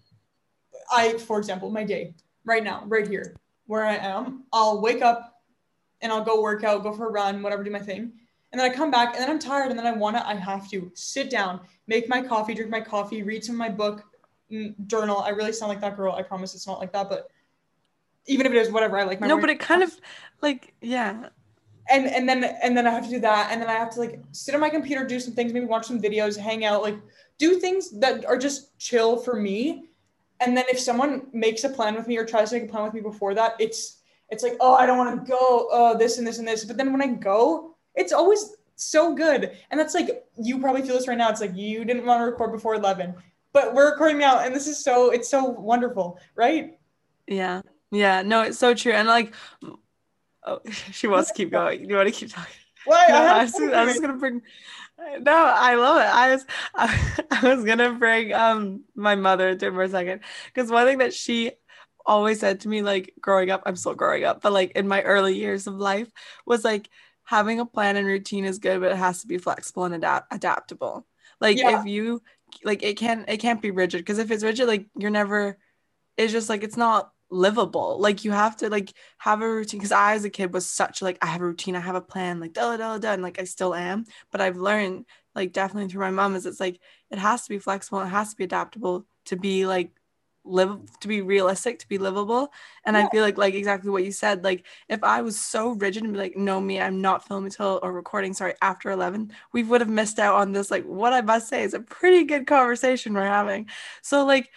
I, 0.92 1.18
for 1.18 1.38
example, 1.38 1.70
my 1.70 1.84
day 1.84 2.14
right 2.44 2.64
now, 2.64 2.84
right 2.88 3.08
here, 3.08 3.36
where 3.68 3.86
I 3.86 3.96
am, 3.96 4.44
I'll 4.52 4.82
wake 4.82 5.02
up 5.02 5.42
and 6.02 6.12
I'll 6.12 6.24
go 6.24 6.42
work 6.42 6.64
out, 6.64 6.84
go 6.84 6.92
for 6.94 7.08
a 7.08 7.12
run, 7.12 7.42
whatever, 7.42 7.64
do 7.64 7.72
my 7.72 7.80
thing. 7.80 8.12
And 8.52 8.60
then 8.60 8.70
I 8.70 8.74
come 8.74 8.92
back 8.92 9.14
and 9.14 9.24
then 9.24 9.30
I'm 9.30 9.40
tired 9.40 9.70
and 9.70 9.80
then 9.80 9.88
I 9.88 9.94
want 9.94 10.18
to, 10.18 10.28
I 10.28 10.36
have 10.36 10.70
to 10.72 10.92
sit 10.94 11.30
down, 11.30 11.62
make 11.88 12.10
my 12.10 12.22
coffee, 12.22 12.54
drink 12.54 12.70
my 12.70 12.82
coffee, 12.82 13.24
read 13.24 13.46
some 13.46 13.56
of 13.56 13.60
my 13.60 13.70
book, 13.70 14.04
mm, 14.52 14.76
journal. 14.88 15.20
I 15.20 15.30
really 15.30 15.54
sound 15.54 15.70
like 15.70 15.80
that 15.82 15.96
girl. 15.96 16.14
I 16.14 16.22
promise 16.22 16.54
it's 16.54 16.68
not 16.68 16.80
like 16.80 16.92
that, 16.92 17.08
but 17.08 17.30
even 18.26 18.46
if 18.46 18.52
it 18.52 18.58
is, 18.58 18.70
whatever, 18.70 18.98
I 18.98 19.04
like 19.04 19.22
my 19.22 19.28
no, 19.28 19.40
but 19.40 19.50
it 19.50 19.60
kind 19.60 19.84
of 19.84 19.98
like 20.42 20.74
yeah, 20.82 21.30
and 21.89 22.08
and 22.08 22.28
then 22.28 22.44
and 22.44 22.76
then 22.76 22.88
I 22.88 22.91
have 22.91 23.06
to 23.06 23.10
do 23.10 23.20
that, 23.20 23.50
and 23.52 23.62
then 23.62 23.70
I 23.70 23.74
have 23.74 23.89
to 23.91 24.00
like 24.00 24.20
sit 24.32 24.56
on 24.56 24.62
my 24.62 24.70
computer, 24.70 25.06
do 25.06 25.20
some 25.20 25.34
things, 25.34 25.54
maybe 25.54 25.65
watch 25.65 25.86
some 25.86 26.02
videos, 26.02 26.38
hang 26.38 26.65
out, 26.65 26.82
like 26.82 26.98
do 27.38 27.60
things 27.60 27.91
that 28.00 28.26
are 28.26 28.38
just 28.38 28.78
chill 28.78 29.17
for 29.17 29.36
me. 29.36 29.86
And 30.39 30.56
then 30.56 30.65
if 30.70 30.80
someone 30.80 31.28
makes 31.34 31.63
a 31.63 31.70
plan 31.70 31.96
with 31.96 32.08
me 32.08 32.17
or 32.17 32.26
tries 32.26 32.50
to 32.50 32.56
make 32.56 32.70
a 32.70 32.72
plan 32.72 32.84
with 32.84 32.94
me 32.94 33.02
before 33.02 33.34
that, 33.36 33.56
it's 33.60 33.98
it's 34.30 34.44
like 34.44 34.58
oh 34.60 34.74
I 34.74 34.86
don't 34.86 34.98
want 34.98 35.26
to 35.26 35.30
go, 35.30 35.67
oh 35.72 35.98
this 35.98 36.17
and 36.17 36.26
this 36.26 36.38
and 36.39 36.48
this. 36.48 36.65
But 36.65 36.78
then 36.78 36.91
when 36.91 37.02
I 37.02 37.08
go, 37.08 37.76
it's 37.96 38.13
always 38.13 38.56
so 38.76 39.13
good, 39.13 39.56
and 39.70 39.80
that's 39.80 39.94
like 39.94 40.26
you 40.41 40.60
probably 40.60 40.82
feel 40.82 40.96
this 40.96 41.08
right 41.08 41.17
now. 41.17 41.30
It's 41.30 41.41
like 41.41 41.56
you 41.56 41.86
didn't 41.86 42.06
want 42.06 42.22
to 42.22 42.26
record 42.26 42.52
before 42.52 42.76
eleven, 42.76 43.13
but 43.54 43.74
we're 43.74 43.91
recording 43.91 44.17
now, 44.17 44.39
and 44.39 44.56
this 44.56 44.67
is 44.67 44.84
so 44.84 45.12
it's 45.12 45.30
so 45.30 45.46
wonderful, 45.46 46.20
right? 46.36 46.78
Yeah. 47.28 47.62
Yeah. 47.91 48.22
No, 48.22 48.41
it's 48.41 48.58
so 48.58 48.74
true. 48.74 48.94
And 48.94 49.08
like, 49.08 49.34
oh, 50.45 50.60
she 50.91 51.08
wants 51.08 51.30
to 51.30 51.34
keep 51.36 51.51
going. 51.51 51.89
You 51.89 51.95
want 51.95 52.08
to 52.08 52.13
keep 52.13 52.32
talking? 52.32 52.54
Why 52.86 53.06
No, 53.10 53.15
I 53.15 53.39
I 53.39 53.43
was, 53.43 53.56
I 53.60 53.84
was 53.84 53.93
just 53.93 54.01
gonna 54.01 54.17
bring. 54.17 54.41
No, 55.19 55.34
I 55.34 55.75
love 55.75 55.97
it. 55.97 56.13
I 56.13 56.32
was, 56.32 56.45
I, 56.75 57.56
was 57.56 57.65
gonna 57.65 57.93
bring 57.93 58.34
um 58.34 58.84
my 58.95 59.15
mother 59.15 59.49
it 59.49 59.60
for 59.60 59.84
a 59.84 59.89
second 59.89 60.21
because 60.54 60.71
one 60.71 60.86
thing 60.86 60.99
that 60.99 61.13
she 61.13 61.51
always 62.06 62.39
said 62.39 62.62
to 62.62 62.69
me, 62.69 62.82
like 62.82 63.13
growing 63.21 63.51
up, 63.51 63.63
I'm 63.65 63.75
still 63.75 63.93
growing 63.95 64.23
up, 64.23 64.41
but 64.41 64.54
like 64.54 64.71
in 64.71 64.88
my 64.88 65.01
early 65.04 65.36
years 65.36 65.67
of 65.67 65.75
life, 65.75 66.10
was 66.45 66.63
like 66.63 66.89
having 67.23 67.60
a 67.60 67.65
plan 67.65 67.95
and 67.97 68.08
routine 68.08 68.45
is 68.45 68.60
good, 68.60 68.82
but 68.82 68.91
it 68.91 68.97
has 68.97 69.21
to 69.21 69.27
be 69.27 69.38
flexible 69.38 69.86
and 69.86 69.95
adapt 69.95 70.34
adaptable. 70.34 71.06
Like 71.39 71.58
Yeah. 71.58 71.80
if 71.80 71.86
you 71.86 72.21
like, 72.63 72.84
it 72.84 72.97
can't 72.97 73.27
it 73.30 73.38
can't 73.38 73.62
be 73.62 73.71
rigid 73.71 74.01
because 74.01 74.19
if 74.19 74.32
it's 74.32 74.43
rigid, 74.43 74.67
like 74.67 74.86
you're 74.97 75.12
never. 75.12 75.58
It's 76.17 76.34
just 76.34 76.49
like 76.49 76.63
it's 76.63 76.77
not 76.77 77.12
livable. 77.32 78.00
Like 78.00 78.24
you 78.26 78.32
have 78.32 78.58
to 78.58 78.70
like 78.70 78.94
have 79.20 79.41
a 79.41 79.50
routine. 79.50 79.80
Because 79.80 79.91
I, 79.91 80.13
as 80.15 80.26
a 80.26 80.30
kid, 80.30 80.54
was 80.54 80.65
such 80.70 81.02
like 81.02 81.17
I 81.22 81.28
have 81.28 81.41
a 81.41 81.46
routine, 81.46 81.76
I 81.76 81.80
have 81.80 81.96
a 81.96 82.02
plan, 82.02 82.39
like 82.39 82.54
da 82.54 82.78
da 82.78 82.98
da, 82.98 83.13
and 83.13 83.24
like 83.24 83.39
I 83.39 83.46
still 83.46 83.74
am. 83.74 84.06
But 84.32 84.41
I've 84.41 84.58
learned, 84.58 85.06
like 85.36 85.54
definitely 85.54 85.89
through 85.89 86.02
my 86.02 86.12
mom, 86.12 86.36
is 86.36 86.46
it's 86.46 86.60
like 86.60 86.80
it 87.10 87.17
has 87.17 87.44
to 87.44 87.50
be 87.50 87.60
flexible, 87.60 88.02
it 88.02 88.08
has 88.08 88.32
to 88.32 88.36
be 88.36 88.44
adaptable 88.44 89.06
to 89.26 89.36
be 89.38 89.65
like 89.65 89.91
live 90.44 90.80
to 91.00 91.08
be 91.08 91.22
realistic, 91.22 91.80
to 91.80 91.88
be 91.88 91.98
livable. 92.00 92.52
And 92.86 92.98
Yeah. 92.98 93.06
I 93.06 93.10
feel 93.10 93.24
like 93.24 93.38
like 93.38 93.54
exactly 93.54 93.89
what 93.91 94.04
you 94.04 94.12
said. 94.12 94.44
Like 94.44 94.65
if 94.89 95.04
I 95.04 95.22
was 95.22 95.39
so 95.39 95.70
rigid 95.72 96.04
and 96.04 96.13
be 96.13 96.20
like, 96.20 96.36
no, 96.36 96.60
me, 96.60 96.80
I'm 96.82 97.02
not 97.02 97.28
filming 97.28 97.52
till 97.52 97.80
or 97.84 97.91
recording, 97.94 98.34
sorry, 98.34 98.56
after 98.62 98.89
eleven, 98.91 99.32
we 99.54 99.63
would 99.63 99.82
have 99.82 99.89
missed 99.89 100.20
out 100.20 100.36
on 100.36 100.52
this. 100.52 100.72
Like 100.72 100.84
what 100.86 101.13
I 101.13 101.22
must 101.22 101.48
say 101.48 101.63
is 101.63 101.74
a 101.74 101.80
pretty 101.80 102.24
good 102.26 102.48
conversation 102.48 103.13
we're 103.13 103.26
having. 103.28 103.67
So 104.02 104.26
like 104.26 104.50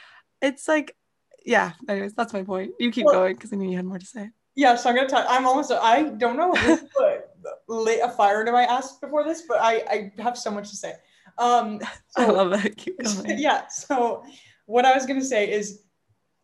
it's 0.43 0.69
like 0.69 0.97
yeah 1.45 1.73
anyways 1.89 2.15
that's 2.15 2.33
my 2.33 2.43
point 2.43 2.73
you 2.79 2.91
keep 2.91 3.07
Well- 3.07 3.15
going 3.15 3.35
because 3.35 3.53
i 3.53 3.57
knew 3.57 3.71
you 3.71 3.77
had 3.77 3.85
more 3.85 3.99
to 3.99 4.07
say 4.07 4.31
Yeah, 4.57 4.77
so 4.77 4.89
I'm 4.89 4.95
gonna 4.95 5.09
talk. 5.09 5.27
I'm 5.29 5.47
almost. 5.51 5.73
I 5.73 6.11
don't 6.23 6.37
know 6.37 6.53
who 6.55 6.77
put 6.97 7.27
lit 7.67 8.01
a 8.05 8.09
fire 8.09 8.45
to 8.45 8.53
my 8.53 8.63
ass 8.65 8.99
before 9.01 9.25
this, 9.25 9.43
but 9.49 9.59
I 9.61 9.73
I 9.95 10.13
have 10.23 10.39
so 10.39 10.51
much 10.57 10.71
to 10.71 10.77
say. 10.77 10.93
Um, 11.39 11.81
i 12.17 12.27
love 12.27 12.51
that 12.51 12.77
keep 12.77 12.95
going 13.03 13.39
yeah. 13.39 13.67
So 13.67 14.23
what 14.67 14.85
I 14.85 14.95
was 14.95 15.07
gonna 15.07 15.25
say 15.35 15.51
is, 15.51 15.83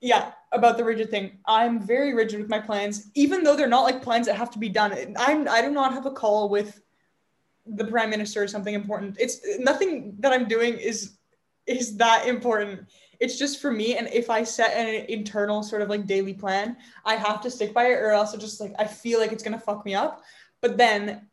yeah, 0.00 0.32
about 0.50 0.76
the 0.76 0.82
rigid 0.82 1.08
thing. 1.14 1.38
I'm 1.46 1.78
very 1.86 2.12
rigid 2.12 2.40
with 2.40 2.50
my 2.50 2.58
plans, 2.58 2.94
even 3.14 3.44
though 3.44 3.54
they're 3.56 3.74
not 3.76 3.86
like 3.88 4.02
plans 4.02 4.26
that 4.26 4.34
have 4.34 4.50
to 4.56 4.58
be 4.58 4.68
done. 4.68 4.90
I'm 5.16 5.46
I 5.48 5.62
do 5.62 5.70
not 5.70 5.94
have 5.94 6.06
a 6.06 6.14
call 6.22 6.48
with 6.48 6.82
the 7.64 7.84
prime 7.84 8.10
minister 8.10 8.42
or 8.42 8.48
something 8.48 8.74
important. 8.74 9.16
It's 9.20 9.38
nothing 9.70 10.16
that 10.18 10.32
I'm 10.32 10.48
doing 10.48 10.74
is 10.90 10.98
is 11.66 11.96
that 12.02 12.26
important. 12.26 12.90
It's 13.20 13.38
just 13.38 13.60
for 13.60 13.70
me, 13.70 13.96
and 13.96 14.08
if 14.08 14.30
I 14.30 14.42
set 14.42 14.74
an 14.76 15.04
internal 15.08 15.62
sort 15.62 15.82
of 15.82 15.88
like 15.88 16.06
daily 16.06 16.34
plan, 16.34 16.76
I 17.04 17.16
have 17.16 17.40
to 17.42 17.50
stick 17.50 17.74
by 17.74 17.86
it, 17.86 17.98
or 18.00 18.10
else 18.10 18.34
it 18.34 18.40
just 18.40 18.60
like 18.60 18.74
I 18.78 18.86
feel 18.86 19.20
like 19.20 19.32
it's 19.32 19.42
gonna 19.42 19.60
fuck 19.60 19.84
me 19.84 19.94
up. 19.94 20.22
But 20.60 20.76
then 20.76 21.28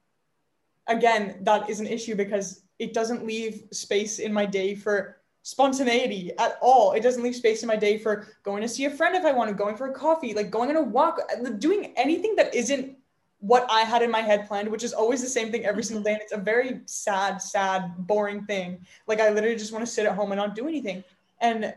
again, 0.88 1.38
that 1.42 1.70
is 1.70 1.80
an 1.80 1.88
issue 1.88 2.16
because 2.16 2.62
it 2.80 2.94
doesn't 2.94 3.26
leave 3.26 3.64
space 3.72 4.20
in 4.20 4.32
my 4.32 4.46
day 4.46 4.76
for 4.76 5.18
spontaneity 5.44 6.32
at 6.38 6.58
all. 6.62 6.92
It 6.92 7.02
doesn't 7.02 7.24
leave 7.24 7.36
space 7.36 7.64
in 7.64 7.68
my 7.68 7.76
day 7.76 7.98
for 7.98 8.28
going 8.44 8.62
to 8.62 8.68
see 8.68 8.86
a 8.86 8.90
friend 8.90 9.16
if 9.16 9.26
I 9.26 9.32
want 9.32 9.50
to, 9.50 9.56
going 9.56 9.78
for 9.78 9.88
a 9.88 9.94
coffee, 9.94 10.34
like 10.34 10.52
going 10.52 10.70
on 10.70 10.76
a 10.76 10.82
walk, 10.82 11.22
doing 11.60 11.94
anything 11.96 12.36
that 12.36 12.54
isn't 12.54 12.98
what 13.40 13.66
I 13.70 13.82
had 13.82 14.02
in 14.02 14.12
my 14.12 14.22
head 14.22 14.48
planned, 14.48 14.70
which 14.70 14.84
is 14.84 14.94
always 14.94 15.22
the 15.22 15.30
same 15.30 15.52
thing 15.52 15.66
every 15.66 15.84
single 15.84 16.02
mm-hmm. 16.02 16.08
day. 16.08 16.14
And 16.14 16.22
it's 16.22 16.34
a 16.34 16.38
very 16.38 16.82
sad, 16.86 17.42
sad, 17.42 17.94
boring 18.00 18.46
thing. 18.46 18.86
Like 19.08 19.22
I 19.22 19.30
literally 19.30 19.56
just 19.56 19.72
want 19.72 19.86
to 19.86 19.92
sit 19.92 20.06
at 20.06 20.16
home 20.16 20.32
and 20.32 20.40
not 20.40 20.56
do 20.56 20.68
anything. 20.68 21.04
And 21.42 21.74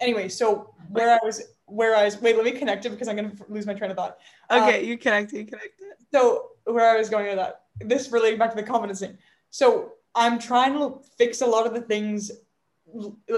anyway, 0.00 0.28
so 0.28 0.74
where 0.90 1.10
I 1.10 1.18
was, 1.22 1.42
where 1.66 1.94
I 1.96 2.04
was, 2.04 2.20
wait, 2.20 2.36
let 2.36 2.44
me 2.44 2.52
connect 2.52 2.86
it 2.86 2.90
because 2.90 3.08
I'm 3.08 3.16
gonna 3.16 3.32
lose 3.48 3.66
my 3.66 3.74
train 3.74 3.90
of 3.90 3.96
thought. 3.96 4.18
okay 4.50 4.78
uh, 4.78 4.82
you 4.82 4.98
connect 4.98 5.32
you 5.32 5.44
connect 5.44 5.80
it 5.80 5.98
So 6.12 6.50
where 6.64 6.88
I 6.88 6.96
was 6.96 7.08
going 7.08 7.26
with 7.26 7.36
that, 7.36 7.62
this 7.80 8.10
relating 8.10 8.38
back 8.38 8.50
to 8.50 8.56
the 8.56 8.62
confidence 8.62 9.00
thing. 9.00 9.18
So 9.50 9.92
I'm 10.14 10.38
trying 10.38 10.74
to 10.74 11.00
fix 11.18 11.40
a 11.40 11.46
lot 11.46 11.66
of 11.66 11.74
the 11.74 11.80
things, 11.80 12.30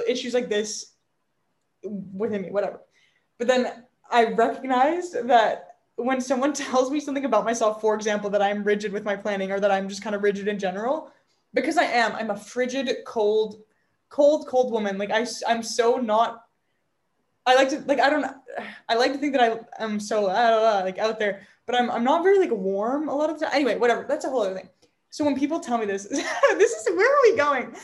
issues 0.07 0.35
like 0.35 0.49
this 0.49 0.93
within 1.83 2.43
me, 2.43 2.51
whatever. 2.51 2.81
But 3.39 3.49
then 3.49 3.85
I 4.11 4.25
recognized 4.25 5.27
that 5.29 5.77
when 5.97 6.21
someone 6.21 6.53
tells 6.67 6.91
me 6.91 7.01
something 7.01 7.25
about 7.25 7.45
myself, 7.45 7.81
for 7.81 7.95
example, 7.95 8.31
that 8.31 8.43
I'm 8.43 8.63
rigid 8.63 8.93
with 8.93 9.05
my 9.05 9.17
planning 9.17 9.51
or 9.51 9.61
that 9.61 9.71
I'm 9.71 9.89
just 9.89 10.03
kind 10.03 10.15
of 10.15 10.23
rigid 10.23 10.49
in 10.49 10.59
general, 10.59 11.11
because 11.55 11.79
I 11.79 11.85
am, 11.85 12.13
I'm 12.13 12.31
a 12.31 12.37
frigid, 12.37 12.95
cold, 13.07 13.63
cold, 14.09 14.47
cold 14.47 14.73
woman. 14.73 14.99
Like 14.99 15.11
I, 15.11 15.27
I'm 15.47 15.62
so 15.62 15.97
not. 15.97 16.42
I 17.45 17.55
like 17.55 17.69
to 17.71 17.81
like 17.87 18.01
I 18.01 18.11
don't. 18.11 18.27
I 18.88 18.95
like 18.95 19.12
to 19.12 19.19
think 19.19 19.35
that 19.35 19.42
I 19.42 19.85
am 19.85 20.01
so 20.01 20.27
uh, 20.27 20.83
like 20.85 20.99
out 20.99 21.19
there, 21.19 21.47
but 21.66 21.77
I'm 21.77 21.90
I'm 21.90 22.05
not 22.05 22.23
very 22.23 22.38
like 22.38 22.51
warm 22.51 23.09
a 23.09 23.14
lot 23.14 23.31
of 23.31 23.38
the 23.38 23.47
time. 23.47 23.55
Anyway, 23.55 23.77
whatever. 23.77 24.05
That's 24.09 24.25
a 24.25 24.31
whole 24.31 24.42
other 24.42 24.55
thing. 24.55 24.69
So 25.11 25.25
when 25.25 25.38
people 25.38 25.61
tell 25.61 25.79
me 25.79 25.87
this, 25.87 26.05
this 26.09 26.73
is 26.73 26.87
where 26.95 27.11
are 27.11 27.23
we 27.23 27.37
going? 27.37 27.75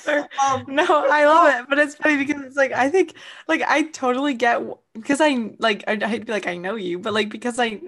Um, 0.44 0.64
no, 0.68 0.84
I 0.86 1.24
love 1.24 1.60
it, 1.60 1.66
but 1.68 1.78
it's 1.78 1.94
funny 1.94 2.16
because 2.18 2.42
it's 2.42 2.56
like 2.56 2.72
I 2.72 2.90
think 2.90 3.14
like 3.48 3.62
I 3.62 3.84
totally 3.84 4.34
get 4.34 4.60
because 4.92 5.20
I 5.20 5.50
like 5.58 5.84
I'd, 5.86 6.02
I'd 6.02 6.26
be 6.26 6.32
like 6.32 6.46
I 6.46 6.56
know 6.56 6.74
you, 6.74 6.98
but 6.98 7.14
like 7.14 7.30
because 7.30 7.58
I 7.58 7.80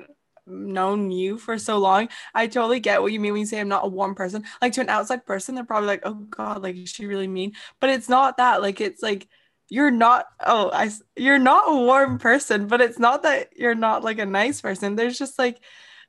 known 0.46 1.10
you 1.10 1.38
for 1.38 1.58
so 1.58 1.78
long, 1.78 2.08
I 2.34 2.46
totally 2.46 2.80
get 2.80 3.02
what 3.02 3.12
you 3.12 3.20
mean 3.20 3.32
when 3.32 3.40
you 3.40 3.46
say 3.46 3.60
I'm 3.60 3.68
not 3.68 3.84
a 3.84 3.88
warm 3.88 4.14
person. 4.14 4.44
Like 4.60 4.72
to 4.74 4.80
an 4.80 4.88
outside 4.88 5.26
person, 5.26 5.54
they're 5.54 5.64
probably 5.64 5.88
like, 5.88 6.02
oh 6.04 6.14
god, 6.14 6.62
like 6.62 6.76
is 6.76 6.90
she 6.90 7.06
really 7.06 7.28
mean? 7.28 7.52
But 7.80 7.90
it's 7.90 8.08
not 8.08 8.36
that. 8.38 8.62
Like 8.62 8.80
it's 8.80 9.02
like 9.02 9.28
you're 9.70 9.90
not 9.90 10.26
oh 10.44 10.70
I 10.72 10.90
you're 11.16 11.38
not 11.38 11.64
a 11.68 11.74
warm 11.74 12.18
person, 12.18 12.66
but 12.66 12.80
it's 12.80 12.98
not 12.98 13.22
that 13.22 13.56
you're 13.56 13.74
not 13.74 14.04
like 14.04 14.18
a 14.18 14.26
nice 14.26 14.60
person. 14.60 14.96
There's 14.96 15.18
just 15.18 15.38
like 15.38 15.60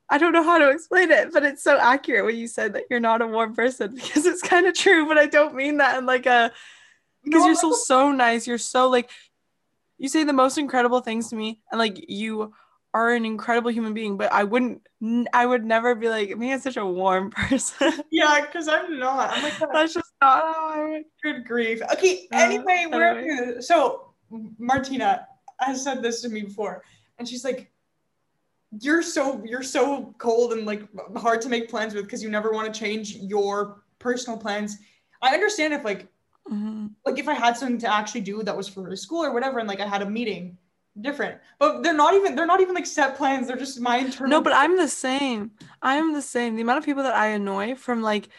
I 0.10 0.18
don't 0.18 0.34
know 0.34 0.44
how 0.44 0.60
to 0.60 0.70
explain 0.70 1.12
it, 1.12 1.34
but 1.34 1.44
it's 1.44 1.64
so 1.64 1.80
accurate 1.80 2.26
when 2.26 2.36
you 2.36 2.48
said 2.48 2.74
that 2.74 2.84
you're 2.90 3.00
not 3.00 3.22
a 3.22 3.28
warm 3.28 3.56
person 3.56 3.96
because 3.96 4.26
it's 4.26 4.42
kind 4.42 4.68
of 4.68 4.76
true, 4.76 5.08
but 5.08 5.18
I 5.18 5.26
don't 5.28 5.56
mean 5.56 5.78
that 5.78 5.98
in 5.98 6.06
like 6.06 6.26
a 6.26 6.52
because 7.24 7.42
no, 7.42 7.46
you're 7.48 7.56
so 7.56 7.74
so 7.74 8.12
nice. 8.12 8.46
You're 8.46 8.58
so 8.58 8.90
like 8.90 9.10
you 9.98 10.10
say 10.10 10.24
the 10.24 10.34
most 10.34 10.58
incredible 10.58 11.00
things 11.00 11.30
to 11.30 11.36
me 11.36 11.62
and 11.72 11.80
like 11.80 12.10
you 12.10 12.54
are 12.96 13.12
an 13.12 13.26
incredible 13.26 13.70
human 13.70 13.94
being, 13.94 14.16
but 14.16 14.32
I 14.32 14.46
wouldn't, 14.46 14.82
I 15.34 15.46
would 15.46 15.66
never 15.66 15.96
be 15.96 16.08
like, 16.08 16.38
me 16.38 16.54
as 16.54 16.64
such 16.64 16.78
a 16.78 16.86
warm 16.86 17.30
person. 17.32 17.94
yeah, 18.10 18.40
because 18.40 18.70
I'm 18.70 18.98
not. 18.98 19.32
I'm 19.32 19.44
like, 19.44 19.60
that's 19.74 19.94
just 19.94 20.14
not 20.22 20.42
how 20.42 20.70
I 20.70 20.90
would. 20.90 21.04
Good 21.22 21.46
grief. 21.46 21.82
Okay, 21.92 22.30
uh, 22.34 22.38
anyway, 22.38 22.88
we're 22.90 23.20
anyway. 23.20 23.60
so 23.60 24.14
Martina 24.58 25.28
has 25.60 25.84
said 25.84 26.02
this 26.02 26.22
to 26.22 26.30
me 26.30 26.44
before, 26.44 26.84
and 27.20 27.28
she's 27.28 27.44
like, 27.44 27.70
you're 28.80 29.04
so 29.04 29.42
you're 29.46 29.64
so 29.64 30.16
cold 30.18 30.54
and 30.54 30.66
like 30.66 30.84
hard 31.18 31.42
to 31.42 31.50
make 31.50 31.70
plans 31.70 31.94
with 31.94 32.06
because 32.06 32.24
you 32.24 32.30
never 32.30 32.52
want 32.52 32.74
to 32.74 32.78
change 32.78 33.16
your 33.18 33.84
personal 34.00 34.40
plans. 34.40 34.78
I 35.22 35.34
understand 35.34 35.74
if 35.74 35.84
like 35.84 36.08
mm-hmm. 36.50 36.88
like 37.06 37.20
if 37.20 37.28
I 37.28 37.34
had 37.34 37.58
something 37.58 37.78
to 37.80 37.94
actually 37.94 38.22
do 38.22 38.42
that 38.44 38.56
was 38.56 38.70
for 38.70 38.96
school 38.96 39.24
or 39.24 39.34
whatever, 39.34 39.60
and 39.60 39.68
like 39.68 39.82
I 39.82 39.88
had 39.88 40.02
a 40.02 40.10
meeting 40.10 40.58
different. 41.00 41.40
But 41.60 41.84
they're 41.84 41.94
not 41.94 42.14
even 42.14 42.36
they're 42.36 42.46
not 42.46 42.62
even 42.62 42.76
like 42.76 42.86
set 42.86 43.16
plans. 43.16 43.48
They're 43.48 43.58
just 43.58 43.80
my 43.80 43.98
internal 43.98 44.30
no 44.30 44.42
but 44.42 44.54
i'm 44.54 44.78
the 44.78 44.88
same. 44.88 45.52
I'm 45.82 46.14
the 46.14 46.22
same. 46.22 46.56
The 46.56 46.62
amount 46.62 46.80
of 46.80 46.86
people 46.86 47.04
that 47.04 47.16
i 47.16 47.28
annoy 47.28 47.76
from 47.76 48.02
like 48.02 48.30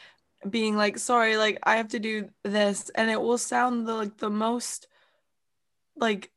being 0.49 0.77
like 0.77 0.99
sorry 0.99 1.37
like 1.37 1.59
i 1.65 1.77
have 1.77 1.89
to 1.89 1.99
do 1.99 2.29
this 2.45 2.91
and 2.91 3.11
it 3.11 3.21
will 3.21 3.39
sound 3.39 3.87
the 3.87 3.95
like 3.95 4.17
the 4.19 4.31
most 4.31 4.87
like 5.97 6.31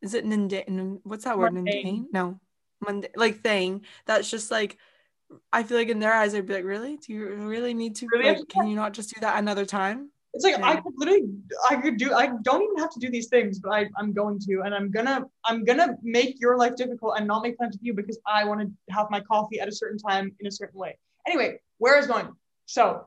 is 0.00 0.14
it 0.14 0.26
mundane 0.26 1.00
what's 1.04 1.24
that 1.24 1.38
word? 1.38 1.54
Mundane? 1.54 2.08
No. 2.12 2.40
Mundane 2.80 3.12
like 3.16 3.40
thing 3.40 3.84
that's 4.06 4.30
just 4.30 4.50
like 4.50 4.78
i 5.52 5.62
feel 5.62 5.78
like 5.78 5.88
in 5.88 5.98
their 5.98 6.12
eyes 6.12 6.32
they'd 6.32 6.46
be 6.46 6.54
like 6.54 6.64
really? 6.64 6.96
Do 6.96 7.12
you 7.12 7.26
really 7.34 7.74
need 7.74 7.96
to 7.96 8.06
really? 8.12 8.30
like, 8.30 8.48
can 8.48 8.66
you 8.66 8.76
not 8.76 8.92
just 8.92 9.14
do 9.14 9.20
that 9.20 9.38
another 9.38 9.64
time 9.64 10.10
it's 10.34 10.44
like 10.44 10.58
yeah. 10.58 10.66
I 10.66 10.76
could 10.76 10.94
literally, 10.96 11.24
I 11.68 11.76
could 11.76 11.98
do, 11.98 12.14
I 12.14 12.30
don't 12.42 12.62
even 12.62 12.78
have 12.78 12.90
to 12.92 13.00
do 13.00 13.10
these 13.10 13.28
things, 13.28 13.58
but 13.58 13.70
I, 13.70 13.88
I'm 13.98 14.12
going 14.12 14.38
to, 14.40 14.62
and 14.62 14.74
I'm 14.74 14.90
gonna, 14.90 15.24
I'm 15.44 15.64
gonna 15.64 15.96
make 16.02 16.40
your 16.40 16.56
life 16.56 16.74
difficult 16.74 17.18
and 17.18 17.26
not 17.26 17.42
make 17.42 17.58
plans 17.58 17.76
with 17.76 17.82
you 17.82 17.92
because 17.92 18.18
I 18.26 18.44
want 18.44 18.60
to 18.60 18.94
have 18.94 19.08
my 19.10 19.20
coffee 19.20 19.60
at 19.60 19.68
a 19.68 19.72
certain 19.72 19.98
time 19.98 20.34
in 20.40 20.46
a 20.46 20.50
certain 20.50 20.78
way. 20.78 20.96
Anyway, 21.26 21.60
where 21.78 21.98
is 21.98 22.06
going? 22.06 22.28
So, 22.64 23.06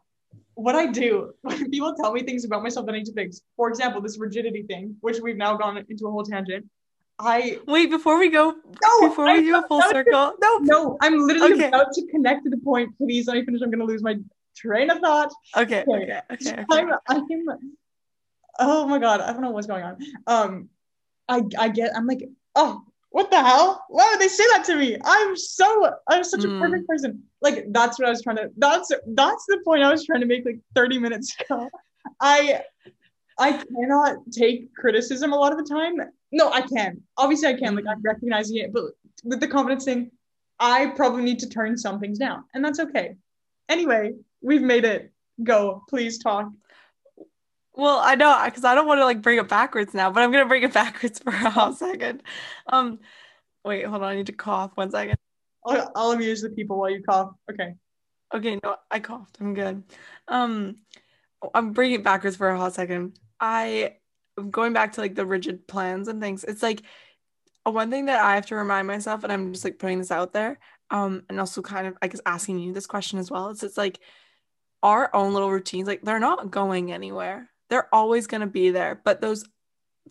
what 0.54 0.76
I 0.76 0.86
do 0.86 1.34
when 1.42 1.70
people 1.72 1.96
tell 1.96 2.14
me 2.14 2.22
things 2.22 2.46
about 2.46 2.62
myself 2.62 2.86
that 2.86 2.94
I 2.94 3.00
need 3.00 3.06
to 3.06 3.14
fix, 3.14 3.42
for 3.58 3.70
example, 3.70 4.02
this 4.02 4.20
rigidity 4.20 4.64
thing, 4.64 4.96
which 5.02 5.20
we've 5.20 5.38
now 5.38 5.58
gone 5.58 5.84
into 5.90 6.08
a 6.08 6.12
whole 6.12 6.24
tangent. 6.24 6.66
I 7.18 7.60
wait 7.66 7.90
before 7.90 8.20
we 8.20 8.30
go. 8.30 8.52
No, 8.52 9.08
before 9.08 9.26
we 9.26 9.32
I, 9.32 9.42
do 9.42 9.58
a 9.58 9.68
full 9.68 9.82
circle. 9.84 10.34
no, 10.42 10.58
no, 10.60 10.98
I'm 11.02 11.18
literally 11.26 11.54
okay. 11.54 11.68
about 11.70 11.94
to 11.94 12.06
connect 12.08 12.44
to 12.44 12.50
the 12.50 12.58
point. 12.58 12.96
Please 12.98 13.28
let 13.28 13.36
me 13.36 13.46
finish. 13.46 13.62
I'm 13.62 13.72
gonna 13.72 13.86
lose 13.86 14.04
my 14.04 14.18
train 14.56 14.90
of 14.90 15.00
thought. 15.00 15.32
Okay. 15.56 15.84
Okay. 15.88 16.22
Okay. 16.32 16.52
okay. 16.52 16.66
I'm, 16.72 16.92
I'm, 17.08 17.78
oh 18.60 18.88
my 18.88 19.00
god, 19.00 19.22
I 19.22 19.32
don't 19.32 19.42
know 19.42 19.52
what's 19.52 19.68
going 19.68 19.84
on. 19.84 19.98
Um, 20.28 20.70
I 21.28 21.42
I 21.58 21.70
get. 21.70 21.96
I'm 21.96 22.08
like, 22.08 22.28
oh, 22.56 22.84
what 23.10 23.32
the 23.32 23.42
hell? 23.42 23.86
Why 23.90 24.10
would 24.12 24.20
they 24.20 24.28
say 24.28 24.44
that 24.52 24.66
to 24.66 24.76
me? 24.76 24.98
I'm 25.04 25.36
so 25.38 25.90
I'm 26.10 26.24
such 26.24 26.44
a 26.44 26.48
mm. 26.48 26.60
perfect 26.60 26.88
person. 26.88 27.24
Like 27.42 27.66
that's 27.70 27.98
what 27.98 28.08
I 28.08 28.12
was 28.12 28.22
trying 28.22 28.38
to. 28.38 28.52
That's 28.58 28.92
that's 29.08 29.46
the 29.48 29.62
point 29.64 29.84
I 29.84 29.92
was 29.92 30.06
trying 30.06 30.22
to 30.22 30.28
make 30.28 30.46
like 30.46 30.60
30 30.76 31.00
minutes 31.00 31.36
ago. 31.40 31.70
I 32.20 32.62
I 33.38 33.54
cannot 33.54 34.18
take 34.32 34.74
criticism 34.76 35.34
a 35.34 35.36
lot 35.38 35.52
of 35.52 35.58
the 35.58 35.64
time. 35.64 35.96
No, 36.32 36.52
I 36.52 36.62
can. 36.62 37.02
Obviously, 37.18 37.48
I 37.48 37.54
can. 37.54 37.76
Like 37.76 37.86
I'm 37.90 38.02
recognizing 38.02 38.58
it, 38.58 38.74
but 38.74 38.84
with 39.24 39.40
the 39.40 39.48
confidence 39.48 39.86
thing, 39.86 40.12
I 40.60 40.88
probably 40.88 41.24
need 41.24 41.40
to 41.40 41.50
turn 41.50 41.78
some 41.78 42.00
things 42.00 42.18
down, 42.18 42.44
and 42.54 42.64
that's 42.64 42.80
okay. 42.80 43.16
Anyway, 43.70 44.14
we've 44.46 44.62
made 44.62 44.86
it. 44.86 45.12
Go, 45.44 45.84
please 45.90 46.20
talk. 46.20 46.50
Well, 47.74 48.00
I 48.02 48.16
know 48.16 48.42
because 48.46 48.64
I 48.64 48.74
don't 48.74 48.88
want 48.88 49.00
to 49.00 49.06
like 49.06 49.22
bring 49.22 49.38
it 49.38 49.50
backwards 49.50 49.94
now, 49.94 50.10
but 50.12 50.24
I'm 50.24 50.32
gonna 50.32 50.46
bring 50.46 50.64
it 50.64 50.74
backwards 50.74 51.20
for 51.24 51.32
a 51.32 51.50
hot 51.50 51.78
second. 51.78 52.24
Um, 52.68 53.00
wait, 53.66 53.86
hold 53.86 54.02
on. 54.02 54.10
I 54.10 54.16
need 54.16 54.28
to 54.28 54.34
cough. 54.34 54.72
One 54.76 54.92
second. 54.92 55.18
I'll, 55.66 55.92
I'll 55.96 56.12
amuse 56.12 56.42
the 56.42 56.52
people 56.52 56.78
while 56.78 56.90
you 56.92 57.04
cough. 57.04 57.32
Okay. 57.52 57.74
Okay. 58.34 58.60
No, 58.64 58.78
I 58.90 59.00
coughed. 59.00 59.38
I'm 59.42 59.56
good. 59.56 59.84
Um, 60.28 60.78
I'm 61.54 61.74
bringing 61.74 62.00
it 62.00 62.04
backwards 62.04 62.38
for 62.38 62.48
a 62.48 62.58
hot 62.58 62.74
second. 62.74 63.20
I 63.40 63.96
going 64.50 64.74
back 64.74 64.94
to 64.94 65.02
like 65.02 65.16
the 65.16 65.26
rigid 65.26 65.68
plans 65.68 66.08
and 66.08 66.22
things. 66.22 66.46
It's 66.46 66.64
like 66.64 66.82
one 67.64 67.90
thing 67.90 68.06
that 68.06 68.24
I 68.24 68.36
have 68.36 68.46
to 68.48 68.56
remind 68.56 68.88
myself, 68.88 69.24
and 69.24 69.34
I'm 69.34 69.52
just 69.52 69.66
like 69.66 69.80
putting 69.80 70.00
this 70.00 70.12
out 70.12 70.32
there. 70.32 70.60
Um, 70.92 71.24
and 71.30 71.40
also 71.40 71.62
kind 71.62 71.88
of 71.88 71.98
I 72.02 72.08
guess 72.08 72.22
asking 72.26 72.60
you 72.60 72.72
this 72.72 72.86
question 72.86 73.20
as 73.20 73.30
well. 73.30 73.50
It's 73.50 73.64
it's 73.64 73.78
like 73.78 74.00
our 74.86 75.14
own 75.16 75.34
little 75.34 75.50
routines, 75.50 75.88
like 75.88 76.04
they're 76.04 76.20
not 76.20 76.52
going 76.52 76.92
anywhere. 76.92 77.50
They're 77.72 77.94
always 77.94 78.28
going 78.28 78.42
to 78.42 78.48
be 78.48 78.70
there. 78.70 79.02
But 79.04 79.20
those 79.20 79.44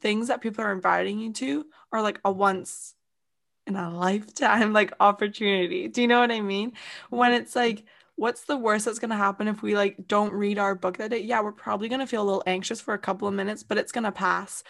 things 0.00 0.26
that 0.26 0.40
people 0.40 0.64
are 0.64 0.72
inviting 0.72 1.20
you 1.20 1.32
to 1.34 1.64
are 1.92 2.02
like 2.02 2.20
a 2.24 2.32
once 2.32 2.94
in 3.68 3.76
a 3.76 3.88
lifetime 3.88 4.72
like 4.72 4.92
opportunity. 4.98 5.86
Do 5.86 6.02
you 6.02 6.08
know 6.08 6.18
what 6.18 6.32
I 6.32 6.40
mean? 6.40 6.72
When 7.08 7.32
it's 7.32 7.54
like, 7.54 7.84
what's 8.16 8.44
the 8.44 8.56
worst 8.56 8.84
that's 8.84 8.98
going 8.98 9.10
to 9.10 9.16
happen 9.16 9.46
if 9.46 9.62
we 9.62 9.76
like 9.76 10.08
don't 10.08 10.32
read 10.32 10.58
our 10.58 10.74
book 10.74 10.96
that 10.96 11.10
day? 11.10 11.20
Yeah, 11.20 11.40
we're 11.40 11.52
probably 11.52 11.88
going 11.88 12.00
to 12.00 12.06
feel 12.08 12.22
a 12.22 12.24
little 12.24 12.42
anxious 12.44 12.80
for 12.80 12.94
a 12.94 12.98
couple 12.98 13.28
of 13.28 13.34
minutes, 13.34 13.62
but 13.62 13.78
it's 13.78 13.92
going 13.92 14.04
to 14.04 14.12
pass. 14.12 14.64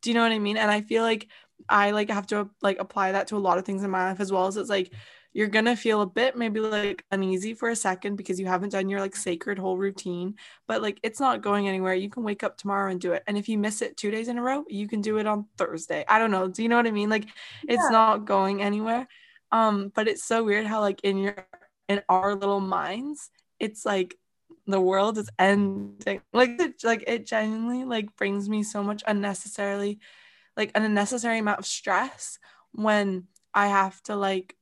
Do 0.00 0.08
you 0.08 0.14
know 0.14 0.22
what 0.22 0.32
I 0.32 0.38
mean? 0.38 0.56
And 0.56 0.70
I 0.70 0.80
feel 0.80 1.02
like 1.02 1.28
I 1.68 1.90
like 1.90 2.08
have 2.08 2.26
to 2.28 2.48
like 2.62 2.78
apply 2.78 3.12
that 3.12 3.26
to 3.28 3.36
a 3.36 3.38
lot 3.38 3.58
of 3.58 3.66
things 3.66 3.84
in 3.84 3.90
my 3.90 4.08
life 4.08 4.20
as 4.20 4.32
well 4.32 4.46
as 4.46 4.56
it's 4.56 4.70
like 4.70 4.90
you're 5.32 5.48
gonna 5.48 5.76
feel 5.76 6.02
a 6.02 6.06
bit 6.06 6.36
maybe 6.36 6.60
like 6.60 7.04
uneasy 7.10 7.54
for 7.54 7.68
a 7.68 7.76
second 7.76 8.16
because 8.16 8.40
you 8.40 8.46
haven't 8.46 8.70
done 8.70 8.88
your 8.88 9.00
like 9.00 9.14
sacred 9.14 9.58
whole 9.58 9.76
routine 9.76 10.34
but 10.66 10.82
like 10.82 10.98
it's 11.02 11.20
not 11.20 11.42
going 11.42 11.68
anywhere. 11.68 11.94
You 11.94 12.10
can 12.10 12.22
wake 12.22 12.42
up 12.42 12.56
tomorrow 12.56 12.90
and 12.90 13.00
do 13.00 13.12
it 13.12 13.22
and 13.26 13.38
if 13.38 13.48
you 13.48 13.58
miss 13.58 13.82
it 13.82 13.96
two 13.96 14.10
days 14.10 14.28
in 14.28 14.38
a 14.38 14.42
row 14.42 14.64
you 14.68 14.88
can 14.88 15.00
do 15.00 15.18
it 15.18 15.26
on 15.26 15.46
thursday. 15.56 16.04
I 16.08 16.18
don't 16.18 16.30
know. 16.30 16.48
Do 16.48 16.62
you 16.62 16.68
know 16.68 16.76
what 16.76 16.86
i 16.86 16.90
mean? 16.90 17.10
Like 17.10 17.24
yeah. 17.24 17.74
it's 17.74 17.90
not 17.90 18.24
going 18.24 18.62
anywhere. 18.62 19.06
Um 19.52 19.92
but 19.94 20.08
it's 20.08 20.24
so 20.24 20.44
weird 20.44 20.66
how 20.66 20.80
like 20.80 21.00
in 21.02 21.18
your 21.18 21.46
in 21.88 22.02
our 22.08 22.34
little 22.34 22.60
minds 22.60 23.30
it's 23.58 23.84
like 23.84 24.16
the 24.66 24.80
world 24.80 25.18
is 25.18 25.30
ending. 25.38 26.22
Like 26.32 26.60
it, 26.60 26.84
like 26.84 27.04
it 27.06 27.26
genuinely 27.26 27.84
like 27.84 28.16
brings 28.16 28.48
me 28.48 28.62
so 28.62 28.82
much 28.82 29.02
unnecessarily 29.06 30.00
like 30.56 30.72
an 30.74 30.84
unnecessary 30.84 31.38
amount 31.38 31.58
of 31.58 31.66
stress 31.66 32.38
when 32.72 33.26
i 33.54 33.66
have 33.68 34.00
to 34.02 34.16
like 34.16 34.56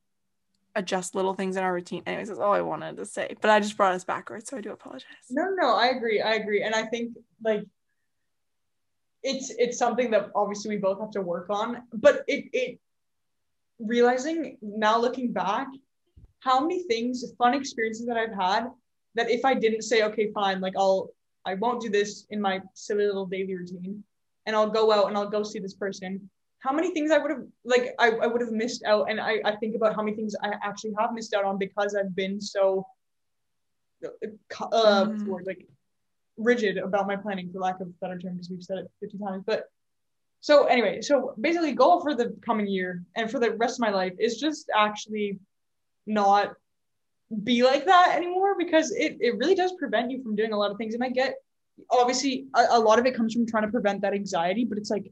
adjust 0.79 1.13
little 1.13 1.33
things 1.33 1.57
in 1.57 1.63
our 1.63 1.73
routine. 1.73 2.03
Anyways, 2.05 2.29
that's 2.29 2.39
all 2.39 2.53
I 2.53 2.61
wanted 2.61 2.97
to 2.97 3.05
say. 3.05 3.35
But 3.41 3.51
I 3.51 3.59
just 3.59 3.77
brought 3.77 3.93
us 3.93 4.03
backwards, 4.03 4.49
so 4.49 4.57
I 4.57 4.61
do 4.61 4.71
apologize. 4.71 5.27
No, 5.29 5.49
no, 5.53 5.75
I 5.75 5.87
agree. 5.87 6.21
I 6.21 6.33
agree. 6.35 6.63
And 6.63 6.73
I 6.73 6.83
think 6.85 7.15
like 7.43 7.63
it's 9.21 9.51
it's 9.57 9.77
something 9.77 10.09
that 10.11 10.29
obviously 10.33 10.75
we 10.75 10.81
both 10.81 10.99
have 10.99 11.11
to 11.11 11.21
work 11.21 11.47
on. 11.49 11.83
But 11.93 12.23
it 12.27 12.45
it 12.53 12.79
realizing 13.79 14.57
now 14.61 14.97
looking 14.97 15.31
back 15.33 15.67
how 16.39 16.61
many 16.61 16.83
things, 16.83 17.25
fun 17.37 17.53
experiences 17.53 18.05
that 18.07 18.17
I've 18.17 18.33
had 18.33 18.69
that 19.15 19.29
if 19.29 19.43
I 19.43 19.53
didn't 19.53 19.81
say, 19.81 20.03
okay, 20.03 20.31
fine, 20.31 20.61
like 20.61 20.73
I'll 20.77 21.09
I 21.45 21.55
won't 21.55 21.81
do 21.81 21.89
this 21.89 22.25
in 22.29 22.39
my 22.39 22.61
silly 22.73 23.05
little 23.05 23.25
daily 23.25 23.55
routine 23.55 24.03
and 24.45 24.55
I'll 24.55 24.69
go 24.69 24.91
out 24.91 25.07
and 25.07 25.17
I'll 25.17 25.29
go 25.29 25.43
see 25.43 25.59
this 25.59 25.73
person 25.73 26.29
how 26.59 26.73
many 26.73 26.91
things 26.93 27.11
I 27.11 27.17
would 27.17 27.31
have 27.31 27.43
like 27.63 27.93
I, 27.99 28.11
I 28.11 28.27
would 28.27 28.41
have 28.41 28.51
missed 28.51 28.83
out 28.83 29.09
and 29.09 29.19
I, 29.19 29.39
I 29.45 29.55
think 29.55 29.75
about 29.75 29.95
how 29.95 30.01
many 30.01 30.15
things 30.15 30.35
I 30.43 30.53
actually 30.63 30.93
have 30.99 31.13
missed 31.13 31.33
out 31.33 31.45
on 31.45 31.57
because 31.57 31.95
I've 31.95 32.15
been 32.15 32.41
so 32.41 32.85
uh 34.03 35.05
mm. 35.05 35.25
word, 35.25 35.45
like 35.45 35.65
rigid 36.37 36.77
about 36.77 37.07
my 37.07 37.15
planning, 37.15 37.51
for 37.51 37.59
lack 37.59 37.79
of 37.79 37.87
a 37.87 37.91
better 38.01 38.17
term, 38.17 38.33
because 38.33 38.49
we've 38.49 38.63
said 38.63 38.79
it 38.79 38.91
50 39.01 39.17
times. 39.17 39.43
But 39.45 39.65
so 40.41 40.65
anyway, 40.65 41.01
so 41.01 41.33
basically, 41.39 41.73
goal 41.73 42.01
for 42.01 42.15
the 42.15 42.35
coming 42.45 42.67
year 42.67 43.03
and 43.15 43.29
for 43.29 43.39
the 43.39 43.51
rest 43.51 43.75
of 43.75 43.81
my 43.81 43.89
life 43.89 44.13
is 44.19 44.39
just 44.39 44.69
actually 44.75 45.39
not 46.07 46.53
be 47.43 47.61
like 47.63 47.85
that 47.85 48.15
anymore 48.15 48.55
because 48.57 48.91
it, 48.91 49.17
it 49.19 49.37
really 49.37 49.53
does 49.53 49.73
prevent 49.73 50.09
you 50.09 50.23
from 50.23 50.35
doing 50.35 50.53
a 50.53 50.57
lot 50.57 50.71
of 50.71 50.77
things. 50.77 50.93
And 50.93 51.03
I 51.03 51.09
get 51.09 51.35
obviously 51.91 52.47
a, 52.55 52.65
a 52.71 52.79
lot 52.79 52.99
of 52.99 53.05
it 53.05 53.15
comes 53.15 53.33
from 53.33 53.45
trying 53.45 53.63
to 53.63 53.71
prevent 53.71 54.01
that 54.01 54.13
anxiety, 54.13 54.65
but 54.65 54.77
it's 54.77 54.89
like 54.89 55.11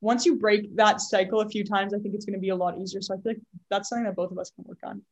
once 0.00 0.26
you 0.26 0.36
break 0.36 0.74
that 0.76 1.00
cycle 1.00 1.40
a 1.40 1.48
few 1.48 1.64
times, 1.64 1.94
I 1.94 1.98
think 1.98 2.14
it's 2.14 2.24
going 2.24 2.34
to 2.34 2.40
be 2.40 2.50
a 2.50 2.56
lot 2.56 2.78
easier. 2.78 3.00
So 3.00 3.14
I 3.14 3.16
feel 3.18 3.32
like 3.32 3.40
that's 3.70 3.88
something 3.88 4.04
that 4.04 4.16
both 4.16 4.30
of 4.30 4.38
us 4.38 4.50
can 4.50 4.64
work 4.64 4.78
on. 4.84 5.02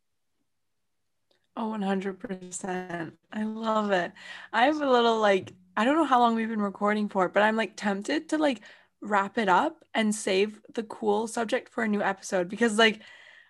Oh, 1.57 1.71
100%. 1.71 3.13
I 3.33 3.45
love 3.45 3.93
it. 3.93 4.13
I 4.53 4.67
have 4.67 4.81
a 4.81 4.91
little 4.91 5.21
like, 5.21 5.53
I 5.77 5.85
don't 5.85 5.97
know 5.97 6.05
how 6.05 6.19
long 6.19 6.35
we've 6.35 6.49
been 6.49 6.61
recording 6.61 7.09
for, 7.09 7.29
but 7.29 7.43
I'm 7.43 7.57
like 7.57 7.77
tempted 7.77 8.29
to 8.31 8.39
like 8.39 8.61
wrap 9.01 9.39
it 9.39 9.49
up 9.49 9.85
and 9.95 10.15
save 10.15 10.61
the 10.75 10.83
cool 10.83 11.27
subject 11.27 11.73
for 11.73 11.85
a 11.85 11.89
new 11.89 12.03
episode 12.03 12.49
because 12.49 12.79
like 12.79 13.01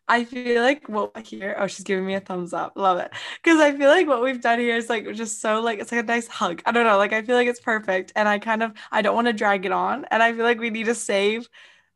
I 0.06 0.24
feel 0.24 0.62
like 0.62 0.88
what 0.88 1.16
here, 1.26 1.56
oh, 1.58 1.66
she's 1.66 1.84
giving 1.84 2.04
me 2.04 2.14
a 2.14 2.20
thumbs 2.20 2.52
up. 2.52 2.74
Love 2.76 2.98
it. 2.98 3.10
Because 3.42 3.58
I 3.60 3.72
feel 3.72 3.88
like 3.88 4.06
what 4.06 4.22
we've 4.22 4.40
done 4.40 4.58
here 4.58 4.76
is 4.76 4.90
like 4.90 5.10
just 5.14 5.40
so 5.40 5.60
like 5.60 5.78
it's 5.78 5.90
like 5.90 6.02
a 6.02 6.06
nice 6.06 6.28
hug. 6.28 6.62
I 6.66 6.72
don't 6.72 6.84
know. 6.84 6.98
Like 6.98 7.12
I 7.12 7.22
feel 7.22 7.36
like 7.36 7.48
it's 7.48 7.60
perfect. 7.60 8.12
And 8.14 8.28
I 8.28 8.38
kind 8.38 8.62
of 8.62 8.72
I 8.92 9.00
don't 9.02 9.14
want 9.14 9.28
to 9.28 9.32
drag 9.32 9.64
it 9.64 9.72
on. 9.72 10.04
And 10.10 10.22
I 10.22 10.32
feel 10.32 10.44
like 10.44 10.58
we 10.60 10.70
need 10.70 10.86
to 10.86 10.94
save 10.94 11.48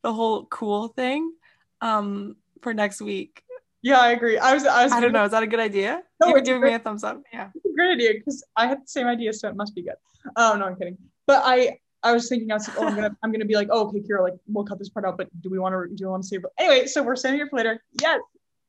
the 0.03 0.13
whole 0.13 0.47
cool 0.47 0.89
thing 0.89 1.33
um 1.81 2.37
for 2.63 2.73
next 2.73 3.01
week. 3.03 3.43
Yeah, 3.83 3.99
I 4.01 4.13
agree. 4.13 4.39
I 4.39 4.55
was 4.55 4.65
I 4.65 4.85
was 4.85 4.93
I 4.93 5.01
don't 5.01 5.13
know. 5.13 5.25
Is 5.25 5.33
that 5.33 5.43
a 5.43 5.47
good 5.47 5.61
idea? 5.61 6.03
No, 6.21 6.29
you 6.29 6.33
were 6.33 6.39
it's 6.39 6.49
giving 6.49 6.61
great. 6.63 6.71
me 6.71 6.77
a 6.77 6.79
thumbs 6.79 7.05
up. 7.05 7.23
Yeah. 7.33 7.51
It's 7.55 7.67
a 7.67 7.75
great 7.75 7.93
idea 7.93 8.15
because 8.15 8.43
I 8.57 8.67
had 8.67 8.83
the 8.83 8.89
same 8.89 9.07
idea, 9.07 9.33
so 9.33 9.49
it 9.49 9.57
must 9.57 9.75
be 9.75 9.83
good. 9.83 9.95
Oh 10.35 10.57
no, 10.59 10.67
I'm 10.67 10.77
kidding. 10.77 10.97
But 11.27 11.43
I 11.45 11.79
I 12.03 12.13
was 12.13 12.29
thinking 12.29 12.51
I 12.51 12.55
was 12.55 12.69
like, 12.69 12.79
oh, 12.79 12.87
I'm 12.87 12.95
gonna 12.95 13.17
I'm 13.23 13.33
gonna 13.33 13.45
be 13.45 13.55
like, 13.55 13.69
oh, 13.71 13.89
okay, 13.89 14.01
Kira, 14.01 14.23
like 14.23 14.35
we'll 14.47 14.65
cut 14.65 14.79
this 14.79 14.89
part 14.89 15.05
out, 15.05 15.17
but 15.17 15.29
do 15.43 15.51
we 15.51 15.59
want 15.59 15.75
to 15.75 15.95
do 15.95 16.05
you 16.05 16.09
want 16.09 16.23
to 16.23 16.29
save 16.29 16.45
it? 16.45 16.51
Anyway, 16.59 16.87
so 16.87 17.03
we're 17.03 17.17
saving 17.17 17.41
it 17.41 17.51
for 17.51 17.57
later. 17.57 17.83
Yes, 18.01 18.21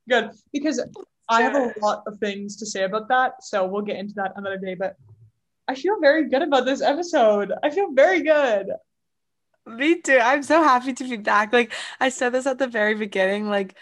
good 0.07 0.31
because 0.51 0.81
I 1.29 1.43
have 1.43 1.55
a 1.55 1.73
lot 1.79 2.03
of 2.07 2.17
things 2.17 2.55
to 2.57 2.65
say 2.65 2.83
about 2.83 3.07
that, 3.09 3.43
so 3.43 3.65
we'll 3.65 3.83
get 3.83 3.97
into 3.97 4.13
that 4.15 4.33
another 4.35 4.57
day. 4.57 4.73
But 4.73 4.95
I 5.67 5.75
feel 5.75 5.99
very 5.99 6.27
good 6.27 6.41
about 6.41 6.65
this 6.65 6.81
episode. 6.81 7.53
I 7.63 7.69
feel 7.69 7.91
very 7.93 8.23
good. 8.23 8.67
Me 9.67 10.01
too. 10.01 10.17
I'm 10.19 10.41
so 10.41 10.63
happy 10.63 10.93
to 10.93 11.03
be 11.03 11.17
back. 11.17 11.53
Like 11.53 11.71
I 11.99 12.09
said 12.09 12.31
this 12.31 12.47
at 12.47 12.57
the 12.57 12.67
very 12.67 12.95
beginning, 12.95 13.49
like 13.49 13.75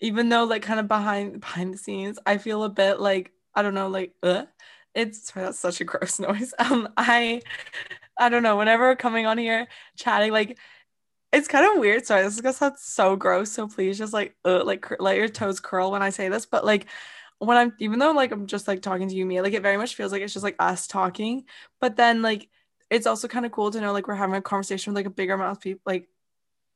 even 0.00 0.30
though 0.30 0.44
like 0.44 0.62
kind 0.62 0.80
of 0.80 0.88
behind 0.88 1.40
behind 1.40 1.74
the 1.74 1.78
scenes, 1.78 2.18
I 2.24 2.38
feel 2.38 2.64
a 2.64 2.70
bit 2.70 3.00
like 3.00 3.32
I 3.54 3.60
don't 3.60 3.74
know, 3.74 3.88
like 3.88 4.14
uh, 4.22 4.46
it's 4.94 5.30
sorry, 5.30 5.44
that's 5.44 5.58
such 5.58 5.82
a 5.82 5.84
gross 5.84 6.18
noise. 6.20 6.54
Um, 6.58 6.88
I 6.96 7.42
I 8.18 8.28
don't 8.28 8.42
know. 8.42 8.56
Whenever 8.56 8.94
coming 8.96 9.26
on 9.26 9.38
here 9.38 9.66
chatting, 9.96 10.32
like 10.32 10.58
it's 11.32 11.48
kind 11.48 11.66
of 11.66 11.80
weird. 11.80 12.06
Sorry, 12.06 12.22
this 12.22 12.34
is 12.34 12.40
gonna 12.40 12.54
sound 12.54 12.78
so 12.78 13.16
gross. 13.16 13.50
So 13.52 13.66
please 13.68 13.98
just 13.98 14.12
like 14.12 14.36
uh, 14.44 14.64
like 14.64 14.82
cur- 14.82 14.96
let 15.00 15.16
your 15.16 15.28
toes 15.28 15.60
curl 15.60 15.90
when 15.90 16.02
I 16.02 16.10
say 16.10 16.28
this. 16.28 16.46
But 16.46 16.64
like 16.64 16.86
when 17.38 17.56
I'm 17.56 17.72
even 17.80 17.98
though 17.98 18.12
like 18.12 18.32
I'm 18.32 18.46
just 18.46 18.68
like 18.68 18.82
talking 18.82 19.08
to 19.08 19.14
you, 19.14 19.26
Mia, 19.26 19.42
like 19.42 19.54
it 19.54 19.62
very 19.62 19.76
much 19.76 19.94
feels 19.96 20.12
like 20.12 20.22
it's 20.22 20.32
just 20.32 20.44
like 20.44 20.56
us 20.58 20.86
talking. 20.86 21.44
But 21.80 21.96
then 21.96 22.22
like 22.22 22.48
it's 22.90 23.06
also 23.06 23.28
kind 23.28 23.46
of 23.46 23.52
cool 23.52 23.70
to 23.70 23.80
know 23.80 23.92
like 23.92 24.06
we're 24.08 24.14
having 24.14 24.36
a 24.36 24.42
conversation 24.42 24.92
with 24.92 24.98
like 24.98 25.06
a 25.06 25.10
bigger 25.14 25.34
amount 25.34 25.56
of 25.56 25.60
people 25.60 25.82
like 25.86 26.08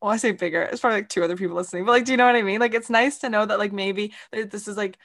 well, 0.00 0.12
I 0.12 0.16
say 0.16 0.32
bigger, 0.32 0.62
it's 0.62 0.80
probably 0.80 0.98
like 1.00 1.08
two 1.08 1.24
other 1.24 1.36
people 1.36 1.56
listening, 1.56 1.84
but 1.84 1.92
like, 1.92 2.04
do 2.04 2.12
you 2.12 2.16
know 2.16 2.26
what 2.26 2.36
I 2.36 2.42
mean? 2.42 2.60
Like, 2.60 2.74
it's 2.74 2.90
nice 2.90 3.18
to 3.18 3.28
know 3.28 3.44
that 3.44 3.58
like 3.58 3.72
maybe 3.72 4.12
this 4.30 4.68
is 4.68 4.76
like 4.76 4.96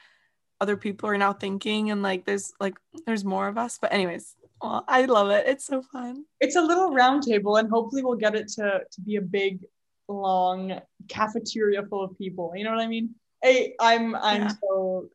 other 0.62 0.78
people 0.78 1.10
are 1.10 1.18
now 1.18 1.34
thinking 1.34 1.92
and 1.92 2.02
like 2.02 2.26
there's 2.26 2.54
like 2.60 2.76
there's 3.06 3.26
more 3.26 3.48
of 3.48 3.58
us. 3.58 3.80
But 3.80 3.92
anyways, 3.92 4.36
well, 4.62 4.84
I 4.88 5.06
love 5.06 5.30
it. 5.30 5.46
It's 5.48 5.66
so 5.66 5.82
fun. 5.82 6.26
It's 6.40 6.56
a 6.56 6.62
little 6.62 6.92
round 6.94 7.24
table, 7.24 7.58
and 7.58 7.70
hopefully 7.70 8.04
we'll 8.04 8.16
get 8.18 8.36
it 8.36 8.48
to 8.54 8.82
to 8.92 9.02
be 9.02 9.18
a 9.18 9.22
big, 9.22 9.66
long 10.08 10.80
cafeteria 11.08 11.84
full 11.84 12.04
of 12.04 12.18
people. 12.18 12.54
You 12.56 12.64
know 12.64 12.72
what 12.72 12.80
I 12.80 12.88
mean? 12.88 13.10
Hey, 13.42 13.76
I'm 13.80 14.16
I'm 14.16 14.44
Yeah. 14.44 14.52
so 14.62 15.10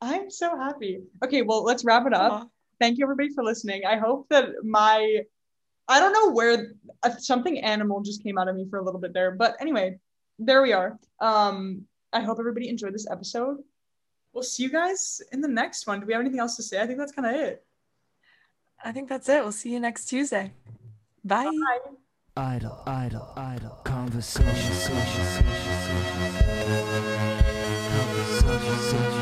I'm 0.00 0.30
so 0.30 0.56
happy. 0.56 1.02
Okay, 1.24 1.42
well, 1.42 1.62
let's 1.62 1.84
wrap 1.84 2.06
it 2.06 2.14
up. 2.14 2.32
Aw. 2.32 2.46
thank 2.80 2.96
you 2.98 3.04
everybody 3.04 3.28
for 3.34 3.44
listening. 3.44 3.84
I 3.84 3.96
hope 3.96 4.26
that 4.30 4.48
my 4.64 5.20
I 5.88 5.98
don't 5.98 6.12
know 6.12 6.30
where 6.30 6.72
uh, 7.02 7.10
something 7.18 7.58
animal 7.60 8.00
just 8.00 8.22
came 8.22 8.38
out 8.38 8.48
of 8.48 8.56
me 8.56 8.66
for 8.70 8.78
a 8.78 8.84
little 8.84 9.00
bit 9.00 9.12
there, 9.12 9.32
but 9.32 9.56
anyway, 9.60 9.98
there 10.38 10.62
we 10.62 10.72
are. 10.72 10.98
Um, 11.20 11.82
I 12.12 12.20
hope 12.20 12.38
everybody 12.38 12.68
enjoyed 12.68 12.94
this 12.94 13.08
episode. 13.10 13.58
We'll 14.32 14.44
see 14.44 14.62
you 14.62 14.70
guys 14.70 15.20
in 15.32 15.40
the 15.40 15.48
next 15.48 15.86
one. 15.88 15.98
Do 16.00 16.06
we 16.06 16.12
have 16.12 16.20
anything 16.20 16.38
else 16.38 16.56
to 16.56 16.62
say? 16.62 16.80
I 16.80 16.86
think 16.86 16.98
that's 16.98 17.12
kind 17.12 17.26
of 17.26 17.34
it. 17.34 17.64
I 18.82 18.92
think 18.92 19.08
that's 19.08 19.28
it. 19.28 19.42
We'll 19.42 19.52
see 19.52 19.72
you 19.72 19.80
next 19.80 20.06
Tuesday. 20.06 20.52
Bye. 21.24 21.44
Bye. 21.44 21.78
Conversation, 23.84 24.44
Conversation, 24.64 25.44
conversation, 28.40 29.20